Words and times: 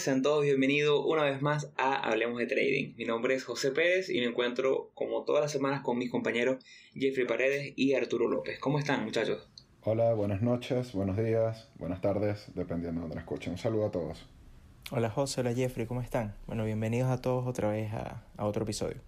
Sean 0.00 0.22
todos 0.22 0.44
bienvenidos 0.44 1.04
una 1.04 1.24
vez 1.24 1.42
más 1.42 1.70
a 1.76 1.94
Hablemos 1.94 2.38
de 2.38 2.46
Trading. 2.46 2.94
Mi 2.96 3.04
nombre 3.04 3.34
es 3.34 3.44
José 3.44 3.70
Pérez 3.70 4.08
y 4.08 4.18
me 4.20 4.28
encuentro 4.28 4.92
como 4.94 5.24
todas 5.24 5.42
las 5.42 5.52
semanas 5.52 5.82
con 5.82 5.98
mis 5.98 6.10
compañeros 6.10 6.64
Jeffrey 6.94 7.26
Paredes 7.26 7.74
y 7.76 7.92
Arturo 7.92 8.26
López. 8.26 8.58
¿Cómo 8.60 8.78
están 8.78 9.04
muchachos? 9.04 9.46
Hola, 9.82 10.14
buenas 10.14 10.40
noches, 10.40 10.94
buenos 10.94 11.18
días, 11.18 11.68
buenas 11.76 12.00
tardes, 12.00 12.50
dependiendo 12.54 13.02
de 13.02 13.08
donde 13.08 13.20
escuchen. 13.20 13.52
Un 13.52 13.58
saludo 13.58 13.88
a 13.88 13.90
todos. 13.90 14.26
Hola 14.90 15.10
José, 15.10 15.42
hola 15.42 15.52
Jeffrey, 15.52 15.86
¿cómo 15.86 16.00
están? 16.00 16.34
Bueno, 16.46 16.64
bienvenidos 16.64 17.10
a 17.10 17.20
todos 17.20 17.46
otra 17.46 17.68
vez 17.68 17.92
a, 17.92 18.26
a 18.38 18.46
otro 18.46 18.62
episodio. 18.62 19.02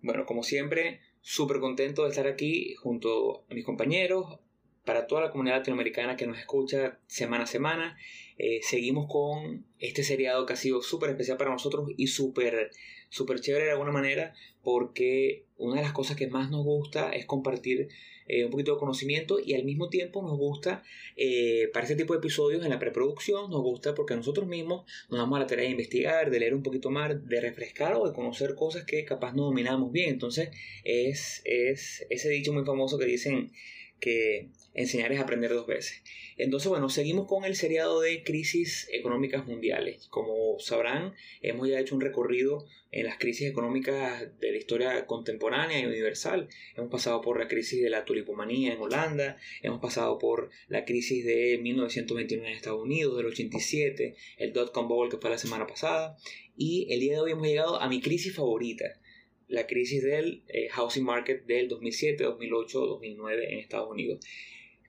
Bueno, 0.00 0.24
como 0.24 0.44
siempre, 0.44 1.00
súper 1.20 1.60
contento 1.60 2.04
de 2.04 2.08
estar 2.08 2.26
aquí 2.26 2.74
junto 2.76 3.44
a 3.50 3.54
mis 3.54 3.66
compañeros, 3.66 4.38
para 4.86 5.06
toda 5.06 5.20
la 5.20 5.30
comunidad 5.30 5.56
latinoamericana 5.56 6.16
que 6.16 6.26
nos 6.26 6.38
escucha 6.38 6.98
semana 7.06 7.44
a 7.44 7.46
semana. 7.46 7.98
Eh, 8.38 8.60
seguimos 8.62 9.06
con 9.10 9.64
este 9.78 10.02
seriado 10.02 10.44
que 10.44 10.52
ha 10.52 10.56
sido 10.56 10.82
súper 10.82 11.10
especial 11.10 11.38
para 11.38 11.50
nosotros 11.50 11.90
y 11.96 12.08
súper 12.08 12.70
super 13.08 13.40
chévere 13.40 13.66
de 13.66 13.70
alguna 13.70 13.92
manera 13.92 14.34
porque 14.62 15.44
una 15.56 15.76
de 15.76 15.82
las 15.82 15.92
cosas 15.92 16.16
que 16.16 16.26
más 16.26 16.50
nos 16.50 16.64
gusta 16.64 17.12
es 17.12 17.24
compartir 17.24 17.88
eh, 18.28 18.44
un 18.44 18.50
poquito 18.50 18.74
de 18.74 18.80
conocimiento 18.80 19.38
y 19.42 19.54
al 19.54 19.64
mismo 19.64 19.88
tiempo 19.88 20.20
nos 20.20 20.36
gusta 20.36 20.82
eh, 21.16 21.70
para 21.72 21.84
este 21.84 21.96
tipo 21.96 22.12
de 22.12 22.18
episodios 22.18 22.62
en 22.64 22.70
la 22.70 22.78
preproducción 22.78 23.48
nos 23.50 23.62
gusta 23.62 23.94
porque 23.94 24.16
nosotros 24.16 24.46
mismos 24.48 24.84
nos 25.08 25.20
damos 25.20 25.36
a 25.36 25.40
la 25.40 25.46
tarea 25.46 25.64
de 25.64 25.70
investigar, 25.70 26.30
de 26.30 26.40
leer 26.40 26.54
un 26.54 26.62
poquito 26.62 26.90
más, 26.90 27.26
de 27.26 27.40
refrescar 27.40 27.94
o 27.94 28.06
de 28.06 28.12
conocer 28.12 28.54
cosas 28.54 28.84
que 28.84 29.04
capaz 29.04 29.32
no 29.34 29.44
dominamos 29.44 29.92
bien. 29.92 30.10
Entonces 30.10 30.50
es, 30.84 31.40
es 31.44 32.04
ese 32.10 32.28
dicho 32.30 32.52
muy 32.52 32.64
famoso 32.64 32.98
que 32.98 33.06
dicen 33.06 33.52
que 34.00 34.50
enseñar 34.76 35.10
es 35.10 35.20
aprender 35.20 35.52
dos 35.52 35.66
veces. 35.66 36.02
Entonces, 36.36 36.68
bueno, 36.68 36.88
seguimos 36.90 37.26
con 37.26 37.44
el 37.44 37.56
seriado 37.56 38.00
de 38.00 38.22
crisis 38.22 38.88
económicas 38.92 39.46
mundiales. 39.46 40.06
Como 40.08 40.58
sabrán, 40.60 41.14
hemos 41.40 41.68
ya 41.68 41.80
hecho 41.80 41.94
un 41.94 42.02
recorrido 42.02 42.66
en 42.92 43.06
las 43.06 43.18
crisis 43.18 43.48
económicas 43.48 44.38
de 44.38 44.52
la 44.52 44.58
historia 44.58 45.06
contemporánea 45.06 45.80
y 45.80 45.86
universal. 45.86 46.48
Hemos 46.76 46.90
pasado 46.90 47.22
por 47.22 47.38
la 47.38 47.48
crisis 47.48 47.82
de 47.82 47.90
la 47.90 48.04
tulipomanía 48.04 48.74
en 48.74 48.80
Holanda, 48.80 49.38
hemos 49.62 49.80
pasado 49.80 50.18
por 50.18 50.50
la 50.68 50.84
crisis 50.84 51.24
de 51.24 51.58
1929 51.62 52.48
en 52.48 52.56
Estados 52.56 52.82
Unidos, 52.82 53.16
del 53.16 53.26
87, 53.26 54.14
el 54.36 54.52
dot-com 54.52 54.88
bubble 54.88 55.10
que 55.10 55.16
fue 55.16 55.30
la 55.30 55.38
semana 55.38 55.66
pasada, 55.66 56.16
y 56.56 56.86
el 56.92 57.00
día 57.00 57.14
de 57.14 57.20
hoy 57.20 57.32
hemos 57.32 57.46
llegado 57.46 57.80
a 57.80 57.88
mi 57.88 58.00
crisis 58.00 58.34
favorita, 58.34 59.00
la 59.48 59.66
crisis 59.66 60.02
del 60.02 60.42
eh, 60.48 60.68
housing 60.70 61.04
market 61.04 61.46
del 61.46 61.68
2007, 61.68 62.24
2008, 62.24 62.86
2009 62.86 63.52
en 63.52 63.58
Estados 63.58 63.90
Unidos. 63.90 64.24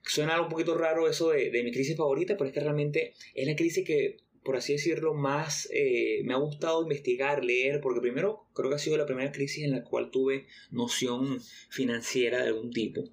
Suena 0.08 0.40
un 0.40 0.48
poquito 0.48 0.76
raro 0.76 1.06
eso 1.06 1.30
de, 1.30 1.50
mi 1.62 1.70
crisis 1.70 1.96
favorita, 1.96 2.36
pero 2.36 2.48
es 2.48 2.54
que 2.54 2.60
realmente 2.60 3.12
es 3.34 3.46
la 3.46 3.54
crisis 3.54 3.84
que, 3.84 4.16
por 4.42 4.56
así 4.56 4.72
decirlo, 4.72 5.12
más 5.12 5.68
eh, 5.70 6.22
me 6.24 6.32
ha 6.32 6.38
gustado 6.38 6.82
investigar, 6.82 7.44
leer, 7.44 7.80
porque 7.82 8.00
primero 8.00 8.46
creo 8.54 8.70
que 8.70 8.76
ha 8.76 8.78
sido 8.78 8.96
la 8.96 9.04
primera 9.04 9.30
crisis 9.32 9.64
en 9.64 9.72
la 9.72 9.84
cual 9.84 10.10
tuve 10.10 10.46
noción 10.70 11.40
financiera 11.68 12.40
de 12.40 12.48
algún 12.48 12.72
tipo. 12.72 13.04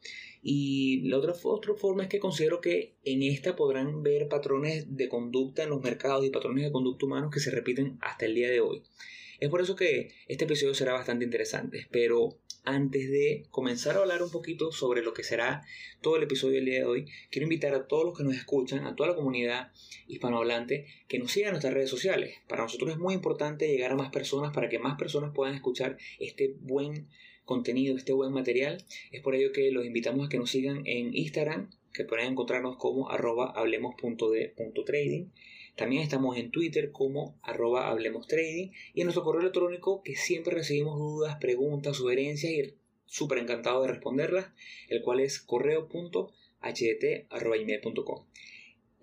Y 0.41 1.01
la 1.09 1.17
otra, 1.17 1.33
otra 1.43 1.73
forma 1.73 2.03
es 2.03 2.09
que 2.09 2.19
considero 2.19 2.61
que 2.61 2.95
en 3.03 3.23
esta 3.23 3.57
podrán 3.57 4.01
ver 4.01 4.29
patrones 4.29 4.95
de 4.95 5.09
conducta 5.09 5.63
en 5.63 5.71
los 5.71 5.83
mercados 5.83 6.25
y 6.25 6.29
patrones 6.29 6.63
de 6.63 6.71
conducta 6.71 7.05
humanos 7.07 7.31
que 7.33 7.41
se 7.41 7.51
repiten 7.51 7.97
hasta 7.99 8.25
el 8.25 8.35
día 8.35 8.49
de 8.49 8.61
hoy. 8.61 8.83
Es 9.39 9.49
por 9.49 9.61
eso 9.61 9.75
que 9.75 10.13
este 10.27 10.45
episodio 10.45 10.73
será 10.73 10.93
bastante 10.93 11.25
interesante, 11.25 11.87
pero 11.91 12.37
antes 12.65 13.09
de 13.09 13.45
comenzar 13.51 13.95
a 13.95 13.99
hablar 13.99 14.23
un 14.23 14.31
poquito 14.31 14.71
sobre 14.71 15.01
lo 15.01 15.13
que 15.13 15.23
será 15.23 15.63
todo 16.01 16.17
el 16.17 16.23
episodio 16.23 16.55
del 16.55 16.65
día 16.65 16.79
de 16.79 16.85
hoy, 16.85 17.05
quiero 17.31 17.45
invitar 17.45 17.73
a 17.73 17.87
todos 17.87 18.05
los 18.05 18.17
que 18.17 18.23
nos 18.23 18.35
escuchan, 18.35 18.85
a 18.85 18.95
toda 18.95 19.09
la 19.09 19.15
comunidad 19.15 19.71
hispanohablante, 20.07 20.87
que 21.07 21.19
nos 21.19 21.31
sigan 21.31 21.49
en 21.49 21.53
nuestras 21.53 21.73
redes 21.73 21.89
sociales. 21.89 22.35
Para 22.47 22.63
nosotros 22.63 22.91
es 22.91 22.97
muy 22.97 23.13
importante 23.13 23.67
llegar 23.67 23.91
a 23.91 23.95
más 23.95 24.11
personas 24.11 24.53
para 24.53 24.69
que 24.69 24.79
más 24.79 24.97
personas 24.97 25.31
puedan 25.33 25.55
escuchar 25.55 25.97
este 26.19 26.55
buen 26.59 27.07
contenido, 27.45 27.95
este 27.95 28.13
buen 28.13 28.33
material. 28.33 28.83
Es 29.11 29.21
por 29.21 29.35
ello 29.35 29.51
que 29.51 29.71
los 29.71 29.85
invitamos 29.85 30.25
a 30.25 30.29
que 30.29 30.37
nos 30.37 30.49
sigan 30.49 30.81
en 30.85 31.15
Instagram, 31.15 31.69
que 31.93 32.03
pueden 32.03 32.31
encontrarnos 32.31 32.77
como 32.77 33.09
arroba 33.09 33.51
hablemos.de.trading 33.55 35.31
también 35.75 36.03
estamos 36.03 36.37
en 36.37 36.51
Twitter 36.51 36.91
como 36.91 37.37
arroba 37.41 37.89
Hablemos 37.89 38.27
Trading 38.27 38.69
y 38.93 39.01
en 39.01 39.05
nuestro 39.05 39.23
correo 39.23 39.41
electrónico 39.41 40.01
que 40.03 40.15
siempre 40.15 40.53
recibimos 40.53 40.97
dudas, 40.97 41.35
preguntas, 41.39 41.97
sugerencias 41.97 42.53
y 42.53 42.75
súper 43.05 43.39
encantado 43.39 43.81
de 43.81 43.89
responderlas, 43.89 44.47
el 44.87 45.01
cual 45.01 45.19
es 45.19 45.39
correo.htt.com. 45.39 46.15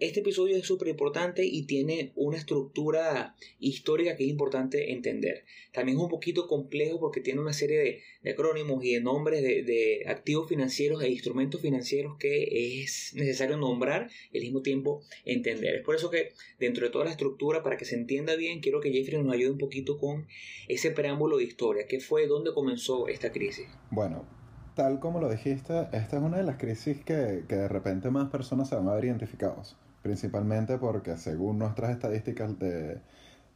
Este 0.02 0.18
episodio 0.18 0.56
es 0.56 0.66
súper 0.66 0.88
importante 0.88 1.46
y 1.46 1.62
tiene 1.62 2.10
una 2.16 2.36
estructura 2.36 3.36
histórica 3.60 4.16
que 4.16 4.24
es 4.24 4.30
importante 4.30 4.90
entender. 4.90 5.44
También 5.72 5.96
es 5.96 6.02
un 6.02 6.10
poquito 6.10 6.48
complejo 6.48 6.98
porque 6.98 7.20
tiene 7.20 7.40
una 7.40 7.52
serie 7.52 8.02
de, 8.24 8.32
acrónimos 8.32 8.84
y 8.84 8.94
de 8.94 9.00
nombres 9.00 9.42
de, 9.42 10.02
activos 10.08 10.48
financieros 10.48 11.04
e 11.04 11.08
instrumentos 11.08 11.60
financieros 11.60 12.16
que 12.18 12.82
es 12.82 13.12
necesario 13.14 13.56
nombrar 13.56 14.10
y 14.32 14.38
al 14.38 14.42
mismo 14.42 14.62
tiempo 14.62 15.04
entender. 15.24 15.76
Es 15.76 15.84
por 15.84 15.94
eso 15.94 16.10
que 16.10 16.32
dentro 16.58 16.84
de 16.84 16.90
toda 16.90 17.04
la 17.04 17.12
estructura, 17.12 17.62
para 17.62 17.76
que 17.76 17.84
se 17.84 17.94
entienda 17.94 18.34
bien, 18.34 18.58
quiero 18.58 18.80
que 18.80 18.90
Jeffrey 18.90 19.22
nos 19.22 19.32
ayude 19.32 19.52
un 19.52 19.58
poquito 19.58 19.98
con 19.98 20.26
ese 20.66 20.90
preámbulo 20.90 21.36
de 21.36 21.44
historia. 21.44 21.86
¿Qué 21.86 22.00
fue? 22.00 22.26
¿Dónde 22.26 22.52
comenzó 22.52 23.06
esta 23.06 23.30
crisis? 23.30 23.68
Bueno, 23.92 24.26
tal 24.74 24.98
como 24.98 25.20
lo 25.20 25.30
dijiste, 25.30 25.74
esta 25.92 26.16
es 26.16 26.22
una 26.24 26.38
de 26.38 26.42
las 26.42 26.56
crisis 26.56 26.98
que, 27.04 27.44
que 27.48 27.54
de 27.54 27.68
repente 27.68 28.10
más 28.10 28.30
personas 28.30 28.68
se 28.68 28.74
van 28.74 28.88
a 28.88 28.94
ver 28.94 29.04
identificados 29.04 29.76
principalmente 30.02 30.78
porque 30.78 31.16
según 31.16 31.58
nuestras 31.58 31.90
estadísticas 31.90 32.58
de, 32.58 33.00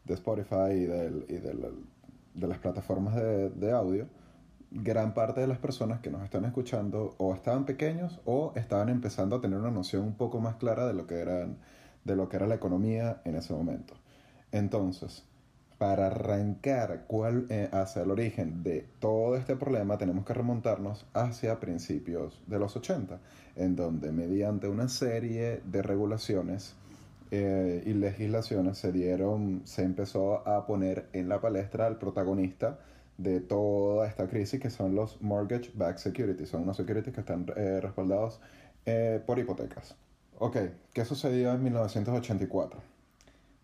Spotify 0.09 0.71
y, 0.71 0.85
de 0.87 2.47
las 2.47 2.59
plataformas 2.59 3.17
de, 3.17 3.73
audio, 3.73 4.07
gran 4.71 5.15
parte 5.15 5.41
de 5.41 5.49
las 5.49 5.59
personas 5.59 6.01
que 6.01 6.11
nos 6.11 6.23
están 6.23 6.45
escuchando 6.45 7.15
o 7.19 7.35
estaban 7.35 7.65
pequeños 7.65 8.21
o 8.25 8.53
estaban 8.55 8.89
empezando 8.89 9.37
a 9.37 9.41
tener 9.41 9.59
una 9.59 9.71
noción 9.71 10.05
un 10.05 10.15
poco 10.15 10.41
más 10.41 10.57
clara 10.57 10.87
de 10.87 10.95
lo 10.95 11.07
que, 11.07 11.17
eran, 11.17 11.59
de 12.05 12.15
lo 12.15 12.29
que 12.29 12.37
era 12.37 12.47
la 12.47 12.55
economía 12.55 13.21
en 13.25 13.35
ese 13.35 13.53
momento. 13.53 13.95
Entonces, 14.53 15.25
para 15.79 16.07
arrancar 16.07 17.05
cuál, 17.07 17.47
eh, 17.51 17.69
hacia 17.73 18.03
el 18.03 18.11
origen 18.11 18.63
de 18.63 18.87
todo 18.99 19.37
este 19.37 19.57
problema 19.57 19.99
tenemos 19.99 20.25
que 20.25 20.33
remontarnos 20.33 21.07
hacia 21.13 21.61
principios 21.61 22.41
de 22.47 22.59
los 22.59 22.77
80, 22.77 23.19
en 23.57 23.77
donde 23.77 24.11
mediante 24.11 24.69
una 24.69 24.89
serie 24.89 25.61
de 25.65 25.83
regulaciones 25.83 26.75
eh, 27.31 27.83
y 27.85 27.93
legislaciones 27.93 28.79
se 28.79 28.93
dieron, 28.93 29.63
se 29.65 29.83
empezó 29.83 30.47
a 30.49 30.67
poner 30.67 31.09
en 31.13 31.29
la 31.29 31.41
palestra 31.41 31.87
al 31.87 31.99
protagonista 31.99 32.79
de 33.19 33.41
toda 33.41 34.07
esta 34.07 34.29
crisis 34.29 34.61
que 34.61 34.71
son 34.71 34.95
los 34.95 35.21
mortgage 35.21 35.73
backed 35.75 35.99
securities, 35.99 36.49
son 36.49 36.63
unos 36.63 36.77
securities 36.77 37.15
que 37.15 37.21
están 37.21 37.47
eh, 37.57 37.81
respaldados 37.83 38.41
por 39.27 39.37
hipotecas. 39.41 39.97
Ok, 40.39 40.59
¿qué 40.93 41.05
sucedió 41.05 41.53
en 41.53 41.65
1984? 41.65 42.96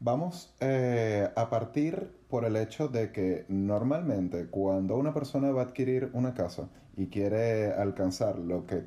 Vamos 0.05 0.53
eh, 0.59 1.31
a 1.37 1.49
partir 1.49 2.11
por 2.29 2.45
el 2.45 2.57
hecho 2.57 2.89
de 2.89 3.13
que 3.13 3.45
normalmente 3.47 4.49
cuando 4.49 4.97
una 4.97 5.15
persona 5.15 5.53
va 5.53 5.61
a 5.61 5.65
adquirir 5.67 6.11
una 6.13 6.35
casa 6.35 6.69
y 6.97 7.07
quiere 7.07 7.73
alcanzar 7.73 8.37
lo 8.37 8.67
que 8.67 8.83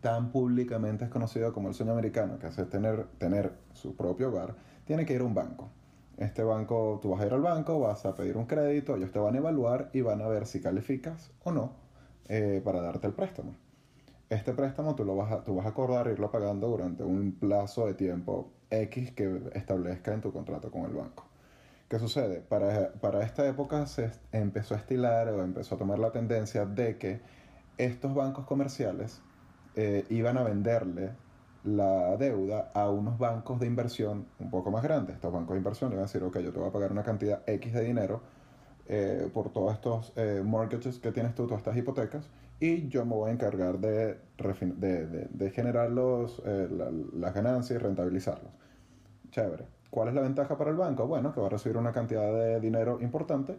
tan 0.00 0.30
públicamente 0.30 1.06
es 1.06 1.10
conocido 1.10 1.52
como 1.52 1.66
el 1.66 1.74
sueño 1.74 1.90
americano, 1.90 2.38
que 2.38 2.46
es 2.46 2.70
tener, 2.70 3.06
tener 3.18 3.52
su 3.72 3.96
propio 3.96 4.28
hogar, 4.28 4.54
tiene 4.84 5.04
que 5.04 5.14
ir 5.14 5.22
a 5.22 5.24
un 5.24 5.34
banco. 5.34 5.70
Este 6.18 6.44
banco, 6.44 7.00
tú 7.02 7.10
vas 7.10 7.22
a 7.22 7.26
ir 7.26 7.32
al 7.32 7.42
banco, 7.42 7.80
vas 7.80 8.06
a 8.06 8.14
pedir 8.14 8.36
un 8.36 8.46
crédito, 8.46 8.94
ellos 8.94 9.10
te 9.10 9.18
van 9.18 9.34
a 9.34 9.38
evaluar 9.38 9.90
y 9.92 10.02
van 10.02 10.22
a 10.22 10.28
ver 10.28 10.46
si 10.46 10.60
calificas 10.60 11.32
o 11.42 11.50
no 11.50 11.72
eh, 12.28 12.62
para 12.64 12.80
darte 12.80 13.08
el 13.08 13.12
préstamo. 13.12 13.56
Este 14.28 14.52
préstamo 14.52 14.94
tú, 14.94 15.04
lo 15.04 15.16
vas 15.16 15.42
tú 15.42 15.56
vas 15.56 15.66
a 15.66 15.70
acordar 15.70 16.06
irlo 16.06 16.30
pagando 16.30 16.68
durante 16.68 17.02
un 17.02 17.32
plazo 17.32 17.88
de 17.88 17.94
tiempo 17.94 18.52
X 18.70 19.12
que 19.12 19.50
establezca 19.54 20.12
en 20.12 20.20
tu 20.20 20.32
contrato 20.32 20.70
con 20.70 20.82
el 20.82 20.92
banco. 20.92 21.26
¿Qué 21.88 21.98
sucede? 21.98 22.40
Para, 22.40 22.92
para 22.92 23.24
esta 23.24 23.46
época 23.48 23.86
se 23.86 24.12
empezó 24.32 24.74
a 24.74 24.78
estilar 24.78 25.28
o 25.28 25.42
empezó 25.42 25.74
a 25.74 25.78
tomar 25.78 25.98
la 25.98 26.12
tendencia 26.12 26.64
de 26.64 26.98
que 26.98 27.20
estos 27.78 28.14
bancos 28.14 28.46
comerciales 28.46 29.22
eh, 29.74 30.04
iban 30.08 30.38
a 30.38 30.42
venderle 30.42 31.10
la 31.64 32.16
deuda 32.16 32.70
a 32.74 32.88
unos 32.90 33.18
bancos 33.18 33.60
de 33.60 33.66
inversión 33.66 34.26
un 34.38 34.50
poco 34.50 34.70
más 34.70 34.82
grandes. 34.82 35.16
Estos 35.16 35.32
bancos 35.32 35.54
de 35.54 35.58
inversión 35.58 35.90
iban 35.90 36.04
a 36.04 36.06
decir, 36.06 36.22
ok, 36.22 36.38
yo 36.38 36.52
te 36.52 36.58
voy 36.58 36.68
a 36.68 36.72
pagar 36.72 36.92
una 36.92 37.02
cantidad 37.02 37.42
X 37.46 37.72
de 37.72 37.84
dinero 37.84 38.22
eh, 38.88 39.30
por 39.32 39.52
todos 39.52 39.74
estos 39.74 40.12
eh, 40.16 40.42
mortgages 40.44 40.98
que 40.98 41.12
tienes 41.12 41.34
tú, 41.34 41.46
todas 41.46 41.60
estas 41.60 41.76
hipotecas, 41.76 42.28
y 42.58 42.88
yo 42.88 43.04
me 43.04 43.14
voy 43.14 43.30
a 43.30 43.32
encargar 43.32 43.78
de, 43.78 44.18
de, 44.36 45.50
generar 45.50 45.90
los, 45.90 46.42
eh, 46.44 46.68
las 47.14 47.34
ganancias 47.34 47.80
y 47.80 47.82
rentabilizarlos. 47.82 48.52
Chévere. 49.30 49.66
¿Cuál 49.90 50.08
es 50.08 50.14
la 50.14 50.20
ventaja 50.20 50.56
para 50.56 50.70
el 50.70 50.76
banco? 50.76 51.06
Bueno, 51.06 51.32
que 51.32 51.40
va 51.40 51.48
a 51.48 51.50
recibir 51.50 51.76
una 51.76 51.92
cantidad 51.92 52.32
de 52.32 52.60
dinero 52.60 53.00
importante 53.00 53.58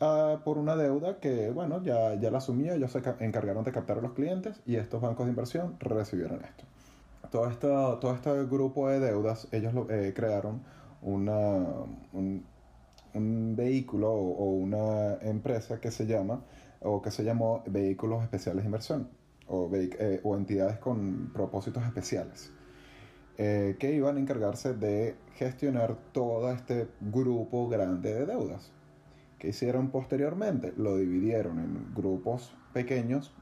ah, 0.00 0.40
por 0.44 0.58
una 0.58 0.76
deuda 0.76 1.18
que, 1.20 1.50
bueno, 1.50 1.82
ya, 1.82 2.14
ya 2.14 2.30
la 2.30 2.38
asumía, 2.38 2.74
ellos 2.74 2.92
se 2.92 3.02
encargaron 3.20 3.64
de 3.64 3.72
captar 3.72 3.98
a 3.98 4.00
los 4.02 4.12
clientes 4.12 4.60
y 4.66 4.76
estos 4.76 5.00
bancos 5.00 5.26
de 5.26 5.30
inversión 5.30 5.76
recibieron 5.80 6.44
esto. 6.44 6.64
Todo, 7.30 7.48
esto, 7.48 7.98
todo 7.98 8.14
este 8.14 8.44
grupo 8.44 8.88
de 8.88 9.00
deudas, 9.00 9.48
ellos 9.52 9.72
lo, 9.72 9.86
crearon 9.86 10.62
una, 11.02 11.64
un, 12.12 12.44
vehículo 13.56 14.12
o, 14.12 14.50
una 14.52 15.14
empresa 15.22 15.80
que 15.80 15.90
se 15.90 16.06
llama 16.06 16.42
o 16.80 17.00
que 17.00 17.10
se 17.10 17.24
llamó 17.24 17.62
Vehículos 17.66 18.22
Especiales 18.22 18.64
de 18.64 18.66
Inversión 18.66 19.08
o, 19.46 19.70
eh, 19.72 20.20
o 20.22 20.36
entidades 20.36 20.78
con 20.78 21.30
propósitos 21.32 21.82
especiales. 21.84 22.52
Eh, 23.36 23.76
que 23.80 23.92
iban 23.92 24.16
a 24.16 24.20
encargarse 24.20 24.74
de 24.74 25.16
gestionar 25.34 25.96
todo 26.12 26.52
este 26.52 26.88
grupo 27.00 27.68
grande 27.68 28.14
de 28.14 28.26
deudas. 28.26 28.70
¿Qué 29.38 29.48
hicieron 29.48 29.90
posteriormente? 29.90 30.72
Lo 30.76 30.96
dividieron 30.96 31.58
en 31.58 31.92
grupos 31.94 32.54
pequeños, 32.72 33.34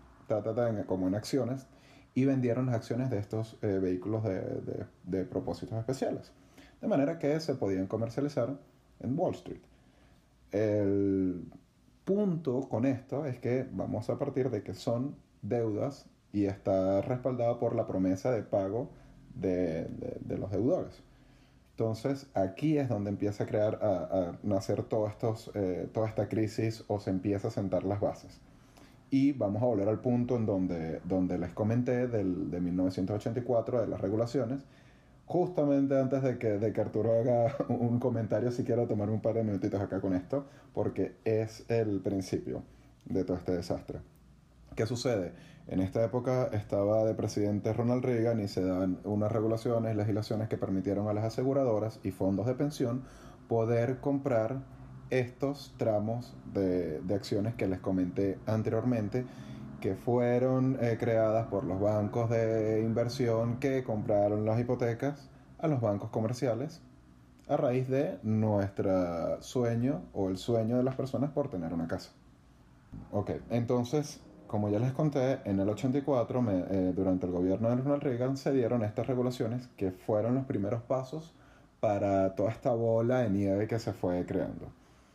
como 0.86 1.08
en 1.08 1.14
acciones, 1.14 1.66
y 2.14 2.24
vendieron 2.24 2.66
las 2.66 2.76
acciones 2.76 3.10
de 3.10 3.18
estos 3.18 3.58
eh, 3.60 3.78
vehículos 3.82 4.24
de, 4.24 4.86
de, 5.04 5.24
propósitos 5.26 5.78
especiales. 5.78 6.32
De 6.80 6.88
manera 6.88 7.18
que 7.18 7.38
se 7.40 7.54
podían 7.54 7.86
comercializar 7.86 8.58
en 9.00 9.18
Wall 9.18 9.34
Street. 9.34 9.60
El 10.52 11.44
punto 12.06 12.68
con 12.68 12.86
esto 12.86 13.26
es 13.26 13.38
que 13.38 13.66
vamos 13.70 14.08
a 14.08 14.18
partir 14.18 14.48
de 14.48 14.62
que 14.62 14.72
son 14.72 15.16
deudas 15.42 16.06
y 16.32 16.46
está 16.46 17.02
respaldado 17.02 17.58
por 17.58 17.74
la 17.74 17.86
promesa 17.86 18.30
de 18.30 18.42
pago 18.42 18.90
de, 19.34 19.88
los 20.28 20.50
deudores. 20.50 21.02
Entonces 21.70 22.26
aquí 22.34 22.78
es 22.78 22.88
donde 22.88 23.10
empieza 23.10 23.44
a 23.44 23.46
crear, 23.46 23.78
a, 23.82 24.38
nacer 24.42 24.82
todo 24.82 25.06
estos, 25.06 25.50
eh, 25.54 25.88
toda 25.92 26.08
esta 26.08 26.28
crisis 26.28 26.84
o 26.88 27.00
se 27.00 27.10
empieza 27.10 27.48
a 27.48 27.50
sentar 27.50 27.84
las 27.84 28.00
bases. 28.00 28.40
Y 29.10 29.32
vamos 29.32 29.62
a 29.62 29.66
volver 29.66 29.88
al 29.88 30.00
punto 30.00 30.36
en 30.36 30.46
donde, 30.46 31.00
donde 31.04 31.38
les 31.38 31.52
comenté 31.52 32.08
del, 32.08 32.50
de 32.50 32.60
1984 32.60 33.80
de 33.82 33.86
las 33.86 34.00
regulaciones, 34.00 34.64
justamente 35.26 35.98
antes 35.98 36.22
de 36.22 36.38
que, 36.38 36.58
de 36.58 36.72
que 36.72 36.80
Arturo 36.80 37.12
haga 37.12 37.54
un 37.68 37.98
comentario, 37.98 38.50
si 38.50 38.64
quiero 38.64 38.86
tomar 38.86 39.10
un 39.10 39.20
par 39.20 39.34
de 39.34 39.44
minutitos 39.44 39.80
acá 39.80 40.00
con 40.00 40.14
esto, 40.14 40.46
porque 40.72 41.16
es 41.24 41.64
el 41.68 42.00
principio 42.00 42.62
de 43.04 43.24
todo 43.24 43.36
este 43.36 43.52
desastre. 43.52 44.00
¿Qué 44.74 44.86
sucede? 44.86 45.32
En 45.68 45.80
esta 45.80 46.04
época 46.04 46.48
estaba 46.52 47.04
de 47.04 47.14
presidente 47.14 47.72
Ronald 47.72 48.04
Reagan 48.04 48.40
y 48.40 48.48
se 48.48 48.64
dan 48.64 48.98
unas 49.04 49.30
regulaciones, 49.30 49.96
legislaciones 49.96 50.48
que 50.48 50.58
permitieron 50.58 51.08
a 51.08 51.12
las 51.12 51.24
aseguradoras 51.24 52.00
y 52.02 52.10
fondos 52.10 52.46
de 52.46 52.54
pensión 52.54 53.04
poder 53.48 54.00
comprar 54.00 54.62
estos 55.10 55.74
tramos 55.76 56.34
de, 56.52 57.00
acciones 57.14 57.54
que 57.54 57.68
les 57.68 57.80
comenté 57.80 58.38
anteriormente, 58.46 59.24
que 59.80 59.94
fueron 59.94 60.78
eh, 60.80 60.96
creadas 60.98 61.46
por 61.48 61.64
los 61.64 61.80
bancos 61.80 62.30
de 62.30 62.80
inversión 62.82 63.58
que 63.58 63.84
compraron 63.84 64.44
las 64.44 64.58
hipotecas 64.58 65.28
a 65.58 65.68
los 65.68 65.80
bancos 65.80 66.10
comerciales 66.10 66.80
a 67.48 67.56
raíz 67.56 67.88
de 67.88 68.18
nuestro 68.22 69.42
sueño 69.42 70.02
o 70.12 70.28
el 70.28 70.38
sueño 70.38 70.78
de 70.78 70.82
las 70.82 70.94
personas 70.94 71.30
por 71.30 71.50
tener 71.50 71.74
una 71.74 71.86
casa. 71.86 72.12
Ok, 73.10 73.32
entonces 73.50 74.20
como 74.52 74.68
ya 74.68 74.78
les 74.78 74.92
conté, 74.92 75.38
en 75.46 75.60
el 75.60 75.68
84, 75.70 76.44
eh, 76.50 76.92
durante 76.94 77.24
el 77.24 77.32
gobierno 77.32 77.70
de 77.70 77.76
Ronald 77.76 78.02
Reagan, 78.02 78.36
se 78.36 78.52
dieron 78.52 78.84
estas 78.84 79.06
regulaciones 79.06 79.66
que 79.78 79.92
fueron 79.92 80.34
los 80.34 80.44
primeros 80.44 80.82
pasos 80.82 81.32
para 81.80 82.34
toda 82.34 82.50
esta 82.50 82.70
bola 82.74 83.20
de 83.20 83.30
nieve 83.30 83.66
que 83.66 83.78
se 83.78 83.94
fue 83.94 84.26
creando. 84.26 84.66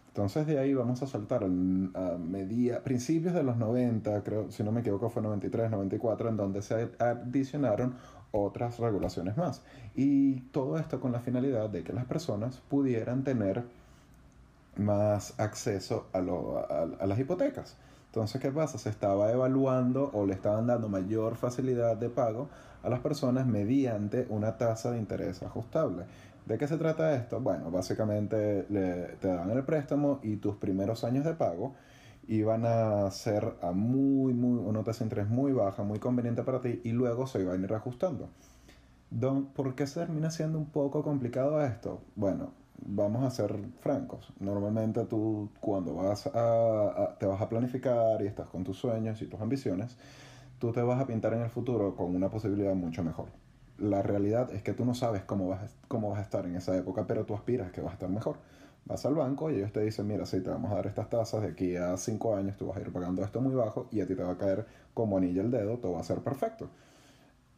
Entonces 0.07 0.47
de 0.47 0.57
ahí 0.57 0.73
vamos 0.73 1.03
a 1.03 1.07
saltar 1.07 1.43
a 1.43 2.83
principios 2.83 3.35
de 3.35 3.43
los 3.43 3.57
90, 3.57 4.23
creo, 4.23 4.49
si 4.49 4.63
no 4.63 4.71
me 4.71 4.81
equivoco 4.81 5.11
fue 5.11 5.21
93, 5.21 5.69
94, 5.69 6.29
en 6.29 6.37
donde 6.37 6.63
se 6.63 6.89
adicionaron 6.97 7.93
otras 8.31 8.79
regulaciones 8.79 9.37
más. 9.37 9.61
Y 9.95 10.39
todo 10.49 10.79
esto 10.79 10.99
con 10.99 11.11
la 11.11 11.19
finalidad 11.19 11.69
de 11.69 11.83
que 11.83 11.93
las 11.93 12.05
personas 12.05 12.57
pudieran 12.57 13.23
tener 13.23 13.65
más 14.77 15.39
acceso 15.39 16.07
a 16.11 17.05
las 17.05 17.19
hipotecas. 17.19 17.77
Entonces, 18.07 18.41
¿qué 18.41 18.51
pasa? 18.51 18.77
Se 18.77 18.89
estaba 18.89 19.31
evaluando 19.31 20.09
o 20.13 20.25
le 20.25 20.33
estaban 20.33 20.67
dando 20.67 20.89
mayor 20.89 21.35
facilidad 21.35 21.97
de 21.97 22.09
pago 22.09 22.49
a 22.83 22.89
las 22.89 22.99
personas 23.01 23.45
mediante 23.45 24.25
una 24.29 24.57
tasa 24.57 24.91
de 24.91 24.97
interés 24.97 25.43
ajustable. 25.43 26.05
¿De 26.45 26.57
qué 26.57 26.67
se 26.67 26.77
trata 26.77 27.13
esto? 27.13 27.39
Bueno, 27.41 27.69
básicamente 27.69 28.63
te 29.19 29.27
dan 29.27 29.51
el 29.51 29.63
préstamo 29.63 30.19
y 30.23 30.37
tus 30.37 30.55
primeros 30.55 31.03
años 31.03 31.25
de 31.25 31.33
pago 31.33 31.73
iban 32.29 32.65
a 32.65 33.11
ser 33.11 33.55
a 33.61 33.71
muy, 33.71 34.33
muy, 34.33 34.59
una 34.59 34.83
tasa 34.83 34.99
de 34.99 35.05
interés 35.05 35.27
muy 35.29 35.51
baja, 35.51 35.83
muy 35.83 35.99
conveniente 35.99 36.43
para 36.43 36.61
ti 36.61 36.81
y 36.83 36.91
luego 36.91 37.27
se 37.27 37.41
iban 37.41 37.61
a 37.61 37.63
ir 37.65 37.73
ajustando. 37.73 38.29
¿Por 39.55 39.75
qué 39.75 39.87
se 39.87 39.99
termina 39.99 40.31
siendo 40.31 40.57
un 40.57 40.65
poco 40.65 41.03
complicado 41.03 41.61
esto? 41.63 42.01
Bueno, 42.15 42.51
vamos 42.85 43.23
a 43.23 43.31
ser 43.31 43.57
francos. 43.79 44.33
Normalmente 44.39 45.05
tú 45.05 45.49
cuando 45.59 45.95
vas 45.95 46.27
a, 46.33 47.15
te 47.19 47.25
vas 47.25 47.41
a 47.41 47.49
planificar 47.49 48.21
y 48.21 48.27
estás 48.27 48.47
con 48.47 48.63
tus 48.63 48.77
sueños 48.77 49.21
y 49.21 49.27
tus 49.27 49.39
ambiciones, 49.41 49.97
tú 50.59 50.71
te 50.71 50.81
vas 50.81 50.99
a 51.01 51.07
pintar 51.07 51.33
en 51.33 51.41
el 51.41 51.49
futuro 51.49 51.95
con 51.95 52.15
una 52.15 52.29
posibilidad 52.29 52.75
mucho 52.75 53.03
mejor. 53.03 53.29
La 53.77 54.01
realidad 54.01 54.51
es 54.53 54.63
que 54.63 54.73
tú 54.73 54.85
no 54.85 54.95
sabes 54.95 55.23
cómo 55.23 55.47
vas, 55.49 55.75
cómo 55.87 56.09
vas 56.09 56.19
a 56.19 56.23
estar 56.23 56.45
en 56.45 56.55
esa 56.55 56.75
época, 56.75 57.05
pero 57.07 57.25
tú 57.25 57.35
aspiras 57.35 57.71
que 57.71 57.81
vas 57.81 57.91
a 57.91 57.93
estar 57.93 58.09
mejor. 58.09 58.37
Vas 58.85 59.05
al 59.05 59.15
banco 59.15 59.51
y 59.51 59.55
ellos 59.55 59.73
te 59.73 59.81
dicen, 59.81 60.07
mira, 60.07 60.25
si 60.25 60.41
te 60.41 60.49
vamos 60.49 60.71
a 60.71 60.75
dar 60.75 60.87
estas 60.87 61.09
tasas, 61.09 61.41
de 61.41 61.49
aquí 61.49 61.75
a 61.75 61.97
cinco 61.97 62.35
años 62.35 62.55
tú 62.57 62.67
vas 62.67 62.77
a 62.77 62.81
ir 62.81 62.91
pagando 62.91 63.23
esto 63.23 63.41
muy 63.41 63.53
bajo 63.53 63.87
y 63.91 63.99
a 63.99 64.07
ti 64.07 64.15
te 64.15 64.23
va 64.23 64.31
a 64.31 64.37
caer 64.37 64.65
como 64.93 65.17
anilla 65.17 65.41
el 65.41 65.51
dedo, 65.51 65.77
todo 65.77 65.93
va 65.93 65.99
a 65.99 66.03
ser 66.03 66.19
perfecto. 66.19 66.69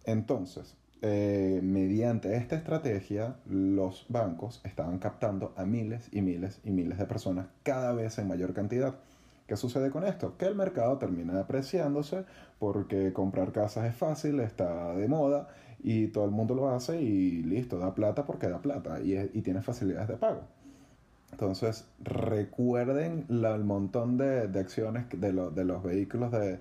Entonces, 0.06 0.76
eh, 1.02 1.62
mediante 1.64 2.36
esta 2.36 2.58
estrategia, 2.58 3.38
los 3.46 4.06
bancos 4.10 4.60
estaban 4.66 5.00
captando 5.00 5.54
a 5.56 5.64
miles 5.64 6.10
y 6.12 6.22
miles 6.22 6.60
y 6.66 6.72
miles 6.72 6.98
de 6.98 7.06
personas 7.06 7.48
cada 7.64 7.94
vez 7.94 8.18
en 8.18 8.28
mayor 8.28 8.54
cantidad. 8.54 8.96
¿Qué 9.48 9.56
sucede 9.56 9.92
con 9.92 10.04
esto? 10.04 10.36
Que 10.38 10.46
el 10.46 10.56
mercado 10.56 10.98
termina 10.98 11.40
apreciándose 11.40 12.26
porque 12.60 13.14
comprar 13.14 13.54
casas 13.54 13.86
es 13.86 13.96
fácil, 13.96 14.42
está 14.42 14.94
de 14.94 15.08
moda 15.08 15.48
y 15.82 16.08
todo 16.08 16.26
el 16.26 16.32
mundo 16.32 16.54
lo 16.54 16.70
hace 16.70 17.02
y 17.02 17.44
listo, 17.44 17.80
da 17.80 17.96
plata 17.96 18.26
porque 18.26 18.50
da 18.50 18.62
plata 18.62 19.00
y, 19.00 19.42
tiene 19.42 19.62
facilidades 19.62 20.10
de 20.10 20.18
pago. 20.18 20.42
Entonces, 21.32 21.88
recuerden 22.02 23.26
el 23.30 23.64
montón 23.64 24.18
de, 24.18 24.50
acciones 24.60 25.06
de, 25.10 25.32
de, 25.32 25.64
los 25.64 25.82
vehículos 25.82 26.32
de, 26.32 26.60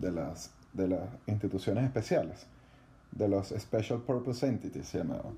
las, 0.00 0.54
de 0.72 0.88
las 0.88 1.08
instituciones 1.26 1.84
especiales 1.84 2.46
de 3.18 3.28
los 3.28 3.48
Special 3.48 4.00
Purpose 4.00 4.46
Entities, 4.46 4.86
se 4.86 4.98
llamaba. 4.98 5.32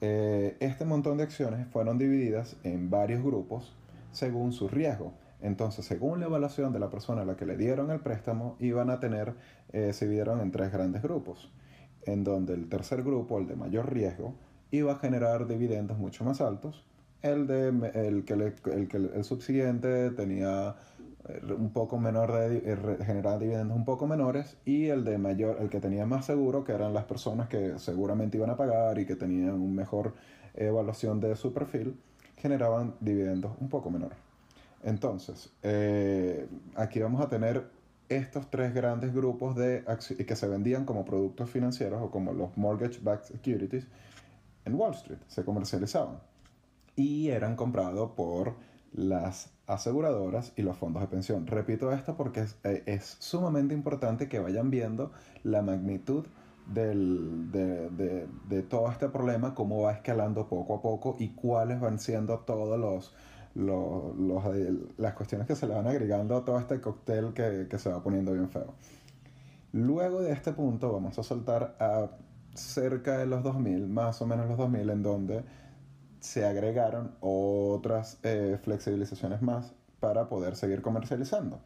Eh, 0.00 0.56
este 0.60 0.84
montón 0.84 1.18
de 1.18 1.24
acciones 1.24 1.66
fueron 1.68 1.98
divididas 1.98 2.56
en 2.62 2.88
varios 2.88 3.22
grupos 3.22 3.74
según 4.12 4.52
su 4.52 4.68
riesgo. 4.68 5.12
Entonces, 5.42 5.84
según 5.84 6.20
la 6.20 6.26
evaluación 6.26 6.72
de 6.72 6.78
la 6.78 6.88
persona 6.88 7.22
a 7.22 7.24
la 7.24 7.36
que 7.36 7.44
le 7.44 7.56
dieron 7.56 7.90
el 7.90 8.00
préstamo, 8.00 8.56
iban 8.60 8.88
a 8.90 9.00
tener, 9.00 9.34
eh, 9.72 9.92
se 9.92 10.06
dividieron 10.06 10.40
en 10.40 10.50
tres 10.50 10.72
grandes 10.72 11.02
grupos, 11.02 11.50
en 12.04 12.24
donde 12.24 12.54
el 12.54 12.68
tercer 12.68 13.02
grupo, 13.02 13.38
el 13.38 13.46
de 13.46 13.56
mayor 13.56 13.92
riesgo, 13.92 14.34
iba 14.70 14.92
a 14.92 14.96
generar 14.96 15.46
dividendos 15.46 15.98
mucho 15.98 16.24
más 16.24 16.40
altos, 16.40 16.86
el, 17.22 17.46
de, 17.46 17.68
el, 17.94 18.24
que, 18.24 18.34
el, 18.34 18.88
que 18.88 18.96
el 18.96 19.24
subsiguiente 19.24 20.10
tenía 20.10 20.76
un 21.58 21.70
poco 21.72 21.98
menor 21.98 22.32
de 22.32 22.58
eh, 22.58 23.04
generar 23.04 23.38
dividendos 23.38 23.76
un 23.76 23.84
poco 23.84 24.06
menores 24.06 24.56
y 24.64 24.86
el 24.86 25.04
de 25.04 25.18
mayor 25.18 25.58
el 25.60 25.68
que 25.68 25.80
tenía 25.80 26.06
más 26.06 26.26
seguro 26.26 26.64
que 26.64 26.72
eran 26.72 26.94
las 26.94 27.04
personas 27.04 27.48
que 27.48 27.78
seguramente 27.78 28.36
iban 28.36 28.50
a 28.50 28.56
pagar 28.56 28.98
y 28.98 29.06
que 29.06 29.16
tenían 29.16 29.54
una 29.54 29.74
mejor 29.74 30.14
evaluación 30.54 31.20
de 31.20 31.34
su 31.36 31.52
perfil 31.52 31.98
generaban 32.36 32.94
dividendos 33.00 33.52
un 33.60 33.68
poco 33.68 33.90
menores 33.90 34.18
entonces 34.84 35.50
eh, 35.62 36.46
aquí 36.76 37.00
vamos 37.00 37.20
a 37.20 37.28
tener 37.28 37.64
estos 38.08 38.48
tres 38.48 38.72
grandes 38.72 39.12
grupos 39.12 39.56
de 39.56 39.84
que 40.26 40.36
se 40.36 40.46
vendían 40.46 40.84
como 40.84 41.04
productos 41.04 41.50
financieros 41.50 42.00
o 42.02 42.10
como 42.10 42.32
los 42.32 42.56
mortgage 42.56 43.00
backed 43.02 43.24
securities 43.24 43.86
en 44.64 44.74
Wall 44.74 44.94
Street 44.94 45.18
se 45.26 45.44
comercializaban 45.44 46.18
y 46.94 47.28
eran 47.28 47.56
comprados 47.56 48.12
por 48.12 48.54
las 48.92 49.55
aseguradoras 49.66 50.52
y 50.56 50.62
los 50.62 50.76
fondos 50.76 51.02
de 51.02 51.08
pensión. 51.08 51.46
Repito 51.46 51.92
esto 51.92 52.16
porque 52.16 52.44
eh, 52.64 52.82
es, 52.86 53.16
sumamente 53.18 53.74
importante 53.74 54.28
que 54.28 54.38
vayan 54.38 54.70
viendo 54.70 55.12
la 55.42 55.62
magnitud 55.62 56.26
del, 56.66 57.50
de, 57.52 58.62
todo 58.62 58.90
este 58.90 59.08
problema, 59.08 59.54
cómo 59.54 59.82
va 59.82 59.92
escalando 59.92 60.48
poco 60.48 60.76
a 60.76 60.82
poco 60.82 61.16
y 61.18 61.28
cuáles 61.28 61.80
van 61.80 61.98
siendo 61.98 62.40
todos 62.40 62.78
los, 62.78 63.14
los, 63.54 64.44
eh, 64.54 64.74
las 64.96 65.14
cuestiones 65.14 65.46
que 65.46 65.54
se 65.54 65.66
le 65.66 65.74
van 65.74 65.86
agregando 65.86 66.36
a 66.36 66.44
todo 66.44 66.58
este 66.58 66.80
cóctel 66.80 67.32
que, 67.32 67.66
que 67.70 67.78
se 67.78 67.90
va 67.90 68.02
poniendo 68.02 68.32
bien 68.32 68.48
feo. 68.48 68.74
Luego 69.72 70.22
de 70.22 70.32
este 70.32 70.52
punto 70.52 70.92
vamos 70.92 71.18
a 71.18 71.22
saltar 71.22 71.76
a 71.78 72.08
cerca 72.54 73.18
de 73.18 73.26
los 73.26 73.42
2000, 73.42 73.86
más 73.88 74.20
o 74.22 74.26
menos 74.26 74.48
los 74.48 74.56
2000, 74.56 74.90
en 74.90 75.02
donde 75.02 75.44
se 76.26 76.44
agregaron 76.44 77.12
otras 77.20 78.18
eh, 78.24 78.58
flexibilizaciones 78.60 79.42
más 79.42 79.72
para 80.00 80.28
poder 80.28 80.56
seguir 80.56 80.82
comercializando. 80.82 81.60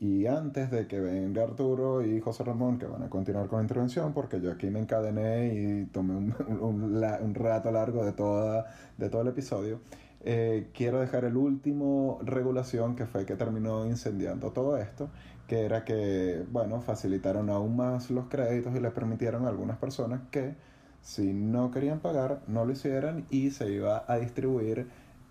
Y 0.00 0.26
antes 0.26 0.70
de 0.70 0.86
que 0.88 0.98
venga 0.98 1.44
Arturo 1.44 2.04
y 2.04 2.20
José 2.20 2.42
Ramón, 2.42 2.78
que 2.78 2.86
van 2.86 3.02
a 3.02 3.08
continuar 3.08 3.46
con 3.46 3.58
la 3.58 3.62
intervención, 3.62 4.12
porque 4.12 4.40
yo 4.40 4.50
aquí 4.50 4.68
me 4.68 4.80
encadené 4.80 5.54
y 5.54 5.84
tomé 5.86 6.16
un, 6.16 6.34
un, 6.60 7.34
rato 7.34 7.70
largo 7.70 8.04
de, 8.04 8.12
toda, 8.12 8.66
de 8.98 9.08
todo 9.10 9.22
el 9.22 9.28
episodio, 9.28 9.80
eh, 10.22 10.70
quiero 10.74 11.00
dejar 11.00 11.24
el 11.24 11.36
último 11.36 12.18
regulación 12.22 12.96
que 12.96 13.06
fue 13.06 13.24
que 13.24 13.36
terminó 13.36 13.86
incendiando 13.86 14.50
todo 14.50 14.76
esto, 14.76 15.08
que 15.46 15.60
era 15.64 15.84
que, 15.84 16.44
bueno, 16.50 16.80
facilitaron 16.80 17.48
aún 17.48 17.76
más 17.76 18.10
los 18.10 18.26
créditos 18.26 18.74
y 18.74 18.80
les 18.80 18.92
permitieron 18.92 19.46
a 19.46 19.50
algunas 19.50 19.78
personas 19.78 20.22
que 20.32 20.54
si 21.02 21.32
no 21.32 21.70
querían 21.70 22.00
pagar, 22.00 22.42
no 22.46 22.64
lo 22.64 22.72
hicieran 22.72 23.26
y 23.30 23.50
se 23.50 23.70
iba 23.72 24.04
a 24.06 24.18
distribuir 24.18 24.88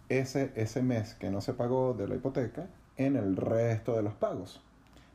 ese, 0.10 0.52
ese 0.56 0.82
mes 0.82 1.14
que 1.14 1.30
no 1.30 1.42
se 1.42 1.54
pagó 1.54 1.94
de 1.94 2.08
la 2.08 2.16
hipoteca 2.16 2.68
en 2.98 3.16
el 3.16 3.36
resto 3.36 3.96
de 3.96 4.04
los 4.04 4.14
pagos. 4.14 4.62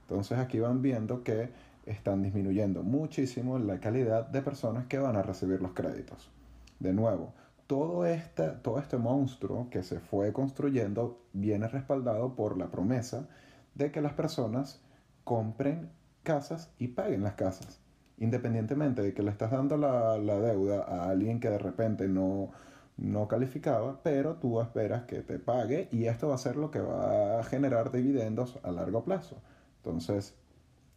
Entonces 0.03 0.39
aquí 0.39 0.61
van 0.61 0.83
viendo 0.83 1.25
que 1.25 1.51
están 1.87 2.23
disminuyendo 2.23 2.83
muchísimo 2.83 3.59
la 3.59 3.81
calidad 3.81 4.27
de 4.27 4.43
personas 4.43 4.87
que 4.87 4.99
van 4.99 5.17
a 5.17 5.23
recibir 5.23 5.61
los 5.61 5.73
créditos. 5.73 6.31
De 6.79 6.93
nuevo, 6.93 7.33
todo 7.67 8.07
este, 8.07 8.49
todo 8.51 8.79
este 8.79 8.97
monstruo 8.97 9.69
que 9.71 9.83
se 9.83 10.01
fue 10.01 10.33
construyendo 10.33 11.19
viene 11.33 11.69
respaldado 11.69 12.35
por 12.35 12.57
la 12.57 12.71
promesa 12.71 13.29
de 13.75 13.91
que 13.91 14.01
las 14.01 14.13
personas 14.13 14.81
compren 15.25 15.91
casas 16.23 16.71
y 16.79 16.89
paguen 16.89 17.23
las 17.23 17.35
casas. 17.35 17.84
Independientemente 18.19 19.03
de 19.03 19.13
que 19.13 19.23
le 19.23 19.31
estás 19.31 19.51
dando 19.51 19.77
la, 19.77 20.19
la 20.19 20.39
deuda 20.41 20.85
a 20.85 21.11
alguien 21.11 21.41
que 21.41 21.51
de 21.51 21.59
repente 21.59 22.09
no, 22.09 22.51
no 22.97 23.27
calificaba, 23.29 24.01
pero 24.03 24.35
tú 24.37 24.61
esperas 24.61 25.05
que 25.05 25.23
te 25.23 25.39
pague 25.39 25.89
y 25.91 26.07
esto 26.07 26.29
va 26.29 26.37
a 26.37 26.39
ser 26.39 26.57
lo 26.57 26.71
que 26.71 26.81
va 26.81 27.41
a 27.41 27.45
generar 27.45 27.91
dividendos 27.91 28.59
a 28.63 28.71
largo 28.71 29.05
plazo. 29.05 29.37
Entonces, 29.79 30.35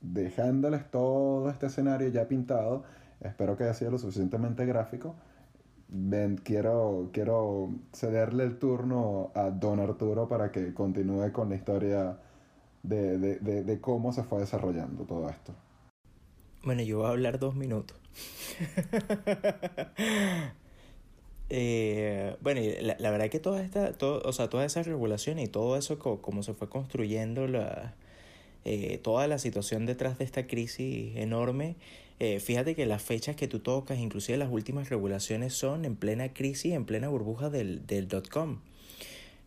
dejándoles 0.02 0.90
todo 0.92 1.50
este 1.50 1.68
escenario 1.68 2.08
ya 2.10 2.28
pintado, 2.28 2.84
espero 3.22 3.58
que 3.58 3.64
haya 3.64 3.74
sido 3.74 3.92
lo 3.92 3.98
suficientemente 3.98 4.66
gráfico. 4.66 5.16
quiero, 6.44 7.10
quiero 7.14 7.70
cederle 7.94 8.44
el 8.44 8.60
turno 8.60 9.32
a 9.36 9.50
Don 9.50 9.80
Arturo 9.80 10.28
para 10.28 10.52
que 10.52 10.74
continúe 10.74 11.32
con 11.32 11.50
la 11.50 11.56
historia 11.56 12.18
de, 12.84 13.18
de, 13.18 13.64
de 13.64 13.82
cómo 13.82 14.14
se 14.14 14.24
fue 14.24 14.40
desarrollando 14.40 15.04
todo 15.06 15.30
esto. 15.30 15.54
Bueno, 16.64 16.84
yo 16.84 16.98
voy 16.98 17.08
a 17.08 17.10
hablar 17.10 17.40
dos 17.40 17.56
minutos. 17.56 17.98
Eh, 21.50 22.36
bueno, 22.42 22.60
la, 22.82 22.98
la, 23.00 23.10
verdad 23.10 23.30
que 23.30 23.40
toda 23.40 23.64
esta, 23.64 23.94
todo, 23.94 24.22
o 24.26 24.34
sea, 24.34 24.50
todas 24.50 24.66
esas 24.66 24.86
regulaciones 24.86 25.46
y 25.46 25.48
todo 25.48 25.78
eso, 25.78 25.98
como, 25.98 26.44
se 26.44 26.54
fue 26.54 26.70
construyendo 26.70 27.48
la, 27.48 27.94
eh, 28.66 29.00
toda 29.02 29.28
la 29.28 29.40
situación 29.40 29.86
detrás 29.86 30.18
de 30.18 30.26
esta 30.26 30.46
crisis 30.46 31.16
enorme, 31.16 31.76
eh, 32.20 32.40
fíjate 32.40 32.76
que 32.76 32.86
las 32.86 33.02
fechas 33.02 33.36
que 33.36 33.48
tú 33.48 33.60
tocas, 33.60 34.00
inclusive 34.00 34.38
las 34.38 34.52
últimas 34.52 34.90
regulaciones, 34.90 35.54
son 35.54 35.86
en 35.86 35.96
plena 35.96 36.34
crisis, 36.34 36.74
en 36.74 36.86
plena 36.86 37.08
burbuja 37.08 37.50
del, 37.50 37.86
del 37.88 38.10
dot 38.10 38.28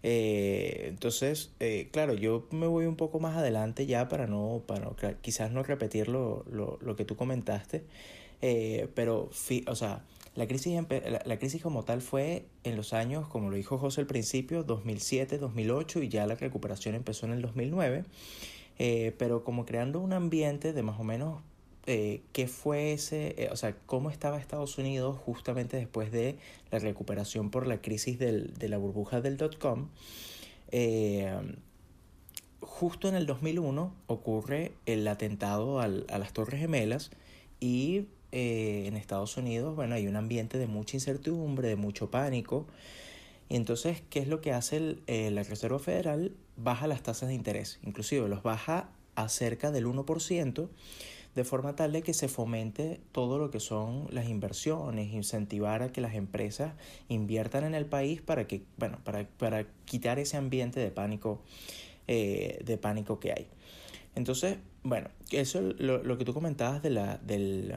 com. 0.02 0.10
entonces, 0.10 1.50
claro, 1.90 2.14
yo 2.14 2.46
me 2.50 2.66
voy 2.66 2.86
un 2.86 2.96
poco 2.96 3.20
más 3.20 3.36
adelante 3.36 3.86
ya 3.86 4.08
para 4.08 4.26
no, 4.26 4.62
para 4.66 4.90
quizás 5.20 5.52
no 5.52 5.62
repetir 5.62 6.08
lo, 6.08 6.44
lo, 6.50 6.78
lo 6.80 6.96
que 6.96 7.04
tú 7.04 7.16
comentaste, 7.16 7.84
pero, 8.94 9.30
o 9.66 9.74
sea, 9.74 10.02
la 10.36 10.46
crisis, 10.46 10.80
la, 11.24 11.38
crisis 11.38 11.60
como 11.60 11.84
tal 11.84 12.00
fue 12.00 12.46
en 12.62 12.76
los 12.76 12.92
años, 12.92 13.26
como 13.26 13.50
lo 13.50 13.56
dijo 13.56 13.78
José 13.78 14.00
al 14.00 14.06
principio, 14.06 14.62
2007, 14.62 15.38
2008 15.38 16.02
y 16.02 16.08
ya 16.08 16.26
la 16.26 16.36
recuperación 16.36 16.94
empezó 16.94 17.26
en 17.26 17.32
el 17.32 17.42
2009, 17.42 18.04
eh, 18.78 19.14
pero 19.18 19.42
como 19.42 19.66
creando 19.66 20.00
un 20.00 20.12
ambiente 20.12 20.72
de 20.72 20.82
más 20.82 21.00
o 21.00 21.04
menos 21.04 21.42
eh, 21.86 22.22
qué 22.32 22.46
fue 22.46 22.92
ese, 22.92 23.34
eh, 23.38 23.48
o 23.50 23.56
sea, 23.56 23.76
cómo 23.86 24.10
estaba 24.10 24.38
Estados 24.38 24.78
Unidos 24.78 25.18
justamente 25.18 25.76
después 25.76 26.12
de 26.12 26.38
la 26.70 26.78
recuperación 26.78 27.50
por 27.50 27.66
la 27.66 27.80
crisis 27.80 28.18
del, 28.18 28.54
de 28.54 28.68
la 28.68 28.78
burbuja 28.78 29.20
del 29.20 29.36
dot-com. 29.36 29.88
justo 32.60 33.08
en 33.08 33.14
el 33.14 33.26
2001 33.26 33.94
ocurre 34.06 34.72
el 34.86 35.06
atentado 35.08 35.80
al, 35.80 36.06
a 36.10 36.18
las 36.18 36.32
Torres 36.32 36.60
Gemelas 36.60 37.10
y 37.58 38.06
eh, 38.32 38.84
en 38.86 38.96
Estados 38.96 39.36
Unidos, 39.36 39.74
bueno, 39.74 39.96
hay 39.96 40.06
un 40.06 40.14
ambiente 40.14 40.56
de 40.58 40.66
mucha 40.68 40.96
incertidumbre, 40.96 41.68
de 41.68 41.76
mucho 41.76 42.10
pánico. 42.10 42.66
Y 43.48 43.56
entonces, 43.56 44.02
¿qué 44.08 44.20
es 44.20 44.28
lo 44.28 44.40
que 44.40 44.52
hace 44.52 44.98
eh, 45.08 45.30
la 45.32 45.42
Reserva 45.42 45.78
Federal? 45.78 46.32
Baja 46.56 46.86
las 46.86 47.02
tasas 47.02 47.28
de 47.28 47.34
interés, 47.34 47.80
inclusive 47.82 48.28
los 48.28 48.42
baja 48.42 48.90
a 49.16 49.28
cerca 49.28 49.72
del 49.72 49.86
1%, 49.86 50.68
de 51.34 51.44
forma 51.44 51.76
tal 51.76 51.92
de 51.92 52.02
que 52.02 52.14
se 52.14 52.28
fomente 52.28 53.00
todo 53.12 53.38
lo 53.38 53.50
que 53.50 53.60
son 53.60 54.06
las 54.10 54.28
inversiones, 54.28 55.12
incentivar 55.12 55.82
a 55.82 55.92
que 55.92 56.00
las 56.00 56.14
empresas 56.14 56.74
inviertan 57.08 57.64
en 57.64 57.74
el 57.74 57.86
país 57.86 58.20
para 58.20 58.46
que, 58.46 58.62
bueno, 58.76 58.98
para, 59.04 59.26
para 59.38 59.66
quitar 59.84 60.18
ese 60.18 60.36
ambiente 60.36 60.80
de 60.80 60.90
pánico, 60.90 61.42
eh, 62.08 62.60
de 62.64 62.76
pánico 62.78 63.20
que 63.20 63.32
hay. 63.32 63.46
Entonces, 64.14 64.58
bueno, 64.82 65.08
eso 65.30 65.60
lo, 65.60 66.02
lo 66.02 66.18
que 66.18 66.24
tú 66.24 66.34
comentabas 66.34 66.82
de 66.82 66.90
la, 66.90 67.18
del, 67.18 67.72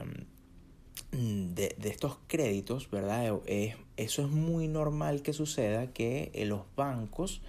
Mm, 1.14 1.54
de, 1.54 1.76
de, 1.78 1.88
estos 1.90 2.18
créditos, 2.26 2.90
¿verdad? 2.90 3.40
Es, 3.46 3.76
eso 3.96 4.22
es 4.22 4.28
muy 4.28 4.66
normal 4.66 5.22
que 5.22 5.32
suceda 5.32 5.92
que 5.92 6.32
eh, 6.34 6.44
los 6.44 6.62
bancos 6.74 7.40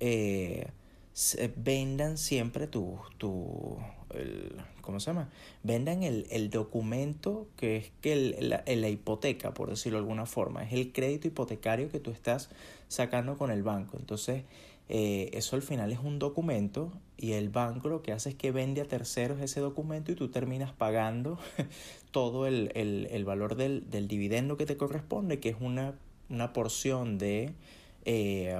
eh, 0.00 0.66
vendan 1.56 2.18
siempre 2.18 2.66
tu, 2.66 2.98
tu 3.18 3.78
el, 4.14 4.52
¿cómo 4.80 5.00
se 5.00 5.06
llama? 5.06 5.28
Vendan 5.62 6.02
el, 6.02 6.26
el 6.30 6.50
documento 6.50 7.46
que 7.56 7.76
es 7.76 7.92
que 8.00 8.12
el, 8.12 8.48
la, 8.48 8.64
la, 8.66 8.88
hipoteca, 8.88 9.54
por 9.54 9.70
decirlo 9.70 9.98
de 9.98 10.02
alguna 10.02 10.26
forma, 10.26 10.64
es 10.64 10.72
el 10.72 10.92
crédito 10.92 11.28
hipotecario 11.28 11.90
que 11.90 12.00
tú 12.00 12.10
estás 12.10 12.50
sacando 12.88 13.38
con 13.38 13.50
el 13.50 13.62
banco. 13.62 13.96
Entonces, 13.98 14.44
eh, 14.88 15.30
eso 15.32 15.56
al 15.56 15.62
final 15.62 15.92
es 15.92 16.00
un 16.00 16.18
documento 16.18 16.92
y 17.16 17.32
el 17.32 17.48
banco 17.48 17.88
lo 17.88 18.02
que 18.02 18.12
hace 18.12 18.30
es 18.30 18.34
que 18.34 18.50
vende 18.50 18.80
a 18.80 18.84
terceros 18.84 19.40
ese 19.40 19.60
documento 19.60 20.12
y 20.12 20.16
tú 20.16 20.28
terminas 20.28 20.72
pagando 20.72 21.38
todo 22.10 22.46
el, 22.46 22.70
el, 22.74 23.24
valor 23.24 23.54
del, 23.54 23.88
del, 23.88 24.08
dividendo 24.08 24.56
que 24.56 24.66
te 24.66 24.76
corresponde, 24.76 25.40
que 25.40 25.50
es 25.50 25.56
una, 25.60 25.94
una 26.28 26.52
porción 26.52 27.16
de 27.18 27.54
eh, 28.04 28.58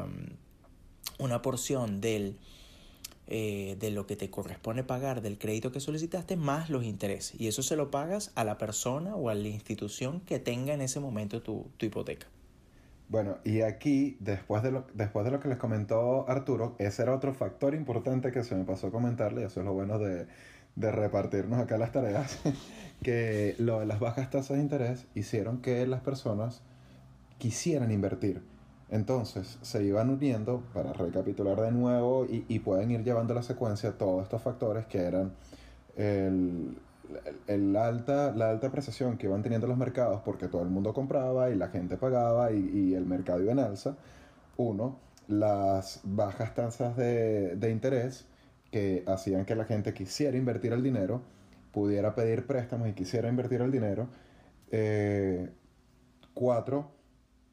una 1.22 1.42
porción 1.42 2.00
del 2.00 2.36
eh, 3.28 3.76
de 3.78 3.90
lo 3.90 4.06
que 4.06 4.16
te 4.16 4.30
corresponde 4.30 4.82
pagar 4.82 5.22
del 5.22 5.38
crédito 5.38 5.72
que 5.72 5.80
solicitaste 5.80 6.36
más 6.36 6.68
los 6.68 6.84
intereses 6.84 7.40
y 7.40 7.46
eso 7.46 7.62
se 7.62 7.76
lo 7.76 7.90
pagas 7.90 8.32
a 8.34 8.44
la 8.44 8.58
persona 8.58 9.14
o 9.14 9.30
a 9.30 9.34
la 9.34 9.48
institución 9.48 10.20
que 10.20 10.38
tenga 10.38 10.74
en 10.74 10.80
ese 10.80 11.00
momento 11.00 11.40
tu, 11.40 11.68
tu 11.76 11.86
hipoteca. 11.86 12.26
Bueno, 13.08 13.38
y 13.44 13.60
aquí, 13.60 14.16
después 14.20 14.62
de, 14.62 14.72
lo, 14.72 14.86
después 14.94 15.24
de 15.24 15.30
lo 15.30 15.38
que 15.38 15.48
les 15.48 15.58
comentó 15.58 16.28
Arturo, 16.28 16.74
ese 16.78 17.02
era 17.02 17.14
otro 17.14 17.32
factor 17.32 17.74
importante 17.74 18.32
que 18.32 18.42
se 18.42 18.54
me 18.54 18.64
pasó 18.64 18.88
a 18.88 18.90
comentarle, 18.90 19.42
y 19.42 19.44
eso 19.44 19.60
es 19.60 19.66
lo 19.66 19.72
bueno 19.72 19.98
de, 19.98 20.26
de 20.76 20.90
repartirnos 20.90 21.60
acá 21.60 21.78
las 21.78 21.92
tareas, 21.92 22.38
que 23.02 23.54
lo 23.58 23.80
de 23.80 23.86
las 23.86 24.00
bajas 24.00 24.30
tasas 24.30 24.56
de 24.56 24.62
interés 24.62 25.06
hicieron 25.14 25.60
que 25.60 25.86
las 25.86 26.00
personas 26.00 26.62
quisieran 27.38 27.92
invertir. 27.92 28.42
Entonces 28.92 29.58
se 29.62 29.82
iban 29.82 30.10
uniendo, 30.10 30.62
para 30.74 30.92
recapitular 30.92 31.58
de 31.58 31.72
nuevo, 31.72 32.26
y, 32.28 32.58
pueden 32.58 32.90
ir 32.90 33.02
llevando 33.02 33.32
la 33.32 33.42
secuencia 33.42 33.96
todos 33.96 34.22
estos 34.22 34.42
factores 34.42 34.84
que 34.84 34.98
eran 34.98 35.32
el, 35.96 36.76
el 37.46 37.74
alta, 37.74 38.32
la 38.32 38.50
alta 38.50 38.66
apreciación 38.66 39.16
que 39.16 39.26
iban 39.26 39.42
teniendo 39.42 39.66
los 39.66 39.78
mercados 39.78 40.20
porque 40.24 40.46
todo 40.46 40.62
el 40.62 40.68
mundo 40.68 40.92
compraba 40.92 41.48
y 41.48 41.56
la 41.56 41.68
gente 41.68 41.96
pagaba 41.96 42.52
y, 42.52 42.92
el 42.94 43.06
mercado 43.06 43.42
iba 43.42 43.52
en 43.52 43.60
alza. 43.60 43.96
Uno, 44.58 44.98
las 45.26 46.00
bajas 46.04 46.54
tasas 46.54 46.94
de, 46.94 47.70
interés 47.70 48.26
que 48.70 49.04
hacían 49.06 49.46
que 49.46 49.54
la 49.54 49.64
gente 49.64 49.94
quisiera 49.94 50.36
invertir 50.36 50.74
el 50.74 50.82
dinero, 50.82 51.22
pudiera 51.72 52.14
pedir 52.14 52.46
préstamos 52.46 52.88
y 52.88 52.92
quisiera 52.92 53.30
invertir 53.30 53.62
el 53.62 53.70
dinero. 53.70 54.08
Eh, 54.70 55.50
cuatro, 56.34 56.90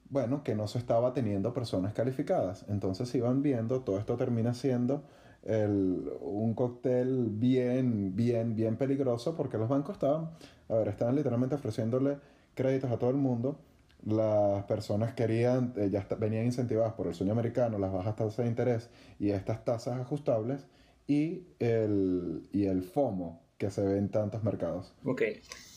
bueno, 0.09 0.43
que 0.43 0.55
no 0.55 0.67
se 0.67 0.79
estaba 0.79 1.13
teniendo 1.13 1.53
personas 1.53 1.93
calificadas. 1.93 2.65
Entonces 2.67 3.13
iban 3.15 3.41
viendo, 3.41 3.81
todo 3.81 3.99
esto 3.99 4.17
termina 4.17 4.53
siendo 4.53 5.03
el, 5.43 6.11
un 6.21 6.53
cóctel 6.53 7.29
bien, 7.29 8.15
bien, 8.15 8.55
bien 8.55 8.75
peligroso 8.75 9.35
porque 9.35 9.57
los 9.57 9.69
bancos 9.69 9.93
estaban, 9.93 10.29
a 10.67 10.75
ver, 10.75 10.89
estaban 10.89 11.15
literalmente 11.15 11.55
ofreciéndole 11.55 12.17
créditos 12.55 12.91
a 12.91 12.97
todo 12.97 13.09
el 13.09 13.17
mundo. 13.17 13.59
Las 14.05 14.63
personas 14.63 15.13
querían, 15.13 15.73
eh, 15.75 15.91
venían 16.17 16.45
incentivadas 16.45 16.93
por 16.93 17.07
el 17.07 17.13
sueño 17.13 17.33
americano, 17.33 17.77
las 17.77 17.91
bajas 17.91 18.15
tasas 18.15 18.37
de 18.37 18.47
interés 18.47 18.89
y 19.19 19.31
estas 19.31 19.65
tasas 19.65 19.99
ajustables 19.99 20.65
y 21.05 21.43
el, 21.59 22.47
y 22.53 22.65
el 22.65 22.83
FOMO 22.83 23.41
que 23.57 23.69
se 23.69 23.81
ve 23.81 23.97
en 23.97 24.09
tantos 24.09 24.41
mercados. 24.43 24.93
Ok. 25.03 25.21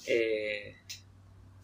Eh, 0.09 0.77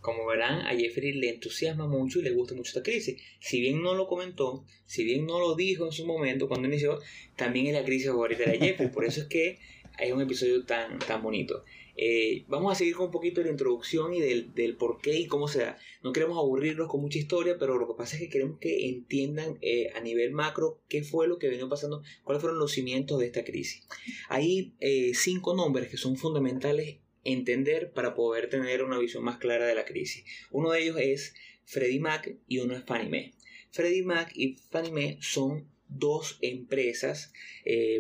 como 0.08 0.26
verán, 0.26 0.66
a 0.66 0.74
Jeffrey 0.74 1.12
le 1.12 1.28
entusiasma 1.28 1.86
mucho 1.86 2.18
y 2.18 2.22
le 2.22 2.30
gusta 2.30 2.54
mucho 2.54 2.70
esta 2.70 2.82
crisis. 2.82 3.20
Si 3.40 3.60
bien 3.60 3.82
no 3.82 3.94
lo 3.94 4.06
comentó, 4.06 4.64
si 4.86 5.04
bien 5.04 5.26
no 5.26 5.38
lo 5.38 5.54
dijo 5.54 5.84
en 5.84 5.92
su 5.92 6.06
momento 6.06 6.48
cuando 6.48 6.66
inició, 6.66 6.98
también 7.36 7.66
es 7.66 7.74
la 7.74 7.84
crisis 7.84 8.08
favorita 8.08 8.50
de 8.50 8.58
Jeffrey. 8.58 8.90
Por 8.90 9.04
eso 9.04 9.20
es 9.20 9.26
que 9.26 9.58
es 9.98 10.12
un 10.12 10.22
episodio 10.22 10.64
tan, 10.64 10.98
tan 10.98 11.22
bonito. 11.22 11.64
Eh, 12.00 12.44
vamos 12.46 12.72
a 12.72 12.74
seguir 12.76 12.94
con 12.94 13.06
un 13.06 13.12
poquito 13.12 13.40
de 13.40 13.46
la 13.46 13.50
introducción 13.50 14.14
y 14.14 14.20
del, 14.20 14.54
del, 14.54 14.76
por 14.76 15.00
qué 15.00 15.18
y 15.18 15.26
cómo 15.26 15.48
se 15.48 15.58
da. 15.58 15.78
No 16.02 16.12
queremos 16.12 16.38
aburrirlos 16.38 16.88
con 16.88 17.00
mucha 17.00 17.18
historia, 17.18 17.56
pero 17.58 17.76
lo 17.76 17.88
que 17.88 17.94
pasa 17.98 18.16
es 18.16 18.22
que 18.22 18.28
queremos 18.28 18.58
que 18.60 18.88
entiendan 18.88 19.58
eh, 19.60 19.90
a 19.94 20.00
nivel 20.00 20.30
macro 20.30 20.80
qué 20.88 21.02
fue 21.02 21.26
lo 21.26 21.38
que 21.38 21.48
vino 21.48 21.68
pasando, 21.68 22.02
cuáles 22.22 22.40
fueron 22.40 22.60
los 22.60 22.72
cimientos 22.72 23.18
de 23.18 23.26
esta 23.26 23.44
crisis. 23.44 23.86
Hay 24.28 24.74
eh, 24.78 25.10
cinco 25.14 25.54
nombres 25.54 25.88
que 25.90 25.96
son 25.96 26.16
fundamentales 26.16 26.98
entender 27.32 27.92
para 27.92 28.14
poder 28.14 28.48
tener 28.48 28.82
una 28.82 28.98
visión 28.98 29.24
más 29.24 29.38
clara 29.38 29.66
de 29.66 29.74
la 29.74 29.84
crisis. 29.84 30.24
Uno 30.50 30.70
de 30.70 30.82
ellos 30.82 30.96
es 30.98 31.34
Freddie 31.64 32.00
Mac 32.00 32.34
y 32.46 32.58
uno 32.58 32.76
es 32.76 32.84
Fannie 32.84 33.08
Mae. 33.08 33.32
Freddie 33.70 34.04
Mac 34.04 34.30
y 34.34 34.56
Fannie 34.70 34.92
Mae 34.92 35.18
son 35.20 35.68
dos 35.88 36.38
empresas 36.42 37.32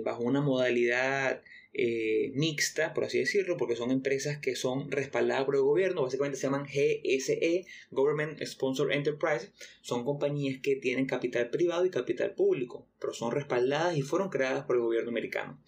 bajo 0.04 0.22
una 0.22 0.40
modalidad 0.40 1.42
eh, 1.80 2.32
mixta, 2.34 2.92
por 2.92 3.04
así 3.04 3.20
decirlo, 3.20 3.56
porque 3.56 3.76
son 3.76 3.92
empresas 3.92 4.38
que 4.38 4.56
son 4.56 4.90
respaldadas 4.90 5.44
por 5.44 5.54
el 5.54 5.60
gobierno, 5.60 6.02
básicamente 6.02 6.36
se 6.36 6.48
llaman 6.48 6.64
GSE, 6.64 7.66
Government 7.92 8.42
Sponsor 8.44 8.92
Enterprise, 8.92 9.52
son 9.80 10.04
compañías 10.04 10.60
que 10.60 10.74
tienen 10.74 11.06
capital 11.06 11.50
privado 11.50 11.86
y 11.86 11.90
capital 11.90 12.34
público, 12.34 12.88
pero 12.98 13.12
son 13.12 13.30
respaldadas 13.30 13.96
y 13.96 14.02
fueron 14.02 14.28
creadas 14.28 14.64
por 14.64 14.74
el 14.74 14.82
gobierno 14.82 15.10
americano. 15.10 15.62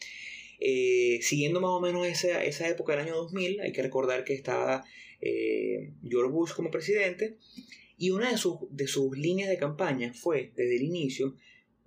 Eh, 0.61 1.21
siguiendo 1.23 1.61
más 1.61 1.71
o 1.71 1.81
menos 1.81 2.07
esa, 2.07 2.45
esa, 2.45 2.69
época 2.69 2.93
del 2.93 3.07
año 3.07 3.17
2000, 3.17 3.61
hay 3.61 3.73
que 3.73 3.83
recordar 3.83 4.25
que 4.25 4.35
estaba 4.35 4.85
eh, 5.23 5.95
George 6.07 6.31
Bush 6.31 6.53
como 6.53 6.71
presidente 6.71 7.39
y 7.97 8.11
una 8.11 8.31
de 8.31 8.37
sus, 8.37 8.59
de 8.71 8.87
sus 8.87 9.17
líneas 9.17 9.49
de 9.49 9.59
campaña 9.59 10.13
fue, 10.13 10.53
desde 10.57 10.77
el 10.77 10.83
inicio, 10.83 11.35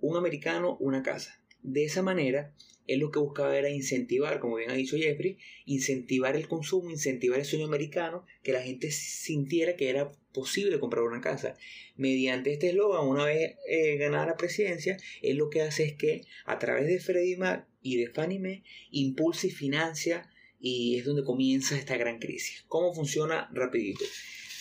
un 0.00 0.16
americano, 0.16 0.76
una 0.80 1.02
casa. 1.02 1.40
De 1.62 1.84
esa 1.84 2.02
manera, 2.02 2.54
él 2.86 3.00
lo 3.00 3.10
que 3.10 3.18
buscaba 3.18 3.56
era 3.56 3.70
incentivar, 3.70 4.38
como 4.40 4.56
bien 4.56 4.70
ha 4.70 4.74
dicho 4.74 4.96
Jeffrey, 4.96 5.38
incentivar 5.64 6.36
el 6.36 6.46
consumo, 6.46 6.90
incentivar 6.90 7.38
el 7.38 7.44
sueño 7.44 7.66
americano, 7.66 8.26
que 8.42 8.52
la 8.52 8.62
gente 8.62 8.90
sintiera 8.90 9.76
que 9.76 9.88
era 9.88 10.12
posible 10.32 10.78
comprar 10.78 11.04
una 11.04 11.20
casa. 11.20 11.56
Mediante 11.96 12.52
este 12.52 12.68
eslogan, 12.68 13.06
una 13.06 13.24
vez 13.24 13.56
eh, 13.68 13.96
ganada 13.96 14.26
la 14.26 14.36
presidencia, 14.36 14.96
él 15.22 15.38
lo 15.38 15.48
que 15.48 15.62
hace 15.62 15.84
es 15.84 15.94
que 15.94 16.22
a 16.44 16.58
través 16.58 16.86
de 16.86 17.00
Freddie 17.00 17.36
Mac 17.36 17.66
y 17.84 17.98
de 17.98 18.08
Fannie 18.08 18.40
Mae 18.40 18.64
impulsa 18.90 19.46
y 19.46 19.50
financia 19.50 20.28
y 20.58 20.96
es 20.96 21.04
donde 21.04 21.22
comienza 21.22 21.76
esta 21.76 21.96
gran 21.96 22.18
crisis. 22.18 22.64
¿Cómo 22.66 22.92
funciona? 22.94 23.48
Rapidito. 23.52 24.04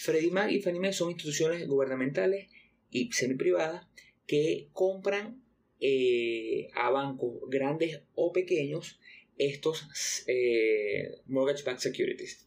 Freddie 0.01 0.31
Mac 0.31 0.51
y 0.51 0.61
Fannie 0.61 0.81
Mae 0.81 0.93
son 0.93 1.09
instituciones 1.09 1.65
gubernamentales 1.65 2.49
y 2.91 3.11
semi 3.13 3.35
privadas 3.35 3.87
que 4.27 4.67
compran 4.73 5.41
eh, 5.79 6.69
a 6.75 6.89
bancos 6.91 7.39
grandes 7.49 8.01
o 8.15 8.33
pequeños 8.33 8.99
estos 9.37 10.23
eh, 10.27 11.15
mortgage-backed 11.27 11.79
securities. 11.79 12.45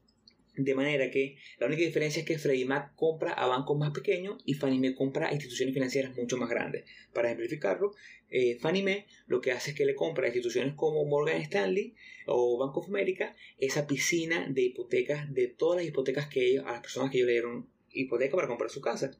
De 0.57 0.75
manera 0.75 1.11
que 1.11 1.37
la 1.59 1.67
única 1.67 1.83
diferencia 1.83 2.21
es 2.21 2.27
que 2.27 2.39
Freddie 2.39 2.65
Mac 2.65 2.95
compra 2.97 3.33
a 3.33 3.47
bancos 3.47 3.77
más 3.79 3.91
pequeños 3.91 4.43
y 4.47 4.55
Fannie 4.55 4.81
Mae 4.81 4.95
compra 4.95 5.29
a 5.29 5.33
instituciones 5.33 5.75
financieras 5.75 6.17
mucho 6.17 6.39
más 6.39 6.49
grandes. 6.49 6.85
Para 7.13 7.29
ejemplificarlo, 7.29 7.93
eh, 8.31 8.57
Fannie 8.59 8.83
Mae 8.83 9.07
lo 9.27 9.43
que 9.43 9.53
hace 9.53 9.71
es 9.71 9.77
que 9.77 9.85
le 9.85 9.95
compra 9.95 10.25
a 10.25 10.29
instituciones 10.29 10.75
como 10.75 11.05
Morgan 11.05 11.43
Stanley 11.43 11.95
o 12.27 12.57
Bank 12.59 12.77
of 12.77 12.89
America 12.89 13.37
esa 13.59 13.87
piscina 13.87 14.47
de 14.49 14.63
hipotecas 14.63 15.33
de 15.33 15.49
todas 15.49 15.81
las 15.81 15.87
hipotecas 15.87 16.27
que 16.29 16.47
ellos, 16.47 16.65
a 16.67 16.73
las 16.73 16.81
personas 16.81 17.11
que 17.11 17.19
ellos 17.19 17.27
le 17.27 17.33
dieron 17.35 17.69
hipoteca 17.93 18.35
para 18.35 18.49
comprar 18.49 18.71
su 18.71 18.81
casa. 18.81 19.11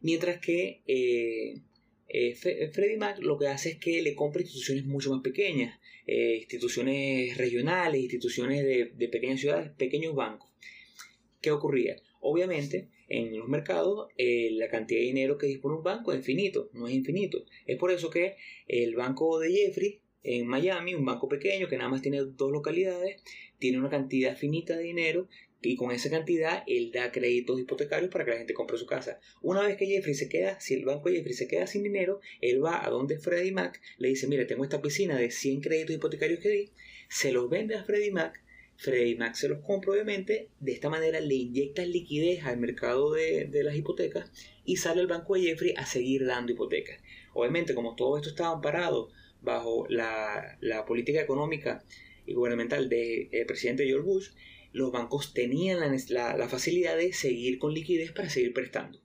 Mientras 0.00 0.40
que 0.40 0.82
eh, 0.86 2.34
Freddie 2.72 2.98
Mac 2.98 3.18
lo 3.20 3.38
que 3.38 3.46
hace 3.46 3.70
es 3.70 3.78
que 3.78 4.02
le 4.02 4.14
compra 4.14 4.42
instituciones 4.42 4.84
mucho 4.84 5.12
más 5.12 5.22
pequeñas, 5.22 5.78
eh, 6.06 6.38
instituciones 6.40 7.36
regionales, 7.36 8.00
instituciones 8.00 8.64
de, 8.64 9.08
pequeñas 9.08 9.40
ciudades, 9.40 9.70
pequeños 9.76 10.14
bancos. 10.14 10.50
¿Qué 11.42 11.50
ocurría? 11.50 11.96
Obviamente, 12.20 12.88
en 13.08 13.36
los 13.36 13.48
mercados, 13.48 14.08
eh, 14.16 14.50
la 14.52 14.68
cantidad 14.68 15.00
de 15.00 15.06
dinero 15.06 15.36
que 15.36 15.48
dispone 15.48 15.76
un 15.76 15.82
banco 15.82 16.12
es 16.12 16.18
infinito, 16.18 16.70
no 16.72 16.86
es 16.86 16.94
infinito. 16.94 17.44
Es 17.66 17.76
por 17.76 17.90
eso 17.90 18.08
que 18.08 18.36
el 18.68 18.94
banco 18.94 19.38
de 19.40 19.52
Jeffrey 19.52 20.00
en 20.22 20.46
Miami, 20.46 20.94
un 20.94 21.04
banco 21.04 21.28
pequeño 21.28 21.68
que 21.68 21.76
nada 21.76 21.90
más 21.90 22.00
tiene 22.00 22.20
dos 22.20 22.52
localidades, 22.52 23.20
tiene 23.58 23.78
una 23.78 23.90
cantidad 23.90 24.36
finita 24.36 24.76
de 24.76 24.84
dinero 24.84 25.28
y 25.60 25.74
con 25.76 25.90
esa 25.92 26.10
cantidad 26.10 26.62
él 26.66 26.92
da 26.92 27.10
créditos 27.10 27.58
hipotecarios 27.60 28.10
para 28.10 28.24
que 28.24 28.30
la 28.30 28.38
gente 28.38 28.54
compre 28.54 28.78
su 28.78 28.86
casa. 28.86 29.18
Una 29.40 29.62
vez 29.62 29.76
que 29.76 29.86
Jeffrey 29.86 30.14
se 30.14 30.28
queda, 30.28 30.60
si 30.60 30.74
el 30.74 30.84
banco 30.84 31.08
de 31.08 31.16
Jeffrey 31.16 31.34
se 31.34 31.48
queda 31.48 31.66
sin 31.66 31.82
dinero, 31.82 32.20
él 32.40 32.64
va 32.64 32.84
a 32.84 32.90
donde 32.90 33.18
Freddie 33.18 33.52
Mac, 33.52 33.80
le 33.98 34.08
dice, 34.08 34.28
mire, 34.28 34.44
tengo 34.44 34.64
esta 34.64 34.80
piscina 34.80 35.16
de 35.16 35.30
100 35.30 35.60
créditos 35.60 35.96
hipotecarios 35.96 36.38
que 36.38 36.48
di, 36.48 36.70
se 37.08 37.32
los 37.32 37.50
vende 37.50 37.74
a 37.74 37.84
Freddie 37.84 38.12
Mac, 38.12 38.42
Freddie 38.76 39.16
Mac 39.16 39.34
se 39.34 39.48
los 39.48 39.60
compra 39.64 39.92
obviamente, 39.92 40.50
de 40.60 40.72
esta 40.72 40.88
manera 40.88 41.20
le 41.20 41.34
inyecta 41.34 41.84
liquidez 41.84 42.44
al 42.44 42.58
mercado 42.58 43.12
de, 43.12 43.48
las 43.62 43.76
hipotecas 43.76 44.30
y 44.64 44.76
sale 44.76 45.00
el 45.00 45.06
banco 45.06 45.34
de 45.34 45.42
Jeffrey 45.42 45.74
a 45.76 45.86
seguir 45.86 46.26
dando 46.26 46.52
hipotecas. 46.52 47.00
Obviamente, 47.34 47.74
como 47.74 47.94
todo 47.94 48.16
esto 48.16 48.30
estaba 48.30 48.54
amparado 48.54 49.10
bajo 49.40 49.86
la, 49.88 50.84
política 50.86 51.20
económica 51.20 51.84
y 52.26 52.34
gubernamental 52.34 52.88
del 52.88 53.28
presidente 53.46 53.86
George 53.86 54.06
Bush, 54.06 54.28
los 54.72 54.90
bancos 54.90 55.34
tenían 55.34 55.78
la, 56.08 56.48
facilidad 56.48 56.96
de 56.96 57.12
seguir 57.12 57.58
con 57.58 57.74
liquidez 57.74 58.12
para 58.12 58.30
seguir 58.30 58.52
prestando. 58.52 59.00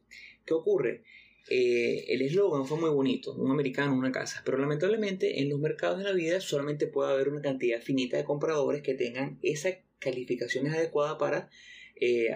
¿Qué 0.45 0.53
ocurre? 0.53 1.03
Eh, 1.49 2.05
el 2.09 2.21
eslogan 2.21 2.65
fue 2.65 2.77
muy 2.77 2.89
bonito, 2.89 3.33
un 3.33 3.51
americano, 3.51 3.95
una 3.95 4.11
casa, 4.11 4.41
pero 4.43 4.57
lamentablemente 4.57 5.39
en 5.39 5.49
los 5.49 5.59
mercados 5.59 5.97
de 5.97 6.03
la 6.03 6.11
vida 6.11 6.41
solamente 6.41 6.87
puede 6.87 7.11
haber 7.11 7.29
una 7.29 7.41
cantidad 7.41 7.81
finita 7.81 8.17
de 8.17 8.25
compradores 8.25 8.81
que 8.81 8.95
tengan 8.95 9.39
esas 9.41 9.75
calificaciones 9.99 10.73
adecuadas 10.73 11.15
para 11.17 11.49
eh, 11.95 12.31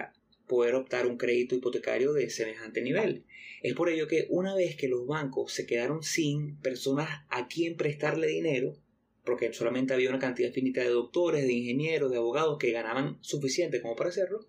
poder 0.46 0.74
optar 0.74 1.06
un 1.06 1.18
crédito 1.18 1.54
hipotecario 1.54 2.12
de 2.12 2.30
semejante 2.30 2.80
nivel. 2.80 3.24
Es 3.62 3.74
por 3.74 3.90
ello 3.90 4.08
que 4.08 4.26
una 4.30 4.54
vez 4.54 4.76
que 4.76 4.88
los 4.88 5.06
bancos 5.06 5.52
se 5.52 5.66
quedaron 5.66 6.02
sin 6.02 6.56
personas 6.60 7.08
a 7.28 7.48
quien 7.48 7.76
prestarle 7.76 8.26
dinero, 8.28 8.76
porque 9.24 9.52
solamente 9.52 9.94
había 9.94 10.08
una 10.08 10.18
cantidad 10.18 10.52
finita 10.52 10.80
de 10.80 10.88
doctores, 10.88 11.46
de 11.46 11.52
ingenieros, 11.52 12.10
de 12.10 12.16
abogados 12.16 12.58
que 12.58 12.72
ganaban 12.72 13.18
suficiente 13.20 13.80
como 13.80 13.94
para 13.94 14.10
hacerlo, 14.10 14.46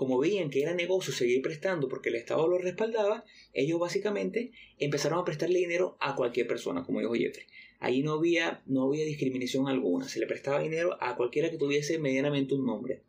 como 0.00 0.18
veían 0.18 0.48
que 0.48 0.62
era 0.62 0.72
negocio 0.72 1.12
seguir 1.12 1.42
prestando 1.42 1.86
porque 1.86 2.08
el 2.08 2.14
Estado 2.14 2.48
lo 2.48 2.56
respaldaba, 2.56 3.22
ellos 3.52 3.78
básicamente 3.78 4.50
empezaron 4.78 5.18
a 5.18 5.26
prestarle 5.26 5.58
dinero 5.58 5.98
a 6.00 6.16
cualquier 6.16 6.46
persona, 6.46 6.84
como 6.84 7.00
dijo 7.00 7.12
Jeffrey. 7.12 7.44
Ahí 7.80 8.02
no 8.02 8.14
había, 8.14 8.62
no 8.64 8.84
había 8.84 9.04
discriminación 9.04 9.68
alguna, 9.68 10.08
se 10.08 10.18
le 10.18 10.26
prestaba 10.26 10.62
dinero 10.62 10.96
a 11.02 11.16
cualquiera 11.16 11.50
que 11.50 11.58
tuviese 11.58 11.98
medianamente 11.98 12.54
un 12.54 12.64
nombre 12.64 13.02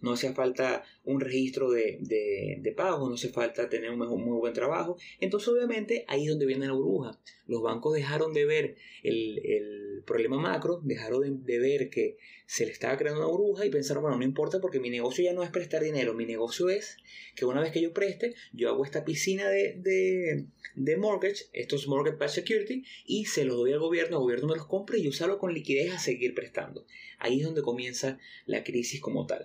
no 0.00 0.14
hacía 0.14 0.32
falta 0.32 0.82
un 1.04 1.20
registro 1.20 1.70
de, 1.70 1.98
de, 2.00 2.72
pago, 2.72 3.08
no 3.08 3.14
hace 3.14 3.28
falta 3.28 3.68
tener 3.68 3.90
un 3.90 3.98
muy 3.98 4.38
buen 4.38 4.52
trabajo. 4.52 4.96
Entonces, 5.20 5.48
obviamente, 5.48 6.04
ahí 6.08 6.24
es 6.24 6.30
donde 6.30 6.46
viene 6.46 6.66
la 6.66 6.72
burbuja. 6.72 7.20
Los 7.46 7.62
bancos 7.62 7.94
dejaron 7.94 8.32
de 8.32 8.44
ver 8.44 8.76
el, 9.02 10.02
problema 10.06 10.36
macro, 10.36 10.80
dejaron 10.82 11.44
de, 11.44 11.58
ver 11.58 11.88
que 11.88 12.16
se 12.46 12.66
le 12.66 12.72
estaba 12.72 12.96
creando 12.96 13.20
una 13.20 13.30
burbuja 13.30 13.64
y 13.64 13.70
pensaron, 13.70 14.02
bueno, 14.02 14.18
no 14.18 14.24
importa 14.24 14.60
porque 14.60 14.80
mi 14.80 14.90
negocio 14.90 15.24
ya 15.24 15.32
no 15.32 15.42
es 15.44 15.50
prestar 15.50 15.82
dinero, 15.82 16.12
mi 16.12 16.26
negocio 16.26 16.70
es 16.70 16.96
que 17.36 17.44
una 17.44 17.60
vez 17.60 17.70
que 17.70 17.80
yo 17.80 17.92
preste, 17.92 18.34
yo 18.52 18.68
hago 18.68 18.84
esta 18.84 19.04
piscina 19.04 19.48
de, 19.48 19.74
de, 19.78 20.46
de 20.74 20.96
mortgage, 20.96 21.44
estos 21.52 21.86
mortgage 21.86 22.16
backed 22.16 22.34
security, 22.34 22.84
y 23.06 23.26
se 23.26 23.44
los 23.44 23.56
doy 23.56 23.72
al 23.72 23.78
gobierno, 23.78 24.16
el 24.16 24.22
gobierno 24.22 24.48
me 24.48 24.56
los 24.56 24.66
compra 24.66 24.98
y 24.98 25.04
yo 25.04 25.12
salgo 25.12 25.38
con 25.38 25.54
liquidez 25.54 25.92
a 25.92 25.98
seguir 25.98 26.34
prestando. 26.34 26.84
Ahí 27.18 27.40
es 27.40 27.46
donde 27.46 27.62
comienza 27.62 28.18
la 28.46 28.64
crisis 28.64 29.00
como 29.00 29.26
tal. 29.26 29.44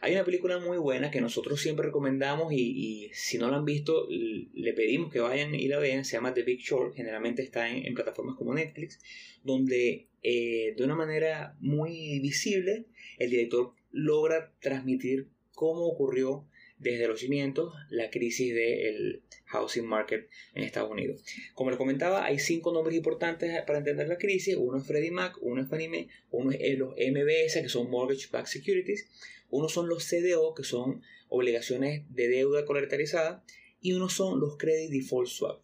Hay 0.00 0.12
una 0.12 0.24
película 0.24 0.58
muy 0.58 0.78
buena 0.78 1.10
que 1.10 1.20
nosotros 1.20 1.60
siempre 1.60 1.86
recomendamos 1.86 2.52
y, 2.52 3.10
si 3.12 3.36
no 3.36 3.50
la 3.50 3.56
han 3.56 3.64
visto 3.64 4.06
le 4.08 4.72
pedimos 4.72 5.12
que 5.12 5.20
vayan 5.20 5.54
y 5.54 5.66
la 5.66 5.78
vean, 5.78 6.04
se 6.04 6.16
llama 6.16 6.34
The 6.34 6.42
Big 6.42 6.60
Short, 6.60 6.94
generalmente 6.94 7.42
está 7.48 7.68
en, 7.70 7.94
plataformas 7.94 8.36
como 8.36 8.54
Netflix, 8.54 8.98
donde 9.42 10.08
eh, 10.22 10.74
de 10.76 10.84
una 10.84 10.94
manera 10.94 11.56
muy 11.60 12.20
visible 12.20 12.86
el 13.18 13.30
director 13.30 13.72
logra 13.90 14.52
transmitir 14.60 15.28
cómo 15.52 15.86
ocurrió 15.86 16.46
desde 16.78 17.08
los 17.08 17.20
cimientos 17.20 17.74
la 17.90 18.10
crisis 18.10 18.54
del 18.54 19.22
housing 19.46 19.86
market 19.86 20.28
en 20.54 20.62
Estados 20.62 20.90
Unidos. 20.90 21.22
Como 21.54 21.70
les 21.70 21.78
comentaba, 21.78 22.24
hay 22.24 22.38
cinco 22.38 22.72
nombres 22.72 22.96
importantes 22.96 23.62
para 23.66 23.78
entender 23.78 24.08
la 24.08 24.18
crisis. 24.18 24.56
Uno 24.56 24.78
es 24.78 24.86
Freddie 24.86 25.10
Mac, 25.10 25.36
uno 25.40 25.62
es 25.62 25.68
Fannie 25.68 25.88
Mae, 25.88 26.08
uno 26.30 26.52
es 26.52 26.78
los 26.78 26.90
MBS, 26.90 27.60
que 27.62 27.68
son 27.68 27.90
Mortgage 27.90 28.28
Backed 28.30 28.48
Securities, 28.48 29.08
uno 29.50 29.68
son 29.68 29.88
los 29.88 30.04
CDO, 30.08 30.54
que 30.54 30.62
son 30.62 31.02
obligaciones 31.28 32.04
de 32.10 32.28
deuda 32.28 32.64
colateralizada, 32.64 33.44
y 33.80 33.92
uno 33.92 34.08
son 34.08 34.40
los 34.40 34.56
Credit 34.56 34.90
Default 34.90 35.28
Swap. 35.28 35.60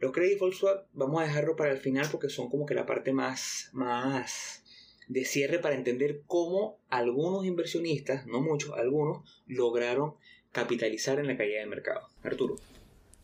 Los 0.00 0.12
Credit 0.12 0.38
Swap 0.52 0.86
vamos 0.94 1.20
a 1.20 1.26
dejarlo 1.26 1.56
para 1.56 1.70
el 1.70 1.78
final 1.78 2.08
porque 2.10 2.30
son 2.30 2.48
como 2.48 2.64
que 2.64 2.74
la 2.74 2.86
parte 2.86 3.12
más, 3.12 3.68
más 3.72 4.64
de 5.08 5.24
cierre 5.24 5.58
para 5.58 5.74
entender 5.74 6.22
cómo 6.26 6.78
algunos 6.88 7.44
inversionistas, 7.44 8.26
no 8.26 8.40
muchos, 8.40 8.72
algunos, 8.78 9.42
lograron 9.46 10.14
capitalizar 10.52 11.18
en 11.18 11.26
la 11.26 11.36
caída 11.36 11.60
de 11.60 11.66
mercado. 11.66 12.08
Arturo. 12.22 12.56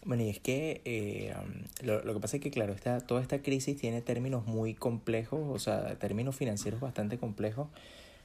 Bueno, 0.05 0.23
y 0.23 0.29
es 0.29 0.39
que 0.39 0.83
eh, 0.85 1.35
lo, 1.83 2.05
lo, 2.05 2.15
que 2.15 2.21
pasa 2.21 2.37
es 2.37 2.43
que, 2.43 2.51
claro, 2.51 2.75
esta, 2.75 3.01
toda 3.01 3.23
esta 3.23 3.43
crisis 3.43 3.77
tiene 3.77 4.03
términos 4.03 4.47
muy 4.47 4.75
complejos, 4.75 5.41
o 5.49 5.59
sea, 5.59 5.99
términos 5.99 6.37
financieros 6.37 6.81
bastante 6.81 7.19
complejos, 7.19 7.69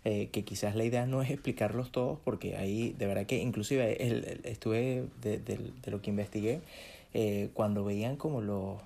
eh, 0.04 0.30
que 0.32 0.44
quizás 0.44 0.76
la 0.76 0.84
idea 0.84 1.06
no 1.06 1.22
es 1.22 1.32
explicarlos 1.32 1.92
todos, 1.92 2.20
porque 2.24 2.56
ahí 2.56 2.96
de 2.98 3.08
verdad 3.08 3.26
que 3.26 3.38
inclusive 3.38 3.98
estuve 4.44 5.06
de, 5.22 5.38
de, 5.38 5.92
lo 5.92 6.02
que 6.02 6.10
investigué, 6.10 6.62
eh, 7.14 7.50
cuando 7.54 7.84
veían 7.84 8.16
como 8.16 8.42
los, 8.42 8.82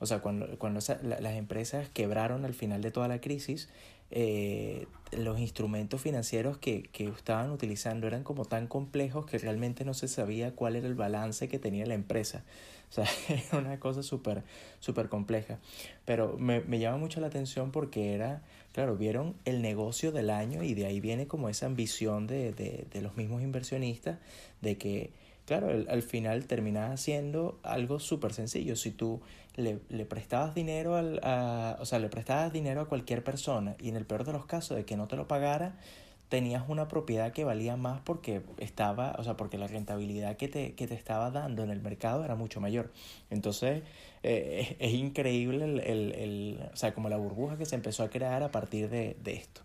o 0.00 0.06
sea, 0.06 0.20
cuando, 0.20 0.58
cuando 0.58 0.80
las 1.02 1.34
empresas 1.34 1.88
quebraron 1.90 2.44
al 2.44 2.54
final 2.54 2.82
de 2.82 2.90
toda 2.90 3.08
la 3.08 3.20
crisis, 3.20 3.68
eh, 4.10 4.86
los 5.12 5.38
instrumentos 5.38 6.00
financieros 6.00 6.56
que, 6.56 6.84
que, 6.92 7.08
estaban 7.08 7.50
utilizando 7.50 8.06
eran 8.06 8.22
como 8.22 8.44
tan 8.44 8.66
complejos 8.66 9.26
que 9.26 9.38
realmente 9.38 9.84
no 9.84 9.92
se 9.92 10.08
sabía 10.08 10.52
cuál 10.52 10.76
era 10.76 10.86
el 10.86 10.94
balance 10.94 11.48
que 11.48 11.58
tenía 11.58 11.84
la 11.86 11.94
empresa. 11.94 12.42
O 12.90 12.92
sea, 12.92 13.06
era 13.28 13.58
una 13.58 13.78
cosa 13.80 14.02
súper, 14.02 14.44
súper 14.80 15.08
compleja. 15.08 15.58
Pero 16.04 16.36
me, 16.38 16.60
me 16.60 16.78
llama 16.78 16.98
mucho 16.98 17.20
la 17.20 17.26
atención 17.26 17.70
porque 17.70 18.14
era, 18.14 18.42
claro, 18.72 18.96
vieron 18.96 19.34
el 19.44 19.62
negocio 19.62 20.12
del 20.12 20.30
año 20.30 20.62
y 20.62 20.74
de 20.74 20.86
ahí 20.86 21.00
viene 21.00 21.26
como 21.26 21.48
esa 21.48 21.66
ambición 21.66 22.26
de, 22.26 22.52
de, 22.52 22.86
de 22.90 23.02
los 23.02 23.16
mismos 23.16 23.42
inversionistas 23.42 24.18
de 24.62 24.78
que, 24.78 25.10
claro, 25.48 25.70
al 25.70 26.02
final 26.02 26.44
terminaba 26.46 26.94
siendo 26.98 27.58
algo 27.62 28.00
súper 28.00 28.34
sencillo. 28.34 28.76
Si 28.76 28.90
tú 28.90 29.22
le, 29.56 29.78
prestabas 30.04 30.54
dinero 30.54 30.94
al, 30.94 31.20
a, 31.22 31.78
o 31.80 31.86
sea, 31.86 31.98
le 32.00 32.10
prestabas 32.10 32.52
dinero 32.52 32.82
a 32.82 32.86
cualquier 32.86 33.24
persona 33.24 33.74
y 33.80 33.88
en 33.88 33.96
el 33.96 34.04
peor 34.04 34.24
de 34.24 34.34
los 34.34 34.44
casos 34.44 34.76
de 34.76 34.84
que 34.84 34.98
no 34.98 35.08
te 35.08 35.16
lo 35.16 35.26
pagara, 35.26 35.80
tenías 36.28 36.64
una 36.68 36.86
propiedad 36.86 37.32
que 37.32 37.44
valía 37.44 37.76
más 37.76 38.02
porque 38.02 38.42
estaba, 38.58 39.16
o 39.18 39.24
sea, 39.24 39.38
porque 39.38 39.56
la 39.56 39.68
rentabilidad 39.68 40.36
que 40.36 40.48
te, 40.48 40.74
que 40.74 40.86
te 40.86 40.94
estaba 40.94 41.30
dando 41.30 41.64
en 41.64 41.70
el 41.70 41.80
mercado 41.80 42.26
era 42.26 42.34
mucho 42.34 42.60
mayor. 42.60 42.92
Entonces, 43.30 43.82
eh, 44.22 44.76
es, 44.78 44.92
increíble 44.92 45.64
el, 45.64 45.80
el, 45.80 46.12
el, 46.12 46.60
o 46.70 46.76
sea, 46.76 46.92
como 46.92 47.08
la 47.08 47.16
burbuja 47.16 47.56
que 47.56 47.64
se 47.64 47.74
empezó 47.74 48.02
a 48.02 48.10
crear 48.10 48.42
a 48.42 48.50
partir 48.50 48.90
de, 48.90 49.16
de 49.24 49.32
esto. 49.32 49.62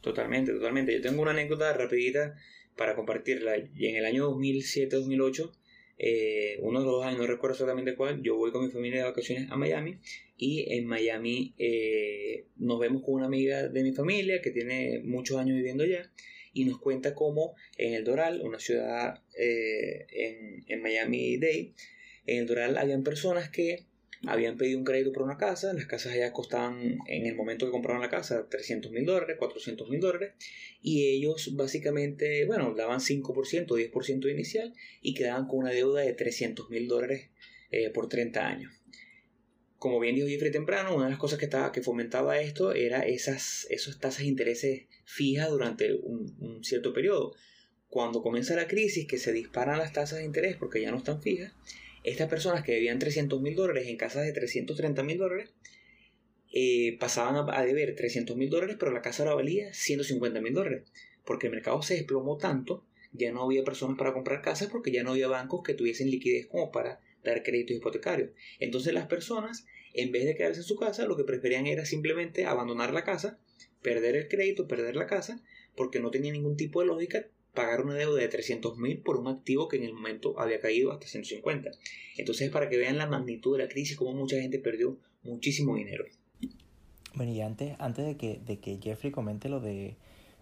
Totalmente, 0.00 0.52
totalmente. 0.52 0.94
Yo 0.94 1.02
tengo 1.02 1.22
una 1.22 1.32
anécdota 1.32 1.72
rapidita 1.72 2.36
para 2.76 2.94
compartirla. 2.94 3.56
Y 3.74 3.86
en 3.86 3.96
el 3.96 4.04
año 4.04 4.30
2007-2008 4.30 5.50
eh, 5.98 6.58
uno 6.60 6.80
de 6.80 6.86
los 6.86 7.04
años, 7.04 7.20
no 7.20 7.26
recuerdo 7.26 7.54
exactamente 7.54 7.94
cuál, 7.94 8.22
yo 8.22 8.36
voy 8.36 8.52
con 8.52 8.64
mi 8.64 8.70
familia 8.70 8.98
de 8.98 9.08
vacaciones 9.08 9.50
a 9.50 9.56
Miami 9.56 9.98
y 10.36 10.74
en 10.74 10.86
Miami 10.86 11.54
eh, 11.58 12.44
nos 12.56 12.78
vemos 12.78 13.02
con 13.02 13.14
una 13.14 13.26
amiga 13.26 13.68
de 13.68 13.82
mi 13.82 13.92
familia 13.92 14.42
que 14.42 14.50
tiene 14.50 15.00
muchos 15.04 15.38
años 15.38 15.56
viviendo 15.56 15.84
allá 15.84 16.10
y 16.52 16.66
nos 16.66 16.78
cuenta 16.78 17.14
cómo 17.14 17.54
en 17.78 17.94
el 17.94 18.04
Doral, 18.04 18.42
una 18.42 18.58
ciudad 18.58 19.22
eh, 19.38 20.06
en, 20.10 20.64
en 20.68 20.82
Miami 20.82 21.38
Dade, 21.38 21.72
en 22.26 22.40
el 22.40 22.46
Doral 22.46 22.76
habían 22.76 23.02
personas 23.02 23.48
que 23.48 23.86
habían 24.24 24.56
pedido 24.56 24.78
un 24.78 24.84
crédito 24.84 25.12
por 25.12 25.22
una 25.22 25.36
casa, 25.36 25.72
las 25.72 25.86
casas 25.86 26.12
allá 26.12 26.32
costaban 26.32 26.98
en 27.06 27.26
el 27.26 27.34
momento 27.34 27.66
que 27.66 27.72
compraron 27.72 28.00
la 28.00 28.08
casa 28.08 28.48
300 28.48 28.90
mil 28.90 29.04
dólares, 29.04 29.36
400 29.38 29.88
mil 29.88 30.00
dólares, 30.00 30.32
y 30.82 31.08
ellos 31.08 31.54
básicamente, 31.54 32.44
bueno, 32.46 32.74
daban 32.74 33.00
5%, 33.00 33.66
10% 33.66 34.30
inicial 34.30 34.72
y 35.02 35.14
quedaban 35.14 35.46
con 35.46 35.60
una 35.60 35.70
deuda 35.70 36.00
de 36.00 36.12
300 36.12 36.70
mil 36.70 36.88
dólares 36.88 37.30
eh, 37.70 37.90
por 37.90 38.08
30 38.08 38.46
años. 38.46 38.72
Como 39.78 40.00
bien 40.00 40.16
dijo 40.16 40.26
Jeffrey 40.26 40.50
temprano, 40.50 40.96
una 40.96 41.04
de 41.04 41.10
las 41.10 41.18
cosas 41.18 41.38
que, 41.38 41.44
estaba, 41.44 41.70
que 41.70 41.82
fomentaba 41.82 42.40
esto 42.40 42.72
era 42.72 43.00
esas, 43.06 43.66
esas 43.70 44.00
tasas 44.00 44.20
de 44.20 44.26
intereses 44.26 44.86
fijas 45.04 45.50
durante 45.50 45.92
un, 45.92 46.34
un 46.40 46.64
cierto 46.64 46.94
periodo. 46.94 47.34
Cuando 47.88 48.22
comienza 48.22 48.56
la 48.56 48.66
crisis, 48.66 49.06
que 49.06 49.18
se 49.18 49.32
disparan 49.32 49.78
las 49.78 49.92
tasas 49.92 50.18
de 50.18 50.24
interés 50.24 50.56
porque 50.56 50.80
ya 50.80 50.90
no 50.90 50.96
están 50.96 51.22
fijas, 51.22 51.52
estas 52.06 52.28
personas 52.28 52.62
que 52.62 52.72
debían 52.72 53.00
300 53.00 53.40
mil 53.42 53.56
dólares 53.56 53.88
en 53.88 53.96
casas 53.96 54.24
de 54.24 54.32
330 54.32 55.02
mil 55.02 55.18
dólares 55.18 55.52
eh, 56.52 56.96
pasaban 57.00 57.34
a, 57.50 57.64
deber 57.64 57.96
300 57.96 58.36
mil 58.36 58.48
dólares, 58.48 58.76
pero 58.78 58.92
la 58.92 59.02
casa 59.02 59.24
ahora 59.24 59.34
valía 59.34 59.74
150 59.74 60.40
mil 60.40 60.54
dólares, 60.54 60.84
porque 61.24 61.48
el 61.48 61.52
mercado 61.52 61.82
se 61.82 61.94
desplomó 61.94 62.38
tanto, 62.38 62.86
ya 63.12 63.32
no 63.32 63.42
había 63.42 63.64
personas 63.64 63.98
para 63.98 64.12
comprar 64.12 64.40
casas 64.40 64.68
porque 64.70 64.92
ya 64.92 65.02
no 65.02 65.10
había 65.10 65.26
bancos 65.26 65.62
que 65.64 65.74
tuviesen 65.74 66.10
liquidez 66.10 66.46
como 66.46 66.70
para 66.70 67.00
dar 67.24 67.42
créditos 67.42 67.76
hipotecarios. 67.76 68.30
Entonces 68.60 68.94
las 68.94 69.06
personas, 69.08 69.66
en 69.92 70.12
vez 70.12 70.26
de 70.26 70.36
quedarse 70.36 70.60
en 70.60 70.66
su 70.66 70.76
casa, 70.76 71.06
lo 71.06 71.16
que 71.16 71.24
preferían 71.24 71.66
era 71.66 71.84
simplemente 71.84 72.44
abandonar 72.44 72.92
la 72.92 73.02
casa, 73.02 73.40
perder 73.82 74.14
el 74.14 74.28
crédito, 74.28 74.68
perder 74.68 74.94
la 74.94 75.06
casa, 75.06 75.42
porque 75.74 75.98
no 75.98 76.12
tenía 76.12 76.32
ningún 76.32 76.56
tipo 76.56 76.80
de 76.80 76.86
lógica 76.86 77.26
pagar 77.56 77.84
una 77.84 77.94
deuda 77.94 78.20
de 78.20 78.28
300 78.28 78.78
mil 78.78 78.98
por 78.98 79.16
un 79.16 79.26
activo 79.26 79.66
que 79.66 79.78
en 79.78 79.82
el 79.82 79.94
momento 79.94 80.38
había 80.38 80.60
caído 80.60 80.92
hasta 80.92 81.08
150. 81.08 81.72
Entonces, 82.16 82.50
para 82.50 82.68
que 82.68 82.76
vean 82.76 82.98
la 82.98 83.08
magnitud 83.08 83.58
de 83.58 83.64
la 83.64 83.68
crisis, 83.68 83.96
como 83.96 84.12
mucha 84.12 84.36
gente 84.36 84.60
perdió 84.60 84.96
muchísimo 85.24 85.74
dinero. 85.74 86.04
Bueno, 87.14 87.32
y 87.32 87.40
antes, 87.40 87.74
antes 87.80 88.06
de, 88.06 88.16
que, 88.16 88.38
de 88.46 88.60
que 88.60 88.78
Jeffrey 88.80 89.10
comente 89.10 89.48
lo 89.48 89.58
de 89.58 89.96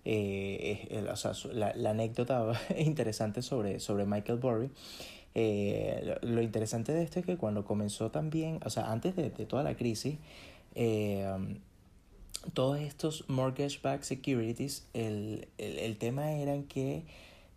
eh, 0.05 1.07
o 1.11 1.17
sea, 1.17 1.33
la, 1.53 1.91
anécdota 1.91 2.53
interesante 2.79 3.43
sobre, 3.43 3.81
sobre 3.81 4.05
Michael 4.05 4.39
Burry, 4.39 4.71
eh, 5.35 6.17
lo, 6.23 6.43
interesante 6.43 6.93
de 6.93 7.03
esto 7.03 7.21
es 7.21 7.27
que 7.27 7.37
cuando 7.37 7.65
comenzó 7.65 8.11
también, 8.11 8.61
o 8.65 8.71
sea, 8.71 8.93
antes 8.93 9.17
de, 9.17 9.31
toda 9.31 9.63
la 9.63 9.77
crisis, 9.77 10.19
eh, 10.75 11.27
todos 12.53 12.79
estos 12.79 13.25
mortgage-backed 13.29 14.05
securities, 14.05 14.87
el, 14.93 15.49
el, 15.59 15.79
el, 15.79 15.97
tema 15.97 16.33
era 16.33 16.61
que 16.69 17.05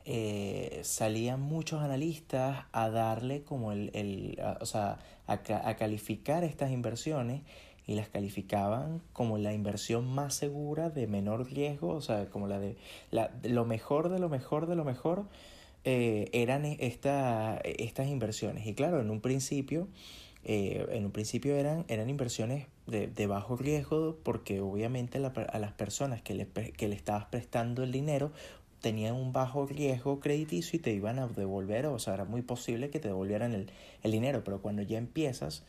eh, 0.05 0.79
salían 0.83 1.41
muchos 1.41 1.81
analistas 1.81 2.65
a 2.71 2.89
darle 2.89 3.43
como 3.43 3.71
el, 3.71 3.91
el 3.93 4.39
o 4.61 4.65
sea, 4.65 4.99
a, 5.27 5.33
a, 5.33 5.75
calificar 5.75 6.43
estas 6.43 6.71
inversiones 6.71 7.41
y 7.85 7.95
las 7.95 8.09
calificaban 8.09 9.01
como 9.13 9.37
la 9.37 9.53
inversión 9.53 10.07
más 10.07 10.33
segura 10.33 10.89
de 10.89 11.07
menor 11.07 11.51
riesgo, 11.51 11.89
o 11.89 12.01
sea, 12.01 12.29
como 12.29 12.47
la 12.47 12.59
de 12.59 12.77
la, 13.11 13.31
lo 13.43 13.65
mejor 13.65 14.09
de 14.09 14.19
lo 14.19 14.29
mejor 14.29 14.67
de 14.67 14.75
lo 14.75 14.85
mejor 14.85 15.25
eh, 15.83 16.29
eran 16.33 16.65
esta, 16.65 17.57
estas 17.63 18.07
inversiones. 18.07 18.65
Y 18.65 18.73
claro, 18.73 19.01
en 19.01 19.09
un 19.09 19.21
principio 19.21 19.87
eh, 20.49 20.87
en 20.91 21.05
un 21.05 21.11
principio 21.11 21.55
eran, 21.55 21.83
eran 21.89 22.09
inversiones 22.09 22.67
de, 22.87 23.27
bajo 23.27 23.57
riesgo 23.57 24.17
porque 24.23 24.61
obviamente 24.61 25.19
la, 25.19 25.27
a 25.27 25.59
las 25.59 25.73
personas 25.73 26.21
que 26.21 26.33
le, 26.33 26.47
que 26.47 26.87
le 26.87 26.95
estabas 26.95 27.25
prestando 27.25 27.83
el 27.83 27.91
dinero 27.91 28.31
tenían 28.81 29.15
un 29.15 29.33
bajo 29.33 29.65
riesgo 29.65 30.19
crediticio 30.19 30.77
y 30.77 30.81
te 30.81 30.93
iban 30.93 31.19
a 31.19 31.27
devolver, 31.27 31.87
o 31.87 31.99
sea, 31.99 32.13
era 32.13 32.25
muy 32.25 32.41
posible 32.41 32.89
que 32.89 32.99
te 32.99 33.07
devolvieran 33.07 33.53
el, 33.53 33.71
el 34.03 34.11
dinero, 34.11 34.43
pero 34.43 34.61
cuando 34.61 34.81
ya 34.81 34.97
empiezas 34.97 35.63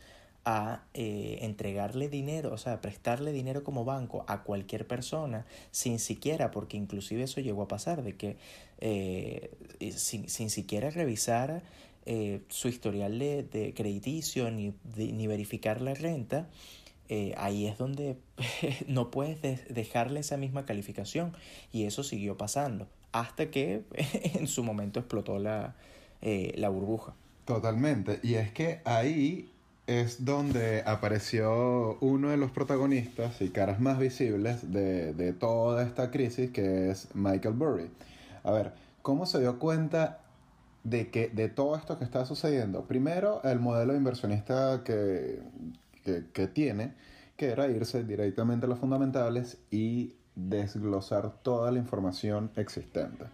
a 0.45 0.85
eh, 0.93 1.39
entregarle 1.41 2.07
dinero, 2.07 2.53
o 2.53 2.57
sea, 2.57 2.81
prestarle 2.81 3.31
dinero 3.31 3.63
como 3.63 3.83
banco 3.83 4.23
a 4.27 4.43
cualquier 4.43 4.87
persona 4.87 5.45
sin 5.71 5.99
siquiera, 5.99 6.51
porque 6.51 6.77
inclusive 6.77 7.23
eso 7.23 7.41
llegó 7.41 7.63
a 7.63 7.67
pasar, 7.67 8.03
de 8.03 8.15
que 8.15 8.37
eh, 8.79 9.51
sin, 9.95 10.29
sin 10.29 10.49
siquiera 10.49 10.89
revisar 10.91 11.61
eh, 12.05 12.41
su 12.47 12.69
historial 12.69 13.19
de, 13.19 13.43
de 13.43 13.73
crediticio 13.73 14.49
ni, 14.49 14.73
ni, 14.95 15.27
verificar 15.27 15.81
la 15.81 15.93
renta, 15.93 16.49
eh, 17.09 17.33
ahí 17.37 17.65
es 17.65 17.77
donde 17.77 18.17
no 18.87 19.11
puedes 19.11 19.41
de 19.41 19.57
dejarle 19.69 20.19
esa 20.19 20.37
misma 20.37 20.65
calificación. 20.65 21.33
Y 21.73 21.83
eso 21.85 22.03
siguió 22.03 22.37
pasando 22.37 22.87
hasta 23.11 23.49
que 23.49 23.83
en 24.35 24.47
su 24.47 24.63
momento 24.63 24.99
explotó 24.99 25.39
la, 25.39 25.75
eh, 26.21 26.53
la 26.55 26.69
burbuja. 26.69 27.13
Totalmente. 27.45 28.19
Y 28.21 28.35
es 28.35 28.51
que 28.51 28.81
ahí 28.85 29.51
es 29.87 30.23
donde 30.23 30.83
apareció 30.85 31.97
uno 31.99 32.29
de 32.29 32.37
los 32.37 32.51
protagonistas 32.51 33.41
y 33.41 33.49
caras 33.49 33.79
más 33.79 33.97
visibles 33.97 34.71
de, 34.71 35.13
de 35.13 35.33
toda 35.33 35.83
esta 35.83 36.11
crisis, 36.11 36.51
que 36.51 36.91
es 36.91 37.07
Michael 37.15 37.55
Burry. 37.55 37.89
A 38.43 38.51
ver, 38.51 38.73
¿cómo 39.01 39.25
se 39.25 39.39
dio 39.39 39.57
cuenta 39.57 40.19
de 40.83 41.09
que 41.09 41.29
de 41.29 41.49
todo 41.49 41.75
esto 41.75 41.97
que 41.97 42.05
está 42.05 42.25
sucediendo, 42.25 42.83
primero 42.83 43.41
el 43.43 43.59
modelo 43.59 43.95
inversionista 43.95 44.83
que, 44.85 45.39
que, 46.03 46.47
tiene, 46.47 46.95
que 47.37 47.47
era 47.47 47.67
irse 47.67 48.03
directamente 48.03 48.65
a 48.65 48.69
los 48.69 48.79
fundamentales 48.79 49.57
y 49.71 50.15
desglosar 50.35 51.41
toda 51.43 51.71
la 51.71 51.79
información 51.79 52.51
existente. 52.55 53.25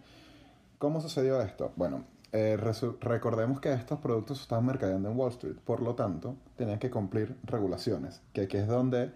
¿Cómo 0.78 1.00
sucedió 1.00 1.40
esto? 1.40 1.72
Bueno, 1.76 2.04
eh, 2.32 2.56
recordemos 3.00 3.60
que 3.60 3.72
estos 3.72 3.98
productos 4.00 4.40
estaban 4.40 4.66
mercadeando 4.66 5.10
en 5.10 5.16
Wall 5.16 5.32
Street, 5.32 5.56
por 5.64 5.80
lo 5.80 5.94
tanto, 5.94 6.36
tenían 6.56 6.78
que 6.78 6.90
cumplir 6.90 7.36
regulaciones, 7.44 8.20
que 8.32 8.42
aquí 8.42 8.56
es 8.56 8.66
donde 8.66 9.12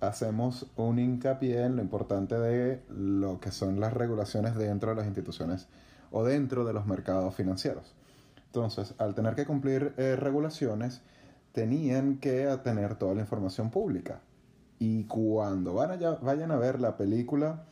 hacemos 0.00 0.66
un 0.76 0.98
hincapié 0.98 1.64
en 1.64 1.76
lo 1.76 1.82
importante 1.82 2.38
de 2.38 2.82
lo 2.88 3.40
que 3.40 3.50
son 3.50 3.80
las 3.80 3.92
regulaciones 3.92 4.56
dentro 4.56 4.90
de 4.90 4.96
las 4.96 5.06
instituciones 5.06 5.68
o 6.10 6.24
dentro 6.24 6.64
de 6.64 6.72
los 6.72 6.86
mercados 6.86 7.34
financieros. 7.34 7.94
Entonces, 8.46 8.94
al 8.98 9.14
tener 9.14 9.34
que 9.34 9.44
cumplir 9.44 9.94
eh, 9.98 10.16
regulaciones, 10.16 11.02
tenían 11.58 12.18
que 12.18 12.46
tener 12.62 12.94
toda 12.94 13.16
la 13.16 13.22
información 13.22 13.68
pública. 13.68 14.20
Y 14.78 15.04
cuando 15.04 15.74
van 15.74 15.90
allá, 15.90 16.12
vayan 16.22 16.52
a 16.52 16.56
ver 16.56 16.80
la 16.80 16.96
película, 16.96 17.64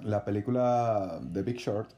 la 0.00 0.22
película 0.26 1.18
The 1.32 1.40
Big 1.40 1.56
Short, 1.56 1.88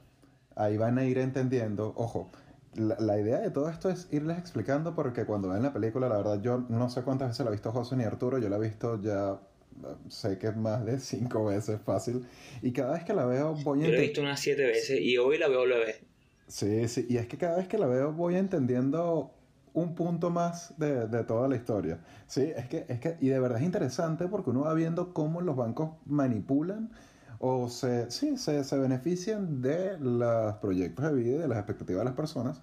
ahí 0.55 0.77
van 0.77 0.97
a 0.97 1.03
ir 1.03 1.17
entendiendo, 1.17 1.91
ojo, 1.97 2.29
la, 2.73 2.95
la, 3.01 3.19
idea 3.19 3.39
de 3.39 3.51
todo 3.51 3.69
esto 3.69 3.89
es 3.89 4.07
irles 4.13 4.37
explicando 4.37 4.95
porque 4.95 5.25
cuando 5.25 5.49
ven 5.49 5.61
la 5.61 5.73
película, 5.73 6.07
la 6.07 6.15
verdad, 6.15 6.41
yo 6.41 6.63
no 6.69 6.89
sé 6.89 7.01
cuántas 7.01 7.29
veces 7.29 7.43
la 7.43 7.49
ha 7.49 7.51
visto 7.51 7.73
José 7.73 7.97
ni 7.97 8.05
Arturo, 8.05 8.37
yo 8.37 8.47
la 8.47 8.55
he 8.55 8.61
visto 8.61 9.01
ya 9.01 9.37
sé 10.07 10.37
que 10.37 10.47
es 10.47 10.55
más 10.55 10.85
de 10.85 10.99
cinco 11.01 11.43
veces 11.43 11.81
fácil. 11.85 12.25
Y 12.61 12.71
cada 12.71 12.93
vez 12.93 13.03
que 13.03 13.13
la 13.13 13.25
veo 13.25 13.55
voy. 13.55 13.81
Yo 13.81 13.89
la 13.89 13.97
he 13.97 14.01
visto 14.01 14.21
unas 14.21 14.39
siete 14.39 14.65
veces 14.65 15.01
y 15.01 15.17
hoy 15.17 15.37
la 15.37 15.49
veo 15.49 15.65
la 15.65 15.79
vez. 15.79 15.99
Sí, 16.47 16.87
sí, 16.87 17.05
y 17.09 17.17
es 17.17 17.27
que 17.27 17.37
cada 17.37 17.57
vez 17.57 17.67
que 17.67 17.77
la 17.77 17.87
veo 17.87 18.13
voy 18.13 18.37
entendiendo 18.37 19.33
un 19.77 19.93
punto 19.93 20.31
más 20.31 20.73
de, 20.77 21.05
toda 21.25 21.47
la 21.47 21.55
historia. 21.55 21.99
Sí, 22.25 22.51
es 22.55 22.67
que, 22.67 22.85
es 22.87 22.99
que, 22.99 23.15
y 23.21 23.27
de 23.27 23.39
verdad 23.39 23.59
es 23.59 23.63
interesante 23.63 24.27
porque 24.27 24.49
uno 24.49 24.61
va 24.61 24.73
viendo 24.73 25.13
cómo 25.13 25.39
los 25.39 25.55
bancos 25.55 25.91
manipulan 26.07 26.89
o 27.37 27.69
se, 27.69 28.09
sí, 28.09 28.37
se, 28.37 28.63
se 28.63 28.77
benefician 28.79 29.61
de 29.61 29.99
los 29.99 30.55
proyectos 30.55 31.05
de 31.05 31.13
vida 31.13 31.35
y 31.35 31.37
de 31.37 31.47
las 31.47 31.59
expectativas 31.59 32.01
de 32.01 32.05
las 32.05 32.15
personas, 32.15 32.61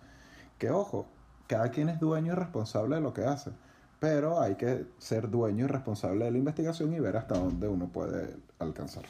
que 0.58 0.70
ojo, 0.70 1.06
cada 1.46 1.70
quien 1.70 1.88
es 1.88 2.00
dueño 2.00 2.32
y 2.32 2.34
responsable 2.34 2.96
de 2.96 3.02
lo 3.02 3.14
que 3.14 3.24
hace, 3.24 3.52
pero 4.00 4.40
hay 4.40 4.56
que 4.56 4.84
ser 4.98 5.30
dueño 5.30 5.66
y 5.66 5.68
responsable 5.68 6.24
de 6.24 6.32
la 6.32 6.38
investigación 6.38 6.92
y 6.94 6.98
ver 6.98 7.16
hasta 7.16 7.38
dónde 7.38 7.68
uno 7.68 7.86
puede 7.92 8.34
alcanzar. 8.58 9.04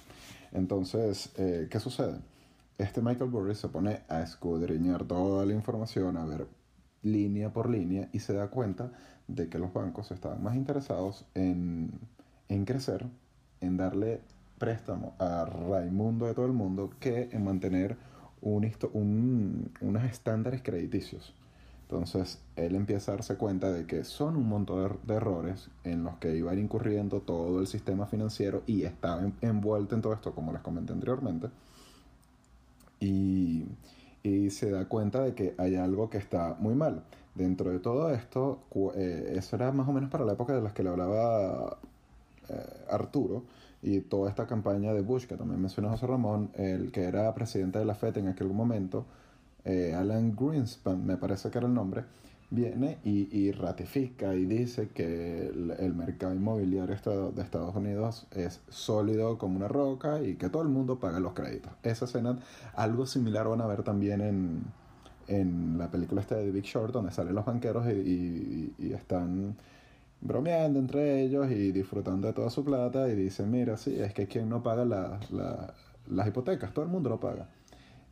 Entonces, 0.53 1.31
eh, 1.39 1.69
¿qué 1.71 1.81
sucede? 1.81 2.19
Este 2.77 3.01
Michael 3.01 3.31
Burry 3.31 3.55
se 3.55 3.69
pone 3.69 4.03
a 4.11 4.21
escudriñar 4.21 5.05
toda 5.05 5.47
la 5.47 5.55
información, 5.55 6.19
a 6.19 6.27
ver 6.27 6.47
línea 7.05 7.53
por 7.53 7.71
línea 7.71 8.09
y 8.13 8.19
se 8.19 8.35
da 8.35 8.49
cuenta 8.49 8.91
de 9.29 9.49
que 9.49 9.59
los 9.59 9.73
bancos 9.73 10.11
estaban 10.11 10.43
más 10.43 10.57
interesados 10.57 11.25
en, 11.35 11.93
en 12.49 12.65
crecer, 12.65 13.07
en 13.61 13.77
darle 13.77 14.21
préstamo 14.59 15.15
a 15.19 15.45
Raimundo 15.45 16.27
de 16.27 16.35
todo 16.35 16.47
el 16.47 16.53
mundo 16.53 16.91
que 16.99 17.29
en 17.33 17.45
mantener 17.45 17.97
un, 18.41 18.71
un, 18.93 19.71
unos 19.81 20.05
estándares 20.05 20.63
crediticios. 20.63 21.35
Entonces 21.83 22.41
él 22.57 22.75
empieza 22.77 23.13
a 23.13 23.17
darse 23.17 23.37
cuenta 23.37 23.71
de 23.71 23.87
que 23.87 24.05
son 24.05 24.37
un 24.37 24.49
montón 24.49 24.99
de, 25.05 25.15
errores 25.15 25.69
en 25.85 26.03
los 26.03 26.17
que 26.17 26.35
iba 26.35 26.51
a 26.51 26.55
ir 26.55 26.61
incurriendo 26.61 27.21
todo 27.21 27.61
el 27.61 27.67
sistema 27.67 28.07
financiero 28.07 28.63
y 28.67 28.85
estaba 28.85 29.23
envuelto 29.43 29.95
en 29.95 30.01
todo 30.01 30.15
esto, 30.15 30.35
como 30.35 30.53
les 30.53 30.63
comenté 30.63 30.93
anteriormente. 30.93 31.49
Y, 33.01 33.65
y, 34.25 34.51
se 34.51 34.71
da 34.71 34.87
cuenta 34.87 35.23
de 35.23 35.35
que 35.35 35.55
hay 35.59 35.77
algo 35.77 36.11
que 36.11 36.19
está 36.19 36.57
muy 36.59 36.75
mal. 36.75 37.05
Dentro 37.35 37.71
de 37.71 37.79
todo 37.79 38.13
esto, 38.13 38.61
eh, 38.97 39.35
eso 39.37 39.57
era 39.57 39.71
más 39.71 39.89
o 39.89 39.93
menos 39.93 40.11
para 40.11 40.25
la 40.25 40.33
época 40.33 40.55
de 40.55 40.63
las 40.63 40.73
que 40.73 40.83
le 40.83 40.91
hablaba 40.91 41.79
eh, 42.49 42.85
Arturo, 42.91 43.45
y 43.83 44.01
toda 44.01 44.31
esta 44.31 44.47
campaña 44.47 44.95
de 44.95 45.03
Bush, 45.03 45.27
que 45.27 45.37
también 45.37 45.61
mencionó 45.61 45.91
José 45.91 46.07
Ramón, 46.07 46.51
el 46.55 46.91
que 46.91 47.05
era 47.05 47.35
presidente 47.35 47.79
de 47.79 47.85
la 47.85 47.95
FED 47.95 48.19
en 48.19 48.29
aquel 48.29 48.49
momento, 48.49 49.05
eh, 49.65 49.95
Alan 49.95 50.35
Greenspan, 50.35 51.05
me 51.05 51.17
parece 51.17 51.51
que 51.51 51.59
era 51.59 51.67
el 51.67 51.75
nombre, 51.75 52.05
viene 52.51 52.99
y, 53.05 53.51
ratifica 53.53 54.35
y 54.35 54.45
dice 54.45 54.89
que 54.89 55.49
el, 55.49 55.95
mercado 55.95 56.35
inmobiliario 56.35 56.97
de 57.33 57.43
Estados 57.43 57.75
Unidos 57.75 58.27
es 58.31 58.61
sólido 58.69 59.39
como 59.39 59.57
una 59.57 59.69
roca 59.69 60.23
y 60.23 60.35
que 60.37 60.49
todo 60.49 60.63
el 60.63 60.69
mundo 60.69 60.99
paga 60.99 61.21
los 61.21 61.33
créditos. 61.33 61.73
Esa 61.83 62.05
escena, 62.05 62.39
algo 62.75 63.07
similar 63.07 63.49
van 63.49 63.61
a 63.61 63.67
ver 63.67 63.83
también 63.83 64.21
en, 64.21 64.63
en 65.29 65.79
la 65.79 65.91
película 65.91 66.21
esta 66.21 66.37
de 66.37 66.51
Big 66.51 66.65
Short, 66.65 66.93
donde 66.93 67.13
salen 67.13 67.35
los 67.35 67.45
banqueros 67.45 67.87
y, 67.89 68.75
y 68.79 68.93
están 68.93 69.57
bromeando 70.25 70.79
entre 70.79 71.23
ellos 71.23 71.51
y 71.51 71.71
disfrutando 71.71 72.27
de 72.27 72.33
toda 72.33 72.51
su 72.51 72.65
plata 72.65 73.09
y 73.09 73.15
dicen, 73.15 73.51
mira, 73.51 73.77
sí, 73.77 73.95
es 74.01 74.15
que 74.15 74.27
quien 74.27 74.49
no 74.49 74.63
paga 74.63 74.85
las 74.85 76.27
hipotecas, 76.27 76.73
todo 76.73 76.85
el 76.85 76.91
mundo 76.91 77.11
lo 77.11 77.21
paga. 77.21 77.49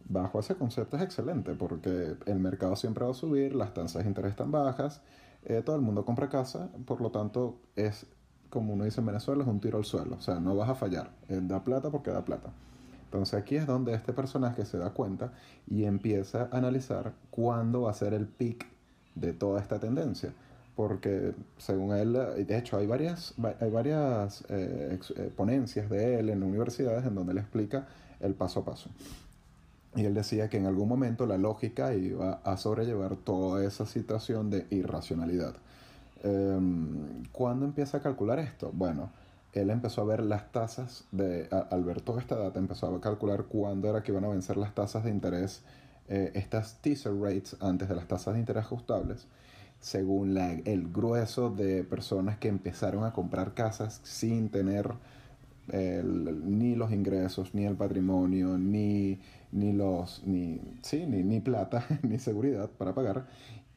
Bajo 0.09 0.41
ese 0.41 0.55
concepto 0.55 0.97
es 0.97 1.03
excelente 1.03 1.55
porque 1.55 2.17
el 2.27 2.39
mercado 2.39 2.77
siempre 2.77 3.05
va 3.05 3.11
a 3.11 3.15
subir, 3.15 3.55
las 3.55 3.73
tasas 3.75 4.03
de 4.03 4.09
interés 4.09 4.33
están 4.33 4.51
bajas, 4.51 5.01
eh, 5.45 5.63
todo 5.65 5.77
el 5.77 5.83
mundo 5.83 6.05
compra 6.05 6.29
casa, 6.29 6.69
por 6.87 7.01
lo 7.01 7.11
tanto 7.11 7.59
es, 7.77 8.07
como 8.51 8.75
uno 8.75 8.85
dice 8.85 9.01
en 9.01 9.07
Venezuela, 9.07 9.43
es 9.43 9.49
un 9.49 9.61
tiro 9.61 9.79
al 9.79 9.85
suelo, 9.85 10.17
o 10.17 10.21
sea, 10.21 10.41
no 10.41 10.55
vas 10.57 10.69
a 10.69 10.75
fallar, 10.75 11.11
eh, 11.29 11.41
da 11.43 11.63
plata 11.65 11.91
porque 11.91 12.11
da 12.11 12.25
plata. 12.25 12.51
Entonces 13.05 13.35
aquí 13.39 13.57
es 13.57 13.67
donde 13.67 13.95
este 13.95 14.13
personaje 14.13 14.65
se 14.65 14.79
da 14.79 14.91
cuenta 14.91 15.33
y 15.67 15.85
empieza 15.85 16.49
a 16.51 16.57
analizar 16.57 17.13
cuándo 17.31 17.83
va 17.83 17.91
a 17.91 17.95
ser 17.95 18.15
el 18.15 18.27
pic 18.27 18.67
de 19.15 19.33
toda 19.33 19.61
esta 19.61 19.79
tendencia 19.79 20.33
porque 20.75 21.35
según 21.59 21.95
él, 21.95 22.13
de 22.13 22.59
hecho 22.59 22.79
hay 22.79 22.87
varias, 22.87 23.35
hay 23.61 23.71
varias 23.71 24.45
eh, 24.49 24.99
eh, 25.17 25.31
ponencias 25.37 25.91
de 25.91 26.19
él 26.19 26.31
en 26.31 26.43
universidades 26.43 27.05
en 27.05 27.15
donde 27.15 27.33
él 27.33 27.39
explica 27.39 27.87
el 28.21 28.35
paso 28.35 28.61
a 28.61 28.65
paso. 28.65 28.91
Y 29.95 30.05
él 30.05 30.15
decía 30.15 30.49
que 30.49 30.57
en 30.57 30.67
algún 30.67 30.89
momento 30.89 31.27
la 31.27 31.37
lógica 31.37 31.95
iba 31.95 32.41
a 32.45 32.57
sobrellevar 32.57 33.17
toda 33.17 33.65
esa 33.65 33.85
situación 33.87 34.51
de 34.51 34.67
irracionalidad. 34.71 35.55
Em, 36.23 37.25
¿Cuándo 37.33 37.67
empieza 37.67 37.99
a 37.99 38.01
calcular 38.01 38.39
esto? 38.39 38.71
Bueno, 38.73 39.11
él 39.53 39.69
empezó 39.71 40.01
a 40.01 40.05
ver 40.05 40.23
las 40.23 40.51
tasas 40.51 41.05
de, 41.13 41.49
al 41.71 41.85
ver 41.85 42.01
toda 42.01 42.21
esta 42.21 42.37
data, 42.37 42.59
empezó 42.59 42.95
a 42.95 43.01
calcular 43.01 43.45
cuándo 43.45 43.91
era 43.91 44.03
que 44.03 44.13
iban 44.13 44.25
a 44.25 44.29
vencer 44.29 44.57
las 44.57 44.75
tasas 44.75 45.05
de 45.05 45.11
interés, 45.11 45.63
eh, 46.09 46.33
estas 46.35 46.79
teaser 46.81 47.15
rates 47.15 47.57
antes 47.61 47.89
de 47.89 47.95
las 47.95 48.09
tasas 48.09 48.35
de 48.35 48.41
interés 48.41 48.65
ajustables 48.65 49.27
según 49.83 50.39
el 50.39 50.93
grueso 50.93 51.51
de 51.51 51.83
personas 51.83 52.39
que 52.39 52.47
empezaron 52.47 53.03
a 53.05 53.13
comprar 53.13 53.53
casas 53.53 54.01
sin 54.05 54.49
tener 54.49 54.95
ni 55.73 56.77
los 56.77 56.93
ingresos, 56.93 57.53
ni 57.53 57.65
el 57.65 57.75
patrimonio, 57.75 58.59
ni, 58.59 59.19
ni 59.53 59.73
los, 59.73 60.25
ni, 60.27 60.61
sí, 60.83 61.07
ni, 61.07 61.23
ni 61.23 61.41
plata, 61.41 61.87
ni 62.03 62.19
seguridad 62.19 62.71
para 62.71 62.95
pagar, 62.95 63.27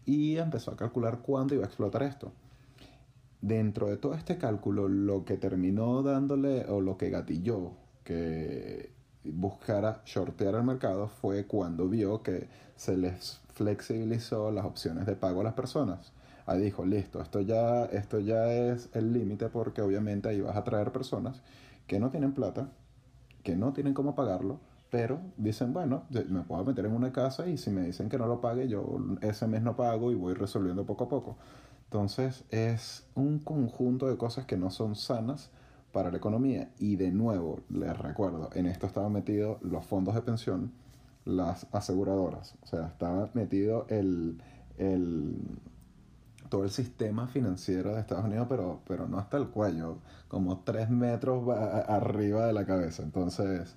y 0.05 0.37
empezó 0.37 0.71
a 0.71 0.77
calcular 0.77 1.19
cuándo 1.19 1.53
iba 1.53 1.63
a 1.63 1.67
explotar 1.67 2.03
esto. 2.03 2.31
Dentro 3.41 3.87
de 3.87 3.97
todo 3.97 4.15
este 4.15 4.37
cálculo, 4.37 4.87
lo 4.87 5.25
que 5.25 5.37
terminó 5.37 6.01
dándole, 6.01 6.65
o 6.65 6.81
lo 6.81 6.97
que 6.97 7.09
gatilló 7.09 7.73
que 8.03 8.91
buscara 9.23 10.01
shortear 10.05 10.55
el 10.55 10.63
mercado 10.63 11.07
fue 11.07 11.45
cuando 11.45 11.89
vio 11.89 12.21
que 12.21 12.47
se 12.75 12.95
les 12.95 13.41
flexibilizó 13.53 14.51
las 14.51 14.65
opciones 14.65 15.05
de 15.05 15.15
pago 15.15 15.41
a 15.41 15.43
las 15.43 15.53
personas. 15.53 16.11
Ahí 16.45 16.61
dijo, 16.61 16.85
listo, 16.85 17.21
esto 17.21 17.41
ya, 17.41 17.85
esto 17.85 18.19
ya 18.19 18.53
es 18.53 18.89
el 18.93 19.13
límite 19.13 19.49
porque 19.49 19.81
obviamente 19.81 20.29
ahí 20.29 20.41
vas 20.41 20.55
a 20.55 20.63
traer 20.63 20.91
personas 20.91 21.41
que 21.87 21.99
no 21.99 22.11
tienen 22.11 22.33
plata, 22.33 22.69
que 23.43 23.55
no 23.55 23.73
tienen 23.73 23.95
cómo 23.95 24.13
pagarlo, 24.13 24.59
pero 24.89 25.19
dicen, 25.37 25.73
bueno, 25.73 26.03
me 26.29 26.41
puedo 26.41 26.63
meter 26.63 26.85
en 26.85 26.93
una 26.93 27.11
casa 27.11 27.47
y 27.47 27.57
si 27.57 27.69
me 27.69 27.81
dicen 27.81 28.09
que 28.09 28.17
no 28.17 28.27
lo 28.27 28.41
pague, 28.41 28.67
yo 28.67 28.85
ese 29.21 29.47
mes 29.47 29.61
no 29.61 29.75
pago 29.75 30.11
y 30.11 30.15
voy 30.15 30.33
resolviendo 30.33 30.85
poco 30.85 31.05
a 31.05 31.09
poco. 31.09 31.37
Entonces 31.85 32.43
es 32.49 33.05
un 33.15 33.39
conjunto 33.39 34.07
de 34.07 34.17
cosas 34.17 34.45
que 34.45 34.57
no 34.57 34.69
son 34.69 34.95
sanas 34.95 35.49
para 35.91 36.11
la 36.11 36.17
economía. 36.17 36.69
Y 36.77 36.97
de 36.97 37.11
nuevo, 37.11 37.61
les 37.69 37.97
recuerdo, 37.97 38.49
en 38.53 38.65
esto 38.65 38.85
estaban 38.85 39.13
metidos 39.13 39.61
los 39.61 39.85
fondos 39.85 40.13
de 40.13 40.21
pensión, 40.21 40.73
las 41.23 41.67
aseguradoras. 41.71 42.55
O 42.63 42.67
sea, 42.67 42.87
estaba 42.87 43.29
metido 43.33 43.85
el, 43.89 44.41
el, 44.77 45.37
todo 46.49 46.63
el 46.63 46.69
sistema 46.69 47.27
financiero 47.27 47.93
de 47.93 48.01
Estados 48.01 48.25
Unidos, 48.25 48.47
pero, 48.49 48.81
pero 48.87 49.07
no 49.07 49.17
hasta 49.17 49.37
el 49.37 49.47
cuello, 49.47 49.99
como 50.27 50.59
tres 50.59 50.89
metros 50.89 51.47
arriba 51.87 52.45
de 52.47 52.53
la 52.53 52.65
cabeza. 52.65 53.03
Entonces, 53.03 53.75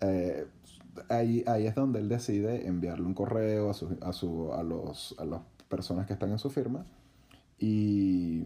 eh, 0.00 0.46
ahí, 1.08 1.44
ahí 1.46 1.66
es 1.66 1.74
donde 1.74 2.00
él 2.00 2.08
decide 2.08 2.66
enviarle 2.66 3.06
un 3.06 3.14
correo 3.14 3.70
a, 3.70 3.74
su, 3.74 3.96
a, 4.00 4.12
su, 4.12 4.52
a, 4.52 4.62
los, 4.62 5.14
a 5.18 5.24
las 5.24 5.40
personas 5.68 6.06
que 6.06 6.12
están 6.12 6.30
en 6.30 6.38
su 6.38 6.50
firma 6.50 6.86
y 7.58 8.44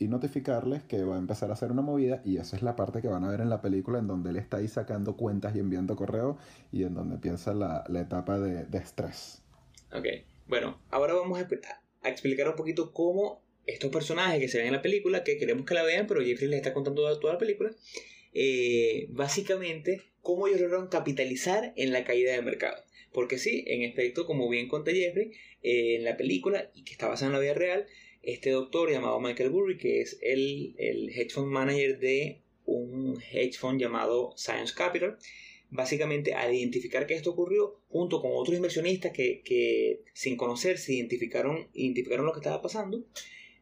y 0.00 0.08
notificarles 0.08 0.82
que 0.82 1.04
va 1.04 1.16
a 1.16 1.18
empezar 1.18 1.50
a 1.50 1.52
hacer 1.52 1.70
una 1.70 1.82
movida 1.82 2.22
y 2.24 2.38
esa 2.38 2.56
es 2.56 2.62
la 2.62 2.74
parte 2.74 3.02
que 3.02 3.08
van 3.08 3.22
a 3.22 3.30
ver 3.30 3.42
en 3.42 3.50
la 3.50 3.60
película 3.60 3.98
en 3.98 4.06
donde 4.06 4.30
él 4.30 4.36
está 4.36 4.56
ahí 4.56 4.66
sacando 4.66 5.14
cuentas 5.14 5.54
y 5.54 5.58
enviando 5.58 5.94
correo 5.94 6.38
y 6.72 6.84
en 6.84 6.94
donde 6.94 7.18
piensa 7.18 7.52
la, 7.52 7.84
la 7.86 8.00
etapa 8.00 8.38
de, 8.38 8.64
de, 8.64 8.78
estrés. 8.78 9.42
Ok, 9.92 10.06
bueno, 10.46 10.80
ahora 10.90 11.12
vamos 11.12 11.38
a, 11.38 11.46
explicar 12.08 12.48
un 12.48 12.56
poquito 12.56 12.94
cómo 12.94 13.42
estos 13.66 13.92
personajes 13.92 14.40
que 14.40 14.48
se 14.48 14.56
ven 14.56 14.68
en 14.68 14.72
la 14.72 14.80
película, 14.80 15.22
que 15.22 15.36
queremos 15.36 15.66
que 15.66 15.74
la 15.74 15.82
vean, 15.82 16.06
pero 16.06 16.22
Jeffrey 16.22 16.48
les 16.48 16.60
está 16.60 16.72
contando 16.72 17.02
toda, 17.02 17.20
toda 17.20 17.34
la 17.34 17.38
película, 17.38 17.70
eh, 18.32 19.06
básicamente 19.10 20.09
cómo 20.22 20.46
ellos 20.46 20.60
lograron 20.60 20.88
capitalizar 20.88 21.72
en 21.76 21.92
la 21.92 22.04
caída 22.04 22.32
del 22.32 22.44
mercado. 22.44 22.82
Porque 23.12 23.38
sí, 23.38 23.64
en 23.66 23.82
efecto, 23.82 24.26
como 24.26 24.48
bien 24.48 24.68
conté 24.68 24.94
Jeffrey, 24.94 25.32
eh, 25.62 25.96
en 25.96 26.04
la 26.04 26.16
película, 26.16 26.70
y 26.74 26.84
que 26.84 26.92
está 26.92 27.08
basada 27.08 27.28
en 27.28 27.32
la 27.34 27.40
vida 27.40 27.54
real, 27.54 27.86
este 28.22 28.50
doctor 28.50 28.90
llamado 28.90 29.20
Michael 29.20 29.50
Burry, 29.50 29.78
que 29.78 30.00
es 30.00 30.18
el, 30.22 30.74
el 30.78 31.10
hedge 31.10 31.30
fund 31.30 31.50
manager 31.50 31.98
de 31.98 32.42
un 32.66 33.20
hedge 33.32 33.58
fund 33.58 33.80
llamado 33.80 34.32
Science 34.36 34.74
Capital, 34.76 35.16
básicamente 35.70 36.34
al 36.34 36.54
identificar 36.54 37.06
que 37.06 37.14
esto 37.14 37.30
ocurrió, 37.30 37.80
junto 37.88 38.20
con 38.20 38.32
otros 38.34 38.56
inversionistas 38.56 39.12
que, 39.12 39.42
que 39.42 40.02
sin 40.12 40.36
conocerse 40.36 40.92
identificaron, 40.92 41.68
identificaron 41.72 42.26
lo 42.26 42.32
que 42.32 42.40
estaba 42.40 42.62
pasando, 42.62 43.04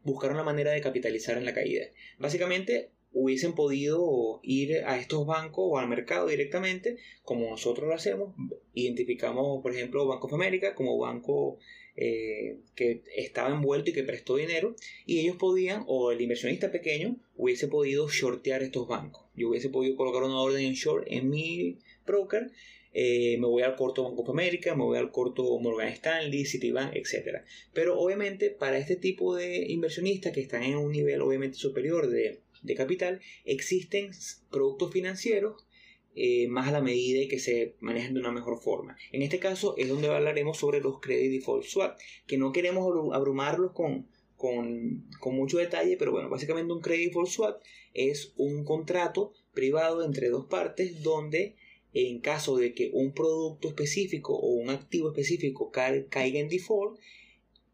buscaron 0.03 0.37
la 0.37 0.42
manera 0.42 0.73
de 0.73 0.81
capitalizar 0.81 1.38
en 1.38 1.44
la 1.44 1.55
caída. 1.55 1.87
Básicamente 2.18 2.90
hubiesen 3.20 3.54
podido 3.54 4.40
ir 4.42 4.85
a 4.87 4.98
estos 4.98 5.26
bancos 5.26 5.64
o 5.68 5.78
al 5.78 5.88
mercado 5.88 6.28
directamente, 6.28 6.96
como 7.24 7.50
nosotros 7.50 7.88
lo 7.88 7.94
hacemos. 7.94 8.35
Identificamos, 8.74 9.61
por 9.61 9.74
ejemplo, 9.74 10.07
Banco 10.07 10.28
of 10.28 10.35
America 10.35 10.74
como 10.74 10.96
banco 10.98 11.59
eh, 11.96 12.59
que 12.76 13.02
estaba 13.16 13.50
envuelto 13.50 13.90
y 13.90 13.92
que 13.92 14.04
prestó 14.04 14.37
dinero, 14.37 14.76
y 15.04 15.18
ellos 15.18 15.37
podían, 15.37 15.83
o 15.88 16.12
el 16.12 16.20
inversionista 16.20 16.70
pequeño, 16.70 17.16
hubiese 17.37 17.66
podido 17.66 18.09
shortear 18.09 18.62
estos 18.62 18.87
bancos. 18.87 19.24
Yo 19.35 19.48
hubiese 19.48 19.68
podido 19.68 19.96
colocar 19.96 20.22
una 20.22 20.40
orden 20.40 20.64
en 20.64 20.74
short 20.74 21.04
en 21.09 21.28
mi 21.28 21.78
broker. 22.07 22.52
Eh, 22.94 23.37
me 23.38 23.46
voy 23.46 23.62
al 23.62 23.74
corto 23.74 24.04
Banco 24.04 24.22
of 24.22 24.31
America, 24.31 24.74
me 24.76 24.85
voy 24.85 24.96
al 24.96 25.11
corto 25.11 25.59
Morgan 25.59 25.88
Stanley, 25.88 26.44
Citibank, 26.46 26.94
etc. 26.94 27.42
Pero 27.72 27.98
obviamente 27.98 28.50
para 28.50 28.78
este 28.78 28.96
tipo 28.96 29.35
de 29.35 29.66
inversionistas 29.68 30.33
que 30.33 30.40
están 30.40 30.62
en 30.62 30.76
un 30.76 30.92
nivel 30.92 31.20
obviamente 31.20 31.59
superior 31.59 32.09
de, 32.09 32.40
de 32.62 32.75
capital, 32.75 33.21
existen 33.44 34.11
productos 34.51 34.92
financieros 34.92 35.66
eh, 36.14 36.49
más 36.49 36.68
a 36.68 36.73
la 36.73 36.81
medida 36.81 37.23
y 37.23 37.29
que 37.29 37.38
se 37.38 37.77
manejen 37.81 38.14
de 38.14 38.21
una 38.21 38.33
mejor 38.33 38.61
forma. 38.61 38.97
En 39.12 39.23
este 39.23 39.38
caso 39.38 39.77
es 39.77 39.88
donde 39.88 40.09
hablaremos 40.09 40.59
sobre 40.59 40.81
los 40.81 41.01
credit 41.01 41.31
default 41.31 41.64
swap, 41.64 41.99
que 42.27 42.38
no 42.38 42.53
queremos 42.53 42.92
abrumarlos 43.14 43.73
con, 43.73 44.09
con, 44.37 45.07
con, 45.21 45.37
mucho 45.37 45.59
detalle, 45.59 45.97
pero 45.97 46.11
bueno, 46.11 46.29
básicamente 46.29 46.73
un 46.73 46.81
credit 46.81 47.09
default 47.09 47.29
swap 47.29 47.62
es 47.94 48.33
un 48.37 48.64
contrato 48.64 49.33
privado 49.53 50.05
entre 50.05 50.29
dos 50.29 50.47
partes 50.47 51.03
donde 51.03 51.57
en 51.92 52.21
caso 52.21 52.57
de 52.57 52.75
que 52.75 52.90
un 52.92 53.12
producto 53.12 53.68
específico 53.68 54.35
o 54.35 54.49
un 54.49 54.71
activo 54.71 55.09
específico 55.09 55.71
caiga 55.71 56.38
en 56.38 56.49
default, 56.49 56.99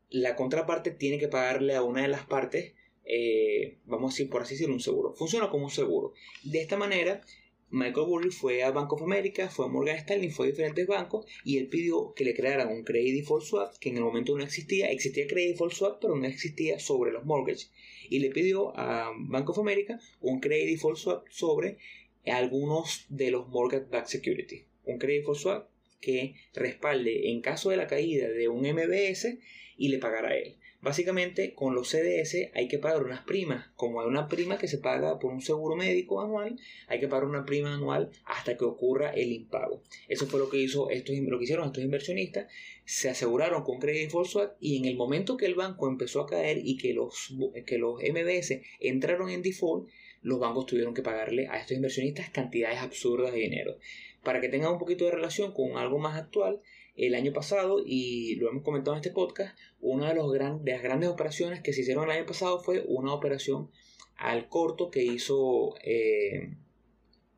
la 0.09 0.37
contraparte 0.37 0.93
tiene 0.93 1.19
que 1.19 1.29
pagarle 1.29 1.75
a 1.75 1.83
una 1.83 2.03
de 2.03 2.09
las 2.09 2.25
partes, 2.25 2.75
eh, 3.05 3.79
vamos 3.87 4.13
a 4.13 4.15
decir, 4.15 4.31
por 4.31 4.43
así 4.43 4.55
decirlo, 4.55 4.75
un 4.75 4.81
seguro. 4.81 5.15
Funciona 5.15 5.51
como 5.51 5.65
un 5.65 5.71
seguro. 5.71 6.15
De 6.43 6.61
esta 6.61 6.77
manera, 6.77 7.23
Michael 7.71 8.07
Burry 8.07 8.31
fue 8.31 8.63
a 8.63 8.71
Bank 8.71 8.93
of 8.93 9.03
America, 9.03 9.49
fue 9.49 9.67
a 9.67 9.69
Morgan 9.69 9.97
Stanley, 9.97 10.31
fue 10.31 10.47
a 10.47 10.51
diferentes 10.51 10.87
bancos 10.87 11.27
y 11.45 11.59
él 11.59 11.67
pidió 11.67 12.15
que 12.15 12.25
le 12.25 12.35
crearan 12.35 12.69
un 12.69 12.85
Credit 12.85 13.17
Default 13.17 13.45
Swap 13.45 13.79
que 13.79 13.89
en 13.89 13.97
el 13.97 14.05
momento 14.05 14.37
no 14.37 14.45
existía. 14.45 14.91
Existía 14.91 15.27
Credit 15.27 15.53
Default 15.53 15.73
Swap, 15.73 16.01
pero 16.01 16.15
no 16.15 16.27
existía 16.27 16.79
sobre 16.79 17.11
los 17.11 17.25
mortgages. 17.25 17.73
Y 18.09 18.21
le 18.21 18.31
pidió 18.31 18.79
a 18.79 19.13
Bank 19.17 19.51
of 19.51 19.59
America 19.59 19.99
un 20.21 20.41
Credit 20.41 20.69
Default 20.69 20.99
Swap 20.99 21.29
sobre 21.31 21.79
algunos 22.27 23.07
de 23.09 23.31
los 23.31 23.49
Mortgage 23.49 23.87
Backed 23.91 24.09
Security. 24.09 24.65
Un 24.85 24.99
Credit 24.99 25.23
Default 25.23 25.41
Swap 25.41 25.69
que 26.01 26.35
respalde 26.53 27.31
en 27.31 27.41
caso 27.41 27.71
de 27.71 27.77
la 27.77 27.87
caída 27.87 28.29
de 28.29 28.49
un 28.49 28.61
MBS 28.61 29.39
y 29.77 29.89
le 29.89 29.99
pagará 29.99 30.29
a 30.29 30.37
él. 30.37 30.57
Básicamente, 30.85 31.55
con 31.55 31.75
los 31.75 31.89
CDS 31.89 32.51
hay 32.53 32.69
que 32.69 32.79
pagar 32.79 33.03
unas 33.03 33.25
primas. 33.25 33.69
Como 33.75 34.03
hay 34.03 34.07
una 34.07 34.29
prima 34.29 34.59
que 34.59 34.69
se 34.69 34.77
paga 34.77 35.19
por 35.19 35.33
un 35.33 35.41
seguro 35.41 35.77
médico 35.77 36.21
anual, 36.21 36.61
hay 36.89 37.01
que 37.01 37.09
pagar 37.09 37.25
una 37.25 37.47
prima 37.47 37.73
anual 37.73 38.11
hasta 38.27 38.59
que 38.59 38.67
ocurra 38.67 39.09
el 39.13 39.33
impago. 39.33 39.81
Eso 40.09 40.27
fue 40.27 40.39
lo 40.39 40.51
que, 40.51 40.59
hizo 40.59 40.91
estos, 40.91 41.17
lo 41.17 41.39
que 41.39 41.45
hicieron 41.45 41.69
estos 41.69 41.83
inversionistas. 41.83 42.53
Se 42.85 43.09
aseguraron 43.09 43.63
con 43.65 43.79
Credit 43.79 44.03
Default 44.03 44.29
Swap 44.29 44.57
y 44.61 44.77
en 44.77 44.85
el 44.85 44.97
momento 44.97 45.39
que 45.39 45.47
el 45.47 45.55
banco 45.55 45.89
empezó 45.89 46.21
a 46.21 46.27
caer 46.27 46.59
y 46.63 46.77
que 46.77 46.93
los, 46.93 47.35
que 47.65 47.79
los 47.79 48.03
MBS 48.03 48.61
entraron 48.79 49.31
en 49.31 49.41
default, 49.41 49.89
los 50.21 50.39
bancos 50.39 50.67
tuvieron 50.67 50.93
que 50.93 51.01
pagarle 51.01 51.49
a 51.49 51.59
estos 51.59 51.79
inversionistas 51.79 52.29
cantidades 52.29 52.81
absurdas 52.81 53.33
de 53.33 53.39
dinero. 53.39 53.79
Para 54.23 54.43
que 54.43 54.51
tengan 54.51 54.73
un 54.73 54.79
poquito 54.79 55.07
de 55.07 55.13
relación 55.13 55.55
con 55.55 55.79
algo 55.79 55.99
más 55.99 56.21
actual, 56.21 56.61
el 56.97 57.15
año 57.15 57.33
pasado, 57.33 57.83
y 57.85 58.37
lo 58.37 58.49
hemos 58.49 58.63
comentado 58.63 58.97
en 58.97 59.01
este 59.01 59.11
podcast, 59.11 59.57
una 59.81 60.13
de, 60.13 60.15
las 60.15 60.83
grandes 60.83 61.09
operaciones 61.09 61.61
que 61.61 61.73
se 61.73 61.81
hicieron 61.81 62.05
el 62.05 62.17
año 62.17 62.27
pasado 62.27 62.61
fue 62.61 62.85
una 62.87 63.13
operación 63.13 63.71
al 64.17 64.49
corto 64.49 64.91
que 64.91 65.03
hizo 65.03 65.75
eh, 65.83 66.55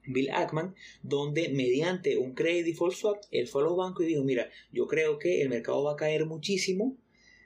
Bill 0.07 0.31
Ackman, 0.31 0.75
donde 1.03 1.49
mediante 1.49 2.19
un 2.19 2.35
credit 2.35 2.67
default 2.67 2.95
swap, 2.95 3.23
él 3.31 3.49
fue 3.49 3.63
a 3.63 3.65
los 3.67 3.77
bancos 3.77 4.05
y 4.05 4.09
dijo, 4.09 4.25
mira, 4.25 4.51
yo 4.73 4.87
creo 4.87 5.19
que 5.19 5.43
el 5.43 5.49
mercado 5.49 5.83
va 5.85 5.93
a 5.93 5.97
caer 5.97 6.27
muchísimo 6.27 6.97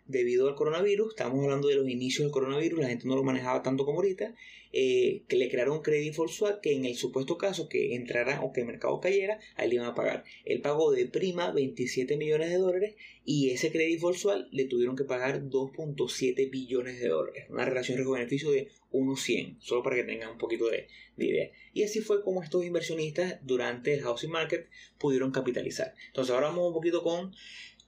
debido 0.07 0.49
al 0.49 0.57
coronavirus, 0.57 1.11
estamos 1.11 1.43
hablando 1.45 1.69
de 1.69 1.77
los 1.77 1.89
inicios 1.89 2.25
del 2.25 2.33
coronavirus, 2.33 2.81
la 2.81 2.89
gente 2.89 3.07
no 3.07 3.15
lo 3.15 3.23
manejaba 3.23 3.63
tanto 3.63 3.85
como 3.85 3.99
ahorita, 3.99 4.35
eh, 4.73 5.23
que 5.29 5.37
le 5.37 5.49
crearon 5.49 5.79
un 5.79 5.83
credit 5.83 6.15
for 6.15 6.31
swap 6.31 6.61
que 6.61 6.75
en 6.75 6.85
el 6.85 6.95
supuesto 6.95 7.37
caso 7.39 7.69
que 7.69 7.95
entrara 7.95 8.41
o 8.43 8.53
que 8.53 8.61
el 8.61 8.67
mercado 8.67 9.01
cayera, 9.01 9.41
ahí 9.57 9.69
le 9.69 9.77
iban 9.77 9.89
a 9.89 9.95
pagar. 9.95 10.25
Él 10.45 10.61
pagó 10.61 10.93
de 10.93 11.07
prima 11.07 11.51
27 11.51 12.17
millones 12.17 12.51
de 12.51 12.57
dólares 12.57 12.95
y 13.25 13.51
ese 13.51 13.73
credit 13.73 13.99
for 13.99 14.17
swap 14.17 14.47
le 14.53 14.65
tuvieron 14.67 14.97
que 14.97 15.05
pagar 15.05 15.43
2.7 15.43 16.51
billones 16.51 17.01
de 17.01 17.09
dólares. 17.09 17.47
Una 17.51 17.65
relación 17.65 17.97
riesgo-beneficio 17.97 18.51
de 18.51 18.69
1.100, 18.93 19.57
solo 19.61 19.83
para 19.83 19.97
que 19.97 20.05
tengan 20.05 20.31
un 20.31 20.39
poquito 20.39 20.69
de, 20.69 20.87
de, 21.17 21.27
idea. 21.27 21.51
Y 21.73 21.83
así 21.83 22.01
fue 22.01 22.23
como 22.23 22.43
estos 22.43 22.65
inversionistas 22.65 23.39
durante 23.43 23.95
el 23.95 24.03
housing 24.03 24.31
market 24.31 24.69
pudieron 24.99 25.33
capitalizar. 25.33 25.95
Entonces 26.09 26.35
ahora 26.35 26.49
vamos 26.49 26.69
un 26.69 26.75
poquito 26.75 27.03
con 27.03 27.35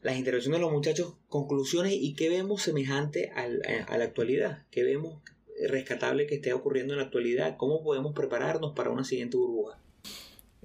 las 0.02 0.16
intervenciones 0.16 0.58
de 0.58 0.64
los 0.64 0.72
muchachos, 0.72 1.14
conclusiones 1.28 1.92
y 1.94 2.14
qué 2.14 2.28
vemos 2.28 2.62
semejante 2.62 3.30
a 3.30 3.46
la 3.48 4.04
actualidad, 4.04 4.66
qué 4.72 4.82
vemos 4.82 5.22
rescatable 5.68 6.26
que 6.26 6.36
esté 6.36 6.52
ocurriendo 6.52 6.94
en 6.94 6.98
la 6.98 7.04
actualidad, 7.04 7.56
cómo 7.56 7.82
podemos 7.82 8.12
prepararnos 8.14 8.72
para 8.72 8.90
una 8.90 9.04
siguiente 9.04 9.36
burbuja. 9.36 9.78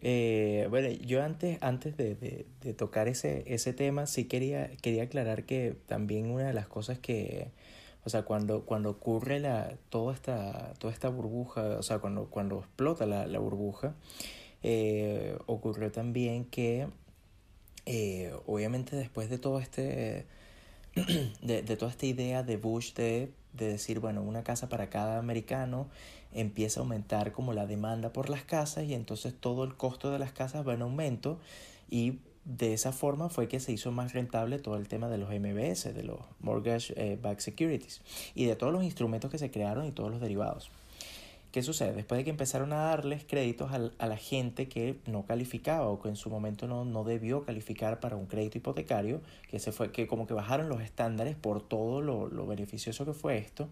Eh, 0.02 0.68
bueno, 0.70 0.90
yo 0.90 1.24
antes, 1.24 1.58
antes 1.62 1.98
de, 1.98 2.46
de, 2.62 2.74
tocar 2.74 3.08
ese, 3.08 3.44
ese 3.48 3.74
tema, 3.74 4.06
sí 4.06 4.26
quería, 4.26 4.70
quería 4.82 5.04
aclarar 5.04 5.46
que 5.46 5.76
también 5.88 6.30
una 6.30 6.48
de 6.48 6.54
las 6.54 6.68
cosas 6.68 7.00
que, 7.00 7.52
o 8.04 8.10
sea, 8.10 8.24
cuando, 8.24 8.64
cuando 8.64 8.92
ocurre 8.92 9.40
la, 9.40 9.76
toda, 9.90 10.14
esta, 10.14 10.74
toda 10.80 10.94
esta 10.94 11.10
burbuja, 11.10 11.78
o 11.80 11.84
sea, 11.84 12.00
cuando, 12.00 12.30
cuando 12.30 12.60
explota 12.60 13.06
la, 13.06 13.26
la 13.26 13.40
burbuja, 13.40 13.96
eh, 14.64 15.38
ocurrió 15.48 15.92
también 15.92 16.46
que, 16.46 16.88
eh, 17.86 18.34
obviamente 18.46 18.96
después 18.96 19.30
de 19.30 19.40
todo 19.40 19.60
este, 19.60 20.26
de, 21.42 21.62
toda 21.64 21.92
esta 21.92 22.06
idea 22.06 22.44
de 22.44 22.58
Bush 22.58 22.94
de 22.94 23.32
de 23.58 23.68
decir, 23.68 24.00
bueno, 24.00 24.22
una 24.22 24.44
casa 24.44 24.70
para 24.70 24.90
cada 24.90 25.18
americano 25.18 25.88
empieza 26.34 26.80
a 26.80 26.84
aumentar 26.84 27.32
como 27.32 27.54
la 27.54 27.66
demanda 27.66 28.14
por 28.14 28.30
las 28.30 28.44
casas 28.44 28.86
y 28.86 28.94
entonces 28.94 29.34
todo 29.38 29.64
el 29.64 29.76
costo 29.76 30.12
de 30.12 30.20
las 30.20 30.32
casas 30.32 30.68
va 30.68 30.74
en 30.74 30.84
aumento 30.84 31.40
y 31.90 32.20
de 32.46 32.74
esa 32.74 32.94
forma 32.94 33.30
fue 33.30 33.48
que 33.48 33.60
se 33.60 33.74
hizo 33.74 33.92
más 33.92 34.14
rentable 34.14 34.60
todo 34.60 34.78
el 34.78 34.88
tema 34.88 35.10
de 35.10 35.18
los 35.18 35.30
MBS, 35.30 35.94
de 35.94 36.04
los 36.04 36.20
Mortgage 36.40 36.94
eh, 36.96 37.18
Backed 37.22 37.42
Securities 37.42 38.02
y 38.36 38.46
de 38.46 38.56
todos 38.56 38.72
los 38.72 38.84
instrumentos 38.84 39.32
que 39.32 39.38
se 39.38 39.52
crearon 39.52 39.86
y 39.86 39.92
todos 39.92 40.12
los 40.12 40.22
derivados. 40.22 40.70
¿Qué 41.58 41.64
sucede? 41.64 41.94
Después 41.94 42.20
de 42.20 42.24
que 42.24 42.30
empezaron 42.30 42.72
a 42.72 42.84
darles 42.84 43.24
créditos 43.24 43.72
a, 43.72 44.06
la 44.06 44.18
gente 44.18 44.68
que 44.68 45.00
no 45.08 45.26
calificaba 45.26 45.88
o 45.88 46.00
que 46.00 46.08
en 46.08 46.16
su 46.16 46.30
momento 46.30 46.68
no, 46.68 47.04
debió 47.04 47.46
calificar 47.46 48.00
para 48.00 48.16
un 48.16 48.28
crédito 48.28 48.60
hipotecario, 48.60 49.22
que, 49.50 49.58
se 49.58 49.72
fue, 49.72 49.92
que 49.92 50.06
como 50.06 50.28
que 50.28 50.36
bajaron 50.36 50.70
los 50.70 50.82
estándares 50.82 51.36
por 51.36 51.68
todo 51.68 52.04
lo, 52.04 52.46
beneficioso 52.46 53.06
que 53.06 53.14
fue 53.14 53.40
esto, 53.40 53.70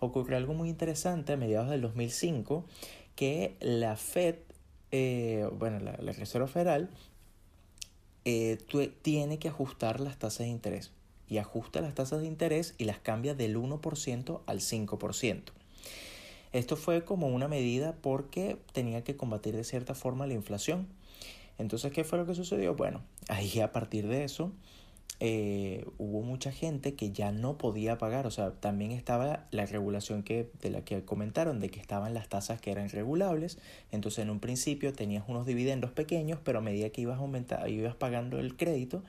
ocurrió 0.00 0.38
algo 0.38 0.54
muy 0.54 0.68
interesante 0.68 1.34
a 1.34 1.36
mediados 1.36 1.70
del 1.70 1.82
2005, 1.82 2.64
que 3.14 3.54
la 3.60 3.94
Fed, 3.94 4.34
eh, 4.90 5.48
bueno, 5.56 5.78
la, 5.78 5.92
Reserva 6.10 6.48
Federal, 6.48 6.90
eh, 8.24 8.58
tiene 9.02 9.38
que 9.38 9.46
ajustar 9.46 10.00
las 10.00 10.18
tasas 10.18 10.46
de 10.46 10.48
interés. 10.48 10.90
Y 11.28 11.38
ajusta 11.38 11.80
las 11.80 11.94
tasas 11.94 12.22
de 12.22 12.26
interés 12.26 12.74
y 12.76 12.86
las 12.86 12.98
cambia 12.98 13.36
del 13.36 13.56
1% 13.56 14.40
al 14.46 14.58
5%. 14.58 15.59
Esto 16.52 16.76
fue 16.76 17.04
como 17.04 17.28
una 17.28 17.48
medida 17.48 17.94
porque 18.00 18.56
tenía 18.72 19.04
que 19.04 19.16
combatir 19.16 19.54
de 19.54 19.64
cierta 19.64 19.94
forma 19.94 20.26
la 20.26 20.34
inflación. 20.34 20.88
Entonces, 21.58 21.92
¿qué 21.92 22.04
fue 22.04 22.18
lo 22.18 22.26
que 22.26 22.34
sucedió? 22.34 22.74
Bueno, 22.74 23.02
ahí 23.28 23.60
a 23.60 23.70
partir 23.72 24.08
de 24.08 24.24
eso 24.24 24.50
eh, 25.22 25.84
hubo 25.98 26.22
mucha 26.22 26.50
gente 26.50 26.94
que 26.94 27.12
ya 27.12 27.30
no 27.30 27.58
podía 27.58 27.98
pagar, 27.98 28.26
o 28.26 28.30
sea, 28.30 28.52
también 28.52 28.90
estaba 28.90 29.46
la 29.50 29.66
regulación 29.66 30.22
que, 30.22 30.50
de 30.62 30.70
la 30.70 30.82
que 30.82 31.04
comentaron, 31.04 31.60
de 31.60 31.68
que 31.68 31.78
estaban 31.78 32.14
las 32.14 32.28
tasas 32.28 32.60
que 32.60 32.70
eran 32.70 32.88
regulables, 32.88 33.58
entonces 33.92 34.20
en 34.20 34.30
un 34.30 34.40
principio 34.40 34.94
tenías 34.94 35.24
unos 35.28 35.44
dividendos 35.44 35.90
pequeños, 35.90 36.40
pero 36.42 36.60
a 36.60 36.62
medida 36.62 36.88
que 36.88 37.02
ibas, 37.02 37.18
aumentando, 37.18 37.68
ibas 37.68 37.94
pagando 37.94 38.38
el 38.38 38.56
crédito, 38.56 39.02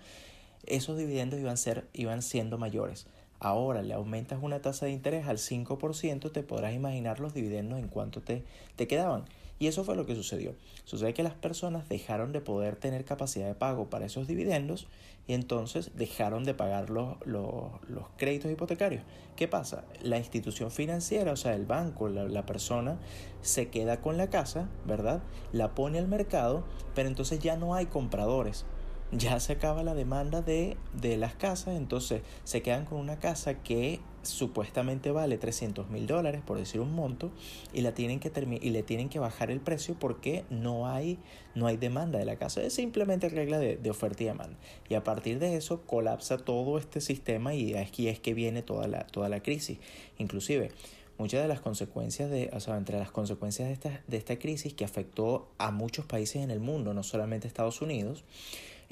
esos 0.65 0.97
dividendos 0.97 1.39
iban, 1.39 1.55
ser, 1.55 1.88
iban 1.93 2.22
siendo 2.22 2.57
mayores 2.57 3.07
ahora 3.41 3.81
le 3.81 3.93
aumentas 3.93 4.39
una 4.41 4.61
tasa 4.61 4.85
de 4.85 4.93
interés 4.93 5.27
al 5.27 5.37
5%, 5.37 6.31
te 6.31 6.43
podrás 6.43 6.73
imaginar 6.73 7.19
los 7.19 7.33
dividendos 7.33 7.79
en 7.79 7.89
cuánto 7.89 8.21
te, 8.21 8.43
te 8.77 8.87
quedaban. 8.87 9.25
Y 9.59 9.67
eso 9.67 9.83
fue 9.83 9.95
lo 9.95 10.07
que 10.07 10.15
sucedió. 10.15 10.55
Sucede 10.85 11.13
que 11.13 11.21
las 11.21 11.35
personas 11.35 11.87
dejaron 11.87 12.31
de 12.31 12.41
poder 12.41 12.77
tener 12.77 13.05
capacidad 13.05 13.45
de 13.45 13.53
pago 13.53 13.91
para 13.91 14.05
esos 14.05 14.27
dividendos 14.27 14.87
y 15.27 15.33
entonces 15.33 15.91
dejaron 15.95 16.43
de 16.43 16.55
pagar 16.55 16.89
los, 16.89 17.15
los, 17.25 17.71
créditos 18.17 18.51
hipotecarios. 18.51 19.03
¿Qué 19.35 19.47
pasa? 19.47 19.83
La 20.01 20.17
institución 20.17 20.71
financiera, 20.71 21.31
o 21.31 21.35
sea, 21.35 21.53
el 21.53 21.67
banco, 21.67 22.09
la, 22.09 22.45
persona, 22.45 22.97
se 23.41 23.69
queda 23.69 24.01
con 24.01 24.17
la 24.17 24.31
casa, 24.31 24.67
¿verdad? 24.87 25.21
La 25.51 25.75
pone 25.75 25.99
al 25.99 26.07
mercado, 26.07 26.63
pero 26.95 27.07
entonces 27.07 27.39
ya 27.39 27.55
no 27.55 27.75
hay 27.75 27.85
compradores. 27.85 28.65
Ya 29.12 29.39
se 29.39 29.53
acaba 29.53 29.84
la 29.84 29.93
demanda 29.93 30.41
de, 30.41 30.78
de 30.93 31.18
las 31.18 31.36
casas, 31.36 31.76
entonces 31.76 32.22
se 32.43 32.62
quedan 32.62 32.86
con 32.86 32.99
una 32.99 33.20
casa 33.20 33.55
que 33.55 33.99
supuestamente 34.24 35.12
vale 35.12 35.38
300 35.38 35.89
mil 35.89 36.07
dólares, 36.07 36.41
por 36.45 36.57
decir 36.57 36.80
un 36.80 36.93
monto, 36.93 37.32
y, 37.74 37.82
la 37.82 37.93
tienen 37.93 38.20
que 38.20 38.32
y 38.62 38.70
le 38.70 38.84
tienen 38.84 39.09
que 39.09 39.20
bajar 39.20 39.51
el 39.51 39.59
precio 39.59 39.95
porque 39.99 40.45
no 40.49 40.88
hay, 40.88 41.18
no 41.55 41.68
hay 41.68 41.78
demanda 41.78 42.20
de 42.20 42.26
la 42.26 42.36
casa. 42.38 42.62
Es 42.62 42.74
simplemente 42.74 43.30
regla 43.30 43.59
de, 43.59 43.78
de, 43.78 43.89
oferta 43.89 44.24
y 44.24 44.28
demanda. 44.28 44.57
Y 44.89 44.93
a 44.93 45.03
partir 45.03 45.39
de 45.39 45.55
eso 45.55 45.82
colapsa 45.82 46.38
todo 46.38 46.78
este 46.78 47.01
sistema 47.01 47.53
y 47.53 47.76
aquí 47.76 48.07
es 48.07 48.20
que 48.20 48.34
viene 48.34 48.62
toda 48.62 48.88
la, 48.88 49.07
toda 49.07 49.28
la 49.28 49.41
crisis. 49.41 49.80
Inclusive, 50.18 50.72
muchas 51.18 51.41
de 51.41 51.47
las 51.47 51.62
consecuencias 51.62 52.30
de, 52.30 52.49
o 52.53 52.59
sea, 52.59 52.78
entre 52.78 52.97
las 52.97 53.12
consecuencias 53.12 53.68
de 53.68 53.74
esta, 53.74 54.01
de 54.07 54.18
esta 54.18 54.38
crisis 54.39 54.74
que 54.74 54.86
afectó 54.86 55.49
a 55.57 55.72
muchos 55.72 56.05
países 56.05 56.38
en 56.38 56.51
el 56.51 56.59
mundo, 56.59 56.93
no 56.93 57.03
solamente 57.03 57.47
Estados 57.47 57.82
Unidos, 57.82 58.24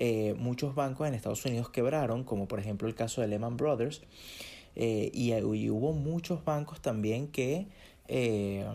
eh, 0.01 0.33
muchos 0.37 0.75
bancos 0.75 1.09
en 1.09 1.13
Estados 1.13 1.43
Unidos 1.43 1.69
quebraron, 1.71 2.23
como 2.23 2.47
por 2.47 2.57
ejemplo 2.61 2.87
el 2.87 2.95
caso 2.95 3.19
de 3.19 3.27
Lehman 3.27 3.57
Brothers, 3.57 4.01
eh, 4.77 5.11
y, 5.13 5.33
hubo 5.41 5.91
muchos 5.91 6.45
bancos 6.45 6.79
también 6.79 7.27
que, 7.27 7.67
eh, 8.07 8.65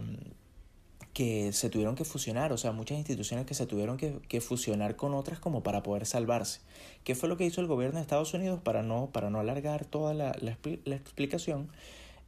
que 1.14 1.54
se 1.54 1.70
tuvieron 1.70 1.94
que 1.94 2.04
fusionar, 2.04 2.52
o 2.52 2.58
sea, 2.58 2.72
muchas 2.72 2.98
instituciones 2.98 3.46
que 3.46 3.54
se 3.54 3.64
tuvieron 3.64 3.96
que, 3.96 4.40
fusionar 4.42 4.96
con 4.96 5.14
otras 5.14 5.38
como 5.40 5.62
para 5.62 5.82
poder 5.82 6.04
salvarse. 6.04 6.60
¿Qué 7.04 7.14
fue 7.14 7.30
lo 7.30 7.38
que 7.38 7.46
hizo 7.46 7.62
el 7.62 7.68
gobierno 7.68 7.96
de 7.96 8.02
Estados 8.02 8.34
Unidos 8.34 8.60
para 8.62 8.82
no, 8.82 9.08
para 9.10 9.30
no 9.30 9.40
alargar 9.40 9.86
toda 9.86 10.12
la, 10.12 10.32
explicación? 10.84 11.70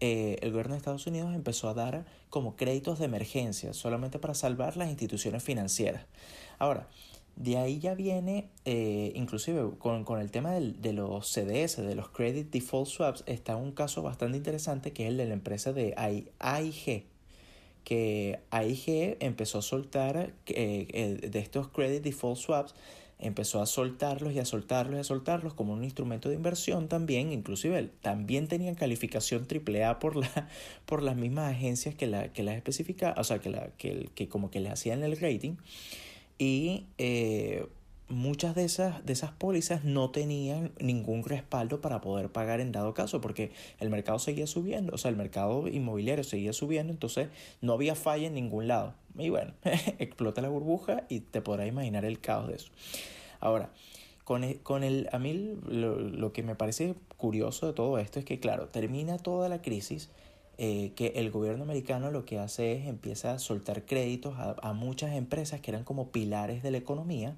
el 0.00 0.50
gobierno 0.50 0.72
de 0.72 0.78
Estados 0.78 1.06
Unidos 1.06 1.34
empezó 1.34 1.68
a 1.68 1.74
dar 1.74 2.06
como 2.28 2.56
créditos 2.56 2.98
de 2.98 3.06
emergencia 3.06 3.72
solamente 3.74 4.18
para 4.18 4.34
salvar 4.34 4.78
las 4.78 4.88
instituciones 4.88 5.42
financieras. 5.42 6.04
Ahora, 6.58 6.86
de 7.36 7.58
ahí 7.58 7.78
ya 7.78 7.94
viene, 7.94 8.48
eh, 8.64 9.12
inclusive 9.14 9.70
con, 9.78 10.04
con, 10.04 10.20
el 10.20 10.30
tema 10.30 10.52
del, 10.52 10.80
de 10.80 10.94
los 10.94 11.28
CDS, 11.30 11.76
de 11.76 11.94
los 11.94 12.08
Credit 12.08 12.50
Default 12.50 12.88
Swaps, 12.88 13.24
está 13.26 13.56
un 13.56 13.72
caso 13.72 14.02
bastante 14.02 14.38
interesante 14.38 14.92
que 14.92 15.04
es 15.04 15.10
el 15.10 15.18
de 15.18 15.26
la 15.26 15.34
empresa 15.34 15.74
de 15.74 15.94
AIG, 16.38 17.04
que 17.84 18.40
AIG 18.50 19.18
empezó 19.20 19.58
a 19.58 19.62
soltar 19.62 20.32
eh, 20.46 21.18
de 21.30 21.38
estos 21.38 21.68
Credit 21.68 22.02
Default 22.02 22.38
Swaps, 22.38 22.74
empezó 23.18 23.60
a 23.60 23.66
soltarlos 23.66 24.32
y 24.32 24.38
a 24.38 24.46
soltarlos 24.46 24.96
y 24.96 25.00
a 25.00 25.04
soltarlos 25.04 25.52
como 25.52 25.74
un 25.74 25.84
instrumento 25.84 26.30
de 26.30 26.36
inversión 26.36 26.88
también, 26.88 27.32
inclusive 27.32 27.90
también 28.00 28.48
tenían 28.48 28.74
calificación 28.74 29.46
AAA 29.46 29.98
por, 29.98 30.16
la, 30.16 30.48
por 30.86 31.02
las 31.02 31.16
mismas 31.16 31.52
agencias 31.52 31.94
que, 31.94 32.06
la, 32.06 32.32
que 32.32 32.42
las 32.42 32.56
especificaban, 32.56 33.18
o 33.18 33.24
sea, 33.24 33.40
que, 33.40 33.50
la, 33.50 33.68
que, 33.76 34.08
que 34.14 34.26
como 34.26 34.50
que 34.50 34.60
le 34.60 34.70
hacían 34.70 35.02
el 35.02 35.18
rating 35.18 35.56
y 36.38 36.86
eh, 36.98 37.66
muchas 38.08 38.54
de 38.54 38.64
esas, 38.64 39.04
de 39.04 39.12
esas 39.12 39.32
pólizas 39.32 39.84
no 39.84 40.10
tenían 40.10 40.72
ningún 40.78 41.24
respaldo 41.24 41.80
para 41.80 42.00
poder 42.00 42.30
pagar 42.30 42.60
en 42.60 42.72
dado 42.72 42.94
caso, 42.94 43.20
porque 43.20 43.52
el 43.80 43.90
mercado 43.90 44.18
seguía 44.18 44.46
subiendo, 44.46 44.94
o 44.94 44.98
sea, 44.98 45.10
el 45.10 45.16
mercado 45.16 45.66
inmobiliario 45.68 46.24
seguía 46.24 46.52
subiendo, 46.52 46.92
entonces 46.92 47.28
no 47.60 47.72
había 47.72 47.94
falla 47.94 48.26
en 48.26 48.34
ningún 48.34 48.68
lado. 48.68 48.94
Y 49.18 49.30
bueno, 49.30 49.54
explota 49.98 50.40
la 50.40 50.48
burbuja 50.48 51.04
y 51.08 51.20
te 51.20 51.40
podrás 51.40 51.66
imaginar 51.66 52.04
el 52.04 52.20
caos 52.20 52.48
de 52.48 52.56
eso. 52.56 52.70
Ahora, 53.40 53.70
con 54.24 54.44
el, 54.44 54.60
con 54.60 54.84
el 54.84 55.08
a 55.12 55.18
mí 55.18 55.56
lo, 55.66 55.98
lo 55.98 56.32
que 56.32 56.42
me 56.42 56.54
parece 56.54 56.94
curioso 57.16 57.66
de 57.66 57.72
todo 57.72 57.98
esto 57.98 58.18
es 58.18 58.24
que, 58.24 58.40
claro, 58.40 58.68
termina 58.68 59.18
toda 59.18 59.48
la 59.48 59.62
crisis, 59.62 60.10
eh, 60.58 60.92
que 60.96 61.08
el 61.16 61.30
gobierno 61.30 61.64
americano 61.64 62.10
lo 62.10 62.24
que 62.24 62.38
hace 62.38 62.72
es 62.72 62.86
empieza 62.86 63.32
a 63.32 63.38
soltar 63.38 63.84
créditos 63.84 64.34
a, 64.38 64.56
a, 64.62 64.72
muchas 64.72 65.14
empresas 65.14 65.60
que 65.60 65.70
eran 65.70 65.84
como 65.84 66.10
pilares 66.10 66.62
de 66.62 66.70
la 66.70 66.78
economía, 66.78 67.36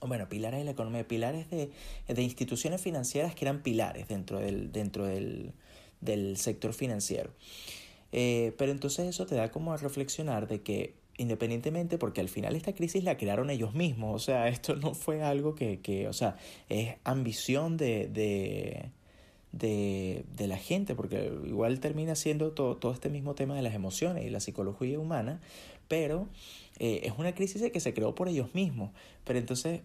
bueno, 0.00 0.28
pilares 0.28 0.60
de 0.60 0.64
la 0.64 0.70
economía, 0.70 1.06
pilares 1.06 1.50
de, 1.50 1.70
de 2.06 2.22
instituciones 2.22 2.80
financieras 2.80 3.34
que 3.34 3.44
eran 3.44 3.62
pilares 3.62 4.08
dentro 4.08 4.38
del, 4.38 4.72
dentro 4.72 5.06
del, 5.06 5.52
del 6.00 6.36
sector 6.36 6.72
financiero. 6.72 7.30
Eh, 8.12 8.54
pero 8.58 8.72
entonces 8.72 9.08
eso 9.08 9.26
te 9.26 9.34
da 9.34 9.50
como 9.50 9.72
a 9.72 9.76
reflexionar 9.76 10.48
de 10.48 10.62
que 10.62 10.94
independientemente, 11.16 11.98
porque 11.98 12.22
al 12.22 12.30
final 12.30 12.56
esta 12.56 12.72
crisis 12.72 13.04
la 13.04 13.18
crearon 13.18 13.50
ellos 13.50 13.74
mismos, 13.74 14.14
o 14.14 14.18
sea, 14.24 14.48
esto 14.48 14.74
no 14.76 14.94
fue 14.94 15.22
algo 15.22 15.54
que, 15.54 15.80
que 15.80 16.08
o 16.08 16.14
sea, 16.14 16.36
es 16.70 16.94
ambición 17.04 17.76
de, 17.76 18.08
de 18.08 18.90
de, 19.52 20.24
de, 20.36 20.46
la 20.46 20.56
gente, 20.56 20.94
porque 20.94 21.32
igual 21.46 21.80
termina 21.80 22.14
siendo 22.14 22.52
todo, 22.52 22.76
todo, 22.76 22.92
este 22.92 23.08
mismo 23.08 23.34
tema 23.34 23.54
de 23.54 23.62
las 23.62 23.74
emociones 23.74 24.24
y 24.24 24.30
la 24.30 24.40
psicología 24.40 24.98
humana, 24.98 25.40
pero 25.88 26.28
eh, 26.78 27.00
es 27.04 27.12
una 27.18 27.34
crisis 27.34 27.62
que 27.72 27.80
se 27.80 27.92
creó 27.94 28.14
por 28.14 28.28
ellos 28.28 28.54
mismos. 28.54 28.90
Pero 29.24 29.38
entonces 29.38 29.80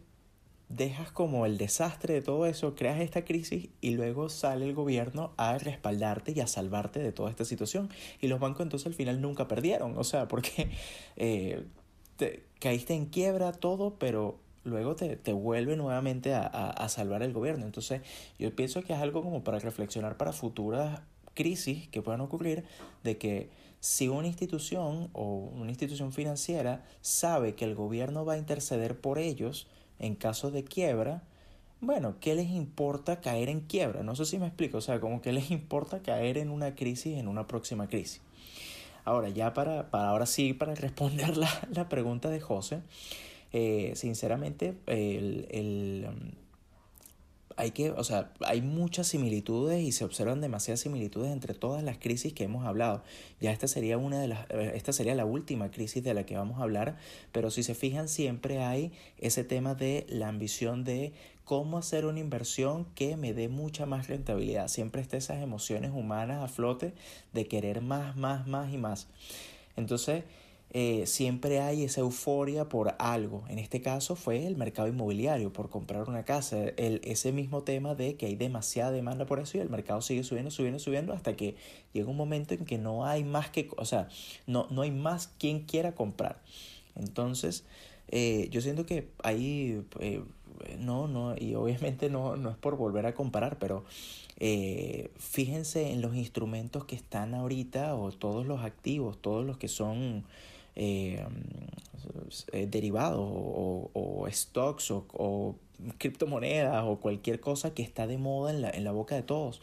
dejas 0.70 1.11
como 1.11 1.45
el 1.45 1.57
desastre 1.57 2.13
de 2.16 2.22
todo 2.22 2.45
eso, 2.45 2.76
creas 2.76 2.99
esta 2.99 3.24
crisis 3.24 3.70
y 3.82 3.91
luego 3.91 4.30
sale 4.30 4.66
el 4.66 4.74
gobierno 4.74 5.34
a 5.38 5.57
respaldarte 5.57 6.34
y 6.36 6.39
a 6.39 6.47
salvarte 6.47 6.99
de 6.99 7.11
toda 7.11 7.30
esta 7.30 7.45
situación. 7.45 7.89
Y 8.22 8.28
los 8.28 8.39
bancos 8.39 8.61
entonces 8.63 8.88
al 8.88 8.93
final 8.93 9.22
nunca 9.22 9.47
perdieron, 9.47 9.97
o 9.97 10.03
sea, 10.03 10.28
porque 10.28 10.70
eh, 11.16 11.63
te, 12.18 12.43
caíste 12.59 12.93
en 12.93 13.05
quiebra 13.07 13.51
todo, 13.51 13.95
pero 13.99 14.39
luego 14.66 14.95
te, 14.95 15.16
te 15.16 15.32
vuelve 15.32 15.78
nuevamente 15.78 16.34
a, 16.34 16.45
a, 16.45 16.89
salvar 16.89 17.24
el 17.24 17.32
gobierno. 17.32 17.66
Entonces, 17.66 18.01
yo 18.38 18.53
pienso 18.53 18.84
que 18.84 18.93
es 18.93 18.99
algo 18.99 19.24
como 19.24 19.43
para 19.43 19.59
reflexionar 19.59 20.18
para 20.18 20.34
futuras 20.34 21.01
crisis 21.34 21.88
que 21.89 22.01
puedan 22.01 22.22
ocurrir, 22.22 22.66
de 23.03 23.18
que 23.18 23.49
si 23.80 24.07
una 24.07 24.28
institución 24.28 25.09
o 25.13 25.51
una 25.53 25.70
institución 25.70 26.11
financiera 26.11 26.84
sabe 27.01 27.53
que 27.53 27.66
el 27.66 27.76
gobierno 27.76 28.26
va 28.26 28.34
a 28.34 28.38
interceder 28.38 28.99
por 28.99 29.20
ellos 29.20 29.68
en 29.99 30.16
caso 30.16 30.49
de 30.49 30.63
quiebra, 30.63 31.22
bueno, 31.82 32.16
¿qué 32.20 32.34
les 32.34 32.49
importa 32.49 33.22
caer 33.22 33.49
en 33.49 33.59
quiebra? 33.59 34.01
No 34.01 34.16
sé 34.16 34.26
si 34.26 34.39
me 34.39 34.47
explico, 34.47 34.80
o 34.80 34.82
sea, 34.82 34.99
como 34.99 35.22
que 35.22 35.32
les 35.32 35.51
importa 35.51 36.01
caer 36.01 36.39
en 36.39 36.49
una 36.49 36.74
crisis, 36.74 37.18
en 37.18 37.28
una 37.28 37.45
próxima 37.45 37.88
crisis. 37.88 38.22
Ahora, 39.03 39.30
ya 39.30 39.53
para, 39.53 39.91
para 39.91 40.09
ahora 40.09 40.26
sí, 40.26 40.53
para 40.53 40.74
responder 40.76 41.38
la, 41.38 41.49
la 41.72 41.88
pregunta 41.88 42.30
de 42.30 42.39
José, 42.39 42.82
eh, 43.58 43.93
sinceramente, 43.95 44.76
el, 44.86 45.47
el, 45.49 46.08
um, 46.10 46.32
hay 47.56 47.72
que, 47.72 47.91
o 47.91 48.03
sea, 48.03 48.34
hay 48.41 48.62
muchas 48.62 49.08
similitudes 49.08 49.82
y 49.82 49.93
se 49.93 50.03
observan 50.03 50.41
demasiadas 50.41 50.82
similitudes 50.82 51.32
entre 51.32 51.53
todas 51.53 51.82
las 51.82 51.97
crisis 51.97 52.34
que 52.34 52.43
hemos 52.43 52.66
hablado. 52.66 53.01
Ya 53.39 53.53
esta 53.53 53.70
sería 53.70 53.97
una 53.97 54.20
de 54.20 54.28
las, 54.28 54.45
eh, 54.49 54.74
esta 54.76 54.91
sería 54.91 55.16
la 55.16 55.24
última 55.24 55.72
crisis 55.72 56.03
de 56.03 56.14
la 56.14 56.26
que 56.26 56.36
vamos 56.36 56.60
a 56.60 56.64
hablar, 56.64 56.97
pero 57.32 57.49
si 57.49 57.64
se 57.64 57.76
fijan 57.76 58.10
siempre 58.10 58.62
hay 58.62 58.91
ese 59.20 59.45
tema 59.45 59.74
de 59.74 60.06
la 60.10 60.28
ambición 60.28 60.84
de 60.84 61.14
cómo 61.45 61.78
hacer 61.78 62.06
una 62.06 62.20
inversión 62.20 62.84
que 62.93 63.16
me 63.16 63.34
dé 63.34 63.47
mucha 63.47 63.86
más 63.86 64.10
rentabilidad. 64.10 64.68
Siempre 64.68 65.01
está 65.01 65.16
esas 65.16 65.41
emociones 65.41 65.91
humanas 65.93 66.43
a 66.43 66.49
flote 66.49 66.93
de 67.32 67.47
querer 67.47 67.80
más, 67.80 68.18
más, 68.18 68.47
más 68.47 68.74
y 68.74 68.78
más. 68.78 69.08
Entonces, 69.78 70.26
eh, 70.78 71.07
siempre 71.07 71.61
hay 71.61 71.86
esa 71.86 72.01
euforia 72.01 72.67
por 72.67 72.95
algo. 72.99 73.45
En 73.47 73.59
este 73.59 73.80
caso 73.82 74.17
fue 74.17 74.45
el 74.45 74.57
mercado 74.57 74.89
inmobiliario, 74.89 75.53
por 75.53 75.69
comprar 75.69 76.09
una 76.09 76.26
casa. 76.26 76.65
El, 76.76 76.99
ese 77.05 77.32
mismo 77.32 77.63
tema 77.63 77.95
de 77.95 78.17
que 78.17 78.26
hay 78.26 78.36
demasiada 78.36 78.91
demanda 78.91 79.26
por 79.26 79.39
eso 79.39 79.57
y 79.57 79.61
el 79.61 79.69
mercado 79.69 80.01
sigue 80.01 80.26
subiendo, 80.26 80.51
subiendo, 80.51 80.80
subiendo 80.80 81.13
hasta 81.13 81.38
que 81.38 81.55
llega 81.93 82.09
un 82.09 82.17
momento 82.17 82.55
en 82.55 82.65
que 82.65 82.78
no 82.78 83.05
hay 83.05 83.23
más 83.23 83.49
que, 83.49 83.69
o 83.78 83.86
sea, 83.86 84.09
no, 84.47 84.67
no 84.69 84.82
hay 84.82 84.91
más 84.91 85.30
quien 85.39 85.61
quiera 85.61 85.95
comprar. 85.95 86.41
Entonces, 86.97 87.63
eh, 88.09 88.49
yo 88.51 88.59
siento 88.59 88.86
que 88.86 89.07
ahí, 89.23 89.82
eh, 90.01 90.23
no, 90.78 91.07
no, 91.07 91.36
y 91.38 91.55
obviamente 91.55 92.09
no, 92.09 92.36
no 92.36 92.49
es 92.49 92.57
por 92.57 92.76
volver 92.76 93.05
a 93.05 93.13
comparar, 93.13 93.59
pero 93.59 93.86
eh, 94.41 95.09
fíjense 95.19 95.93
en 95.93 96.01
los 96.01 96.17
instrumentos 96.17 96.84
que 96.84 96.97
están 96.97 97.34
ahorita 97.34 97.95
o 97.95 98.11
todos 98.11 98.45
los 98.45 98.59
activos, 98.65 99.17
todos 99.21 99.45
los 99.45 99.57
que 99.57 99.69
son 99.69 100.26
eh, 100.76 101.26
eh, 102.51 102.67
derivados 102.67 103.19
o, 103.21 103.89
o, 103.93 104.28
stocks 104.30 104.91
o, 104.91 105.05
o, 105.13 105.55
criptomonedas 105.97 106.84
o 106.86 106.97
cualquier 106.99 107.39
cosa 107.39 107.73
que 107.73 107.84
está 107.84 108.07
de 108.07 108.17
moda 108.17 108.51
en 108.51 108.61
la, 108.61 108.69
en 108.69 108.84
la 108.84 108.91
boca 108.91 109.15
de 109.15 109.23
todos. 109.23 109.61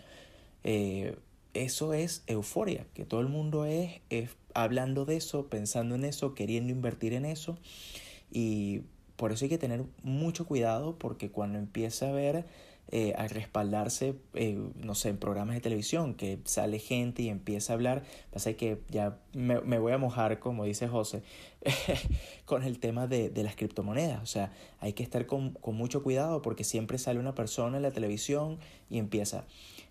Eh, 0.64 1.16
eso 1.54 1.92
es 1.92 2.22
euforia, 2.26 2.86
que 2.94 3.04
todo 3.04 3.20
el 3.20 3.28
mundo 3.28 3.66
es, 3.66 4.00
es 4.10 4.30
hablando 4.54 5.04
de 5.04 5.16
eso, 5.16 5.46
pensando 5.46 5.94
en 5.94 6.04
eso, 6.04 6.34
queriendo 6.34 6.72
invertir 6.72 7.12
en 7.12 7.26
eso. 7.26 7.58
Y 8.30 8.82
por 9.16 9.32
eso 9.32 9.44
hay 9.44 9.50
que 9.50 9.58
tener 9.58 9.84
mucho 10.02 10.46
cuidado 10.46 10.96
porque 10.98 11.30
cuando 11.30 11.58
empieza 11.58 12.08
a 12.08 12.12
ver 12.12 12.46
eh, 12.94 13.14
a 13.16 13.26
respaldarse, 13.26 14.16
eh, 14.34 14.58
no 14.76 14.94
sé, 14.94 15.08
en 15.08 15.16
programas 15.16 15.54
de 15.54 15.62
televisión, 15.62 16.12
que 16.12 16.40
sale 16.44 16.78
gente 16.78 17.22
y 17.22 17.30
empieza 17.30 17.72
a 17.72 17.74
hablar. 17.74 18.02
Pasa 18.30 18.52
que 18.52 18.82
ya 18.90 19.18
me, 19.32 19.62
me 19.62 19.78
voy 19.78 19.92
a 19.92 19.98
mojar, 19.98 20.40
como 20.40 20.64
dice 20.64 20.88
José, 20.88 21.22
con 22.44 22.64
el 22.64 22.80
tema 22.80 23.06
de, 23.06 23.30
de, 23.30 23.42
las 23.44 23.56
criptomonedas. 23.56 24.22
O 24.22 24.26
sea, 24.26 24.52
hay 24.78 24.92
que 24.92 25.02
estar 25.02 25.24
con, 25.24 25.52
con 25.52 25.74
mucho 25.74 26.02
cuidado 26.02 26.42
porque 26.42 26.64
siempre 26.64 26.98
sale 26.98 27.18
una 27.18 27.34
persona 27.34 27.78
en 27.78 27.82
la 27.82 27.92
televisión 27.92 28.58
y 28.90 28.98
empieza, 28.98 29.46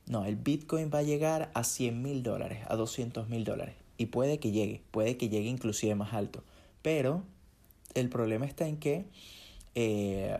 no, 0.05 0.25
el 0.25 0.35
Bitcoin 0.35 0.91
va 0.93 0.99
a 0.99 1.03
llegar 1.03 1.49
a 1.55 1.63
100 1.63 2.03
mil 2.03 2.21
dólares, 2.21 2.59
a 2.67 2.75
200 2.75 3.27
mil 3.29 3.45
dólares. 3.45 3.73
Y 3.97 4.07
puede 4.07 4.37
que 4.37 4.51
llegue, 4.51 4.83
puede 4.91 5.17
que 5.17 5.27
llegue 5.27 5.49
inclusive 5.49 5.95
más 5.95 6.13
alto. 6.13 6.43
Pero 6.83 7.23
el 7.95 8.09
problema 8.09 8.45
está 8.45 8.67
en 8.67 8.77
que... 8.77 9.05
Eh, 9.73 10.37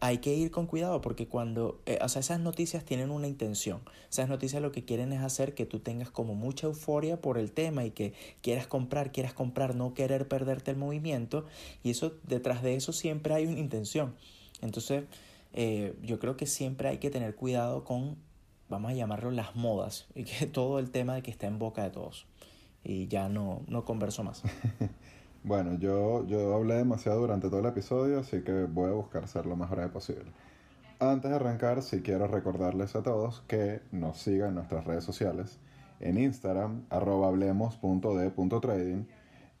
hay 0.00 0.18
que 0.18 0.34
ir 0.34 0.50
con 0.50 0.66
cuidado 0.66 1.00
porque 1.00 1.28
cuando, 1.28 1.80
eh, 1.86 1.98
o 2.02 2.08
sea, 2.08 2.20
esas 2.20 2.40
noticias 2.40 2.84
tienen 2.84 3.10
una 3.10 3.28
intención. 3.28 3.80
Esas 4.10 4.28
noticias 4.28 4.62
lo 4.62 4.72
que 4.72 4.84
quieren 4.84 5.12
es 5.12 5.20
hacer 5.20 5.54
que 5.54 5.66
tú 5.66 5.80
tengas 5.80 6.10
como 6.10 6.34
mucha 6.34 6.66
euforia 6.66 7.20
por 7.20 7.38
el 7.38 7.52
tema 7.52 7.84
y 7.84 7.90
que 7.90 8.14
quieras 8.42 8.66
comprar, 8.66 9.12
quieras 9.12 9.32
comprar, 9.32 9.74
no 9.74 9.94
querer 9.94 10.28
perderte 10.28 10.70
el 10.70 10.76
movimiento. 10.76 11.46
Y 11.82 11.90
eso, 11.90 12.12
detrás 12.24 12.62
de 12.62 12.74
eso 12.74 12.92
siempre 12.92 13.34
hay 13.34 13.46
una 13.46 13.58
intención. 13.58 14.14
Entonces, 14.60 15.04
eh, 15.52 15.94
yo 16.02 16.18
creo 16.18 16.36
que 16.36 16.46
siempre 16.46 16.88
hay 16.88 16.98
que 16.98 17.10
tener 17.10 17.34
cuidado 17.34 17.84
con, 17.84 18.16
vamos 18.68 18.90
a 18.90 18.94
llamarlo 18.94 19.30
las 19.30 19.56
modas, 19.56 20.06
y 20.14 20.24
que 20.24 20.46
todo 20.52 20.78
el 20.78 20.90
tema 20.90 21.14
de 21.14 21.22
que 21.22 21.30
está 21.30 21.46
en 21.46 21.58
boca 21.58 21.82
de 21.82 21.90
todos. 21.90 22.26
Y 22.84 23.08
ya 23.08 23.28
no, 23.28 23.62
no 23.66 23.84
converso 23.84 24.22
más. 24.22 24.42
Bueno, 25.44 25.74
yo, 25.78 26.26
yo 26.26 26.54
hablé 26.54 26.74
demasiado 26.74 27.20
durante 27.20 27.48
todo 27.48 27.60
el 27.60 27.66
episodio, 27.66 28.20
así 28.20 28.42
que 28.42 28.64
voy 28.64 28.90
a 28.90 28.94
buscar 28.94 29.28
ser 29.28 29.46
lo 29.46 29.56
más 29.56 29.70
breve 29.70 29.88
posible. 29.88 30.32
Antes 31.00 31.30
de 31.30 31.36
arrancar, 31.36 31.82
sí 31.82 32.02
quiero 32.02 32.26
recordarles 32.26 32.96
a 32.96 33.02
todos 33.02 33.42
que 33.46 33.80
nos 33.92 34.18
sigan 34.18 34.48
en 34.48 34.54
nuestras 34.56 34.84
redes 34.84 35.04
sociales. 35.04 35.58
En 36.00 36.18
Instagram, 36.18 36.82
arroba 36.90 37.28
hablemos.de.trading. 37.28 39.06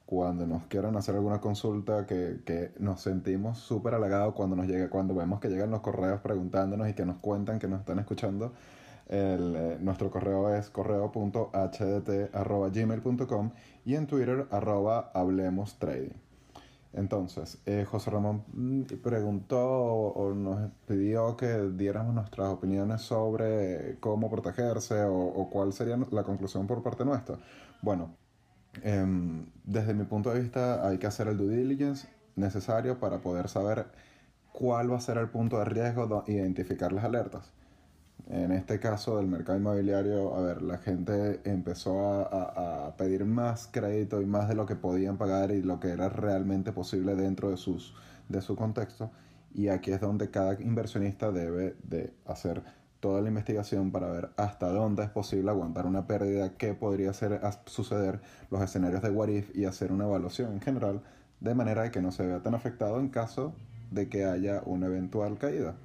Cuando 0.04 0.46
nos 0.46 0.66
quieran 0.66 0.96
hacer 0.96 1.14
alguna 1.14 1.40
consulta 1.40 2.06
que, 2.06 2.40
que 2.44 2.72
nos 2.78 3.02
sentimos 3.02 3.58
súper 3.58 3.94
halagados 3.94 4.34
cuando, 4.34 4.56
nos 4.56 4.66
cuando 4.88 5.14
vemos 5.14 5.38
que 5.38 5.48
llegan 5.48 5.70
los 5.70 5.80
correos 5.80 6.20
preguntándonos 6.20 6.88
y 6.88 6.94
que 6.94 7.04
nos 7.04 7.18
cuentan 7.18 7.58
que 7.58 7.68
nos 7.68 7.80
están 7.80 7.98
escuchando, 7.98 8.52
el, 9.08 9.56
eh, 9.56 9.78
nuestro 9.80 10.10
correo 10.10 10.54
es 10.54 10.68
correo.hdt.gmail.com 10.70 13.50
y 13.84 13.94
en 13.94 14.06
Twitter 14.06 14.46
arroba 14.50 15.10
hablemos 15.14 15.78
trading. 15.78 16.14
Entonces, 16.92 17.58
eh, 17.66 17.84
José 17.88 18.10
Ramón 18.10 18.44
mm, 18.52 18.82
preguntó 19.02 19.58
o, 19.60 20.34
nos 20.34 20.70
pidió 20.86 21.36
que 21.36 21.70
diéramos 21.76 22.14
nuestras 22.14 22.48
opiniones 22.48 23.02
sobre 23.02 23.98
cómo 24.00 24.30
protegerse 24.30 25.02
o, 25.04 25.48
cuál 25.50 25.72
sería 25.72 25.98
la 26.10 26.24
conclusión 26.24 26.66
por 26.66 26.82
parte 26.82 27.04
nuestra. 27.04 27.38
Bueno, 27.82 28.16
em, 28.82 29.46
desde 29.64 29.94
mi 29.94 30.04
punto 30.04 30.32
de 30.32 30.40
vista 30.40 30.86
hay 30.86 30.98
que 30.98 31.06
hacer 31.06 31.28
el 31.28 31.36
due 31.36 31.56
diligence 31.56 32.08
necesario 32.36 32.98
para 32.98 33.18
poder 33.18 33.48
saber 33.48 33.86
cuál 34.52 34.90
va 34.92 34.96
a 34.96 35.00
ser 35.00 35.18
el 35.18 35.28
punto 35.28 35.58
de 35.58 35.64
riesgo, 35.66 36.24
identificar 36.26 36.92
las 36.92 37.04
alertas. 37.04 37.52
En 38.28 38.52
este 38.52 38.78
caso 38.78 39.16
del 39.16 39.26
mercado 39.26 39.58
inmobiliario, 39.58 40.36
a 40.36 40.42
ver, 40.42 40.60
la 40.60 40.76
gente 40.76 41.40
empezó 41.44 42.26
a, 42.30 42.94
pedir 42.98 43.24
más 43.24 43.68
crédito 43.72 44.20
y 44.20 44.26
más 44.26 44.48
de 44.48 44.54
lo 44.54 44.66
que 44.66 44.76
podían 44.76 45.16
pagar 45.16 45.50
y 45.50 45.62
lo 45.62 45.80
que 45.80 45.88
era 45.88 46.10
realmente 46.10 46.72
posible 46.72 47.14
dentro 47.14 47.48
de, 47.50 47.56
sus, 47.56 47.94
de 48.28 48.42
su 48.42 48.54
contexto. 48.54 49.10
Y 49.54 49.68
aquí 49.68 49.92
es 49.92 50.00
donde 50.02 50.30
cada 50.30 50.60
inversionista 50.60 51.32
debe 51.32 51.76
de 51.84 52.12
hacer 52.26 52.62
toda 53.00 53.22
la 53.22 53.28
investigación 53.28 53.92
para 53.92 54.10
ver 54.10 54.28
hasta 54.36 54.68
dónde 54.68 55.04
es 55.04 55.10
posible 55.10 55.50
aguantar 55.50 55.86
una 55.86 56.06
pérdida, 56.06 56.52
qué 56.58 56.74
podría 56.74 57.14
ser, 57.14 57.40
suceder, 57.64 58.20
los 58.50 58.60
escenarios 58.60 59.00
de 59.00 59.10
what 59.10 59.28
if 59.28 59.56
y 59.56 59.64
hacer 59.64 59.90
una 59.90 60.04
evaluación 60.04 60.52
en 60.52 60.60
general 60.60 61.00
de 61.40 61.54
manera 61.54 61.84
de 61.84 61.90
que 61.90 62.02
no 62.02 62.12
se 62.12 62.26
vea 62.26 62.42
tan 62.42 62.54
afectado 62.54 63.00
en 63.00 63.08
caso 63.08 63.54
de 63.90 64.10
que 64.10 64.26
haya 64.26 64.62
una 64.66 64.86
eventual 64.86 65.38
caída. 65.38 65.76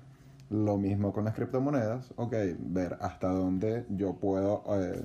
Lo 0.53 0.77
mismo 0.77 1.11
con 1.13 1.25
las 1.25 1.33
criptomonedas, 1.33 2.13
ok, 2.15 2.35
ver 2.59 2.97
hasta 3.01 3.27
dónde 3.29 3.87
yo 3.89 4.13
puedo 4.13 4.63
eh, 4.79 5.03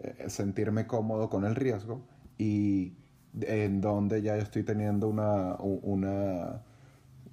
eh, 0.00 0.30
sentirme 0.30 0.86
cómodo 0.86 1.28
con 1.28 1.44
el 1.44 1.54
riesgo 1.54 2.00
y 2.38 2.94
en 3.42 3.82
dónde 3.82 4.22
ya 4.22 4.36
estoy 4.38 4.62
teniendo 4.62 5.06
una, 5.08 5.56
una, 5.60 6.62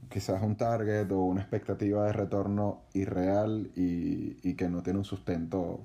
quizás 0.10 0.44
un 0.44 0.58
target 0.58 1.10
o 1.14 1.22
una 1.22 1.40
expectativa 1.40 2.06
de 2.08 2.12
retorno 2.12 2.82
irreal 2.94 3.72
y, 3.78 4.38
y 4.44 4.56
que 4.56 4.68
no 4.68 4.84
tiene 4.84 5.00
un 5.00 5.06
sustento 5.06 5.80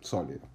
sólido. 0.00 0.51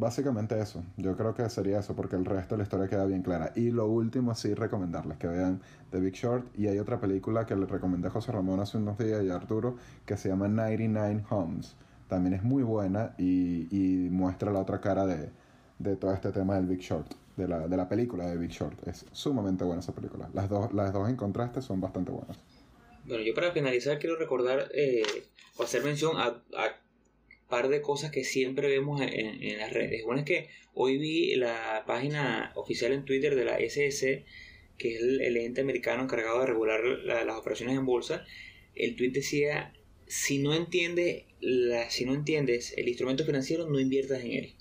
Básicamente 0.00 0.58
eso, 0.58 0.82
yo 0.96 1.14
creo 1.14 1.34
que 1.34 1.46
sería 1.50 1.80
eso, 1.80 1.94
porque 1.94 2.16
el 2.16 2.24
resto 2.24 2.54
de 2.54 2.60
la 2.60 2.62
historia 2.62 2.88
queda 2.88 3.04
bien 3.04 3.20
clara. 3.20 3.52
Y 3.54 3.70
lo 3.70 3.86
último, 3.86 4.34
sí, 4.34 4.54
recomendarles 4.54 5.18
que 5.18 5.26
vean 5.26 5.60
The 5.90 6.00
Big 6.00 6.14
Short. 6.14 6.46
Y 6.56 6.68
hay 6.68 6.78
otra 6.78 6.98
película 6.98 7.44
que 7.44 7.54
le 7.54 7.66
recomendé 7.66 8.08
a 8.08 8.10
José 8.10 8.32
Ramón 8.32 8.60
hace 8.60 8.78
unos 8.78 8.96
días 8.96 9.22
y 9.22 9.28
a 9.28 9.34
Arturo, 9.34 9.76
que 10.06 10.16
se 10.16 10.30
llama 10.30 10.48
99 10.48 11.22
Homes. 11.28 11.76
También 12.08 12.32
es 12.32 12.42
muy 12.42 12.62
buena 12.62 13.14
y, 13.18 13.68
y 13.70 14.08
muestra 14.08 14.50
la 14.50 14.60
otra 14.60 14.80
cara 14.80 15.04
de, 15.04 15.28
de, 15.78 15.96
todo 15.96 16.14
este 16.14 16.32
tema 16.32 16.54
del 16.54 16.64
Big 16.64 16.80
Short, 16.80 17.12
de 17.36 17.46
la, 17.46 17.68
de 17.68 17.76
la 17.76 17.86
película 17.86 18.26
de 18.26 18.38
Big 18.38 18.52
Short. 18.52 18.88
Es 18.88 19.04
sumamente 19.12 19.64
buena 19.64 19.80
esa 19.80 19.94
película. 19.94 20.30
Las 20.32 20.48
dos, 20.48 20.72
las 20.72 20.94
dos 20.94 21.10
en 21.10 21.16
contraste 21.16 21.60
son 21.60 21.78
bastante 21.78 22.10
buenas. 22.10 22.38
Bueno, 23.04 23.22
yo 23.22 23.34
para 23.34 23.52
finalizar 23.52 23.98
quiero 23.98 24.16
recordar 24.16 24.70
eh, 24.72 25.02
o 25.58 25.62
hacer 25.62 25.84
mención 25.84 26.16
a, 26.16 26.28
a 26.56 26.80
par 27.50 27.68
de 27.68 27.82
cosas 27.82 28.10
que 28.10 28.24
siempre 28.24 28.68
vemos 28.68 29.02
en, 29.02 29.58
las 29.58 29.72
redes. 29.72 30.02
Bueno, 30.04 30.20
es 30.20 30.26
que 30.26 30.48
hoy 30.72 30.96
vi 30.96 31.34
la 31.36 31.84
página 31.86 32.52
oficial 32.54 32.92
en 32.92 33.04
Twitter 33.04 33.34
de 33.34 33.44
la 33.44 33.58
SS, 33.58 34.24
que 34.78 34.94
es 34.94 35.02
el, 35.02 35.36
ente 35.36 35.60
americano 35.60 36.04
encargado 36.04 36.40
de 36.40 36.46
regular 36.46 36.80
las 36.82 37.36
operaciones 37.36 37.76
en 37.76 37.84
bolsa. 37.84 38.24
El 38.74 38.96
tweet 38.96 39.10
decía, 39.10 39.74
si 40.06 40.38
no, 40.38 40.54
entiendes 40.54 41.24
la, 41.40 41.90
si 41.90 42.06
no 42.06 42.14
entiendes 42.14 42.72
el 42.78 42.88
instrumento 42.88 43.26
financiero, 43.26 43.68
no 43.68 43.78
inviertas 43.78 44.22
en 44.22 44.32
él. 44.32 44.54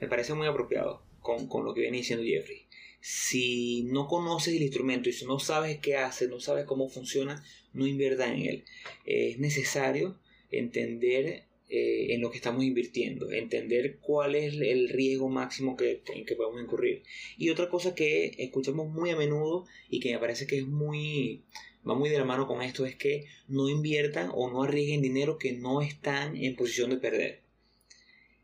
Me 0.00 0.08
parece 0.08 0.34
muy 0.34 0.48
apropiado 0.48 1.04
con, 1.20 1.46
con 1.46 1.64
lo 1.64 1.74
que 1.74 1.82
viene 1.82 1.98
diciendo 1.98 2.24
Jeffrey. 2.24 2.66
Si 3.00 3.82
no 3.84 4.08
conoces 4.08 4.54
el 4.54 4.62
instrumento 4.62 5.08
y 5.08 5.12
si 5.12 5.26
no 5.26 5.38
sabes 5.38 5.78
qué 5.78 5.96
hace, 5.96 6.28
no 6.28 6.40
sabes 6.40 6.64
cómo 6.64 6.88
funciona, 6.88 7.44
no 7.72 7.86
inviertas 7.86 8.30
en 8.30 8.42
él. 8.42 8.64
Es 9.04 9.38
necesario 9.38 10.18
entender 10.50 11.44
eh, 11.74 12.12
en 12.12 12.20
lo 12.20 12.30
que 12.30 12.36
estamos 12.36 12.64
invirtiendo, 12.64 13.32
entender 13.32 13.96
cuál 13.98 14.34
es 14.34 14.52
el 14.60 14.90
riesgo 14.90 15.30
máximo 15.30 15.74
que, 15.74 16.02
en 16.14 16.26
que 16.26 16.36
podemos 16.36 16.62
incurrir. 16.62 17.02
Y 17.38 17.48
otra 17.48 17.70
cosa 17.70 17.94
que 17.94 18.34
escuchamos 18.36 18.90
muy 18.90 19.08
a 19.08 19.16
menudo 19.16 19.64
y 19.88 19.98
que 19.98 20.12
me 20.12 20.18
parece 20.18 20.46
que 20.46 20.58
es 20.58 20.66
muy 20.66 21.44
va 21.88 21.94
muy 21.94 22.10
de 22.10 22.18
la 22.18 22.26
mano 22.26 22.46
con 22.46 22.60
esto 22.60 22.84
es 22.84 22.94
que 22.94 23.24
no 23.48 23.70
inviertan 23.70 24.30
o 24.34 24.50
no 24.50 24.62
arriesguen 24.64 25.00
dinero 25.00 25.38
que 25.38 25.52
no 25.52 25.80
están 25.80 26.36
en 26.36 26.56
posición 26.56 26.90
de 26.90 26.98
perder. 26.98 27.40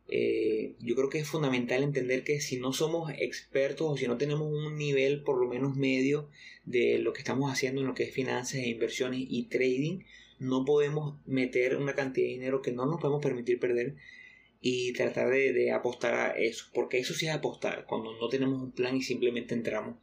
Eh, 0.08 0.72
yo 0.80 0.94
creo 0.94 1.10
que 1.10 1.18
es 1.18 1.28
fundamental 1.28 1.82
entender 1.82 2.24
que 2.24 2.40
si 2.40 2.56
no 2.56 2.72
somos 2.72 3.12
expertos 3.18 3.86
o 3.90 3.96
si 3.98 4.06
no 4.06 4.16
tenemos 4.16 4.50
un 4.50 4.78
nivel 4.78 5.22
por 5.22 5.38
lo 5.38 5.46
menos 5.46 5.76
medio 5.76 6.30
de 6.64 6.98
lo 6.98 7.12
que 7.12 7.18
estamos 7.18 7.52
haciendo 7.52 7.82
en 7.82 7.88
lo 7.88 7.94
que 7.94 8.04
es 8.04 8.14
finanzas 8.14 8.60
e 8.60 8.70
inversiones 8.70 9.20
y 9.28 9.42
trading, 9.50 10.00
no 10.38 10.64
podemos 10.64 11.18
meter 11.26 11.76
una 11.76 11.94
cantidad 11.94 12.26
de 12.26 12.32
dinero 12.32 12.62
que 12.62 12.72
no 12.72 12.86
nos 12.86 13.00
podemos 13.00 13.22
permitir 13.22 13.58
perder 13.58 13.96
y 14.60 14.92
tratar 14.92 15.30
de, 15.30 15.70
apostar 15.72 16.14
a 16.14 16.30
eso, 16.32 16.66
porque 16.74 16.98
eso 16.98 17.14
sí 17.14 17.26
es 17.26 17.32
apostar, 17.32 17.84
cuando 17.86 18.16
no 18.18 18.28
tenemos 18.28 18.60
un 18.60 18.72
plan 18.72 18.96
y 18.96 19.02
simplemente 19.02 19.54
entramos. 19.54 19.96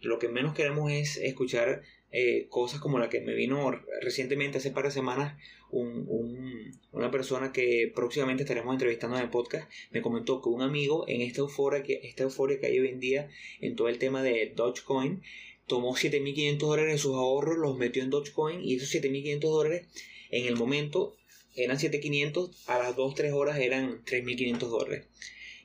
Lo 0.00 0.18
que 0.18 0.28
menos 0.28 0.54
queremos 0.54 0.90
es 0.90 1.16
escuchar 1.16 1.82
eh, 2.10 2.46
cosas 2.50 2.80
como 2.80 2.98
la 2.98 3.08
que 3.08 3.20
me 3.20 3.34
vino 3.34 3.70
recientemente, 4.02 4.58
hace 4.58 4.70
par 4.70 4.84
de 4.84 4.90
semanas, 4.90 5.38
una 5.70 7.10
persona 7.10 7.50
que 7.50 7.90
próximamente 7.94 8.42
estaremos 8.42 8.74
entrevistando 8.74 9.16
en 9.16 9.22
el 9.22 9.30
podcast, 9.30 9.70
me 9.90 10.02
comentó 10.02 10.42
que 10.42 10.50
un 10.50 10.60
amigo 10.60 11.08
en 11.08 11.22
esta 11.22 11.40
euforia 11.40 11.82
que, 11.82 12.00
esta 12.02 12.24
euforia 12.24 12.60
que 12.60 12.66
hay 12.66 12.78
hoy 12.78 12.88
en 12.88 13.00
día 13.00 13.30
en 13.60 13.74
todo 13.74 13.88
el 13.88 13.98
tema 13.98 14.22
de 14.22 14.52
Dogecoin, 14.54 15.22
tomó 15.66 15.94
7.500 15.94 16.58
dólares 16.58 16.92
de 16.94 16.98
sus 16.98 17.14
ahorros, 17.14 17.58
los 17.58 17.76
metió 17.76 18.02
en 18.02 18.10
Dogecoin 18.10 18.62
y 18.62 18.74
esos 18.74 18.92
7.500 18.94 19.40
dólares 19.40 19.88
en 20.30 20.46
el 20.46 20.56
momento 20.56 21.16
eran 21.54 21.78
7.500, 21.78 22.50
a 22.66 22.78
las 22.78 22.96
2-3 22.96 23.32
horas 23.34 23.58
eran 23.58 24.04
3.500 24.04 24.58
dólares. 24.58 25.06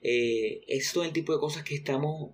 Eh, 0.02 0.64
es 0.68 0.91
todo 0.91 1.04
el 1.04 1.14
tipo 1.14 1.34
de 1.34 1.39
cosas 1.39 1.64
que 1.64 1.76
estamos, 1.76 2.32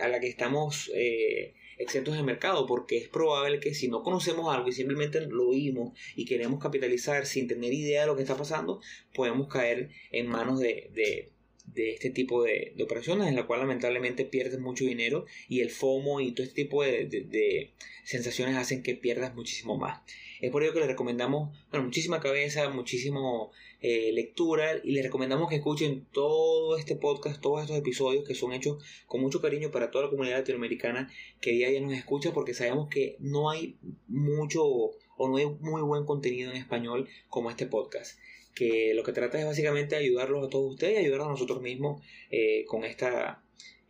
a 0.00 0.08
la 0.08 0.20
que 0.20 0.28
estamos 0.28 0.90
eh, 0.94 1.54
exentos 1.78 2.14
del 2.14 2.24
mercado, 2.24 2.66
porque 2.66 2.98
es 2.98 3.08
probable 3.08 3.60
que 3.60 3.74
si 3.74 3.88
no 3.88 4.02
conocemos 4.02 4.54
algo 4.54 4.68
y 4.68 4.72
simplemente 4.72 5.20
lo 5.26 5.48
oímos 5.48 5.98
y 6.14 6.24
queremos 6.24 6.60
capitalizar 6.62 7.26
sin 7.26 7.48
tener 7.48 7.72
idea 7.72 8.02
de 8.02 8.06
lo 8.06 8.16
que 8.16 8.22
está 8.22 8.36
pasando, 8.36 8.80
podemos 9.12 9.48
caer 9.48 9.90
en 10.12 10.28
manos 10.28 10.60
de 10.60 10.90
de 10.94 11.31
este 11.74 12.10
tipo 12.10 12.42
de, 12.42 12.74
operaciones 12.82 13.28
en 13.28 13.36
la 13.36 13.46
cual 13.46 13.60
lamentablemente 13.60 14.24
pierdes 14.24 14.58
mucho 14.60 14.84
dinero 14.84 15.26
y 15.48 15.60
el 15.60 15.70
FOMO 15.70 16.20
y 16.20 16.32
todo 16.32 16.44
este 16.44 16.62
tipo 16.62 16.82
de, 16.82 17.70
sensaciones 18.04 18.56
hacen 18.56 18.82
que 18.82 18.94
pierdas 18.94 19.34
muchísimo 19.34 19.76
más. 19.76 20.00
Es 20.40 20.50
por 20.50 20.62
ello 20.62 20.72
que 20.72 20.80
les 20.80 20.88
recomendamos 20.88 21.56
muchísima 21.72 22.20
cabeza, 22.20 22.68
muchísimo 22.68 23.52
eh, 23.80 24.10
lectura 24.12 24.80
y 24.82 24.92
les 24.92 25.04
recomendamos 25.04 25.48
que 25.48 25.56
escuchen 25.56 26.06
todo 26.12 26.76
este 26.76 26.96
podcast, 26.96 27.40
todos 27.40 27.62
estos 27.62 27.76
episodios 27.76 28.26
que 28.26 28.34
son 28.34 28.52
hechos 28.52 28.82
con 29.06 29.20
mucho 29.20 29.40
cariño 29.40 29.70
para 29.70 29.90
toda 29.90 30.04
la 30.04 30.10
comunidad 30.10 30.38
latinoamericana 30.38 31.10
que 31.40 31.52
día 31.52 31.68
a 31.68 31.70
día 31.70 31.80
nos 31.80 31.92
escucha 31.94 32.32
porque 32.32 32.54
sabemos 32.54 32.88
que 32.88 33.16
no 33.20 33.50
hay 33.50 33.76
mucho 34.08 34.64
o 34.64 35.28
no 35.28 35.36
hay 35.36 35.46
muy 35.46 35.82
buen 35.82 36.04
contenido 36.04 36.50
en 36.50 36.56
español 36.56 37.08
como 37.28 37.50
este 37.50 37.66
podcast 37.66 38.18
que 38.54 38.92
lo 38.94 39.02
que 39.02 39.12
trata 39.12 39.38
es 39.38 39.46
básicamente 39.46 39.96
ayudarlos 39.96 40.46
a 40.46 40.50
todos 40.50 40.72
ustedes 40.72 41.06
y 41.06 41.12
a 41.12 41.16
nosotros 41.16 41.62
mismos 41.62 42.02
eh, 42.30 42.64
con 42.66 42.84
esta 42.84 43.42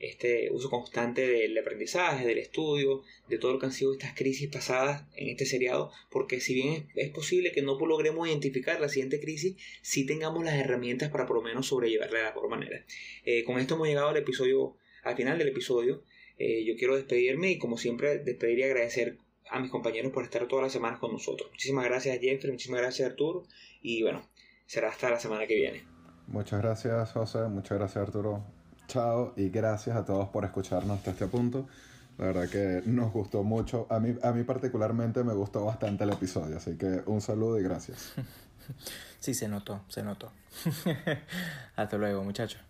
este 0.03 0.51
uso 0.51 0.69
constante 0.69 1.25
del 1.27 1.57
aprendizaje, 1.57 2.27
del 2.27 2.39
estudio, 2.39 3.03
de 3.29 3.39
todo 3.39 3.53
lo 3.53 3.59
que 3.61 3.67
han 3.67 3.73
sido 3.73 3.93
estas 3.93 4.15
crisis 4.15 4.51
pasadas 4.51 5.05
en 5.15 5.29
este 5.29 5.47
seriado, 5.47 5.93
porque 6.11 6.41
si 6.41 6.55
bien 6.55 6.89
es, 6.97 7.11
posible 7.11 7.53
que 7.53 7.63
no 7.63 7.79
logremos 7.79 8.29
identificar 8.29 8.81
la 8.81 8.89
siguiente 8.89 9.21
crisis, 9.21 9.57
sí 9.81 10.05
tengamos 10.05 10.45
las 10.45 10.55
herramientas 10.55 11.11
para 11.11 11.25
por 11.25 11.37
lo 11.37 11.43
menos 11.43 11.69
sobrellevarla 11.69 12.19
de 12.19 12.25
la 12.25 12.31
mejor 12.35 12.51
manera. 12.51 12.85
Eh, 13.25 13.45
con 13.45 13.61
esto 13.61 13.77
hemos 13.77 13.87
llegado 13.87 14.09
al 14.09 14.17
episodio, 14.17 14.77
al 15.05 15.17
final 15.17 15.39
del 15.39 15.49
episodio. 15.49 16.03
Eh, 16.37 16.65
yo 16.65 16.75
quiero 16.77 16.97
despedirme 16.97 17.53
y 17.53 17.59
como 17.59 17.79
siempre 17.79 18.19
despedir 18.19 18.59
y 18.59 18.63
agradecer 18.65 19.19
a 19.51 19.61
mis 19.61 19.71
compañeros 19.71 20.13
por 20.13 20.25
estar 20.25 20.49
todas 20.49 20.65
las 20.65 20.73
semanas 20.73 20.99
con 20.99 21.13
nosotros. 21.13 21.49
Muchísimas 21.53 21.85
gracias 21.85 22.19
Jeffrey, 22.21 22.51
muchísimas 22.51 22.81
gracias 22.81 23.09
Arturo 23.09 23.47
y 23.83 24.03
bueno, 24.03 24.29
será 24.73 24.89
hasta 24.89 25.11
la 25.11 25.21
semana 25.21 25.47
que 25.47 25.55
viene. 25.55 25.85
Muchas 26.29 26.63
gracias 26.63 27.13
José, 27.13 27.41
muchas 27.49 27.77
gracias 27.77 28.07
Arturo. 28.07 28.43
Chao 28.89 29.35
y 29.37 29.51
gracias 29.51 29.95
a 29.95 30.03
todos 30.03 30.31
por 30.31 30.47
escucharnos 30.47 30.97
hasta 30.97 31.11
este 31.11 31.27
punto. 31.27 31.69
La 32.17 32.27
verdad 32.27 32.49
que 32.49 32.83
nos 32.87 33.13
gustó 33.13 33.43
mucho. 33.43 33.87
A 33.91 34.01
mí, 34.01 34.17
a 34.23 34.33
mí 34.33 34.45
particularmente 34.45 35.25
me 35.25 35.35
gustó 35.35 35.67
bastante 35.67 36.05
el 36.05 36.11
episodio, 36.11 36.57
así 36.57 36.79
que 36.79 37.03
un 37.05 37.21
saludo 37.21 37.59
y 37.61 37.63
gracias. 37.63 38.15
Sí, 39.19 39.35
se 39.35 39.49
notó, 39.49 39.85
se 39.89 40.05
notó. 40.05 40.33
hasta 41.77 41.97
luego, 41.97 42.23
muchachos. 42.25 42.61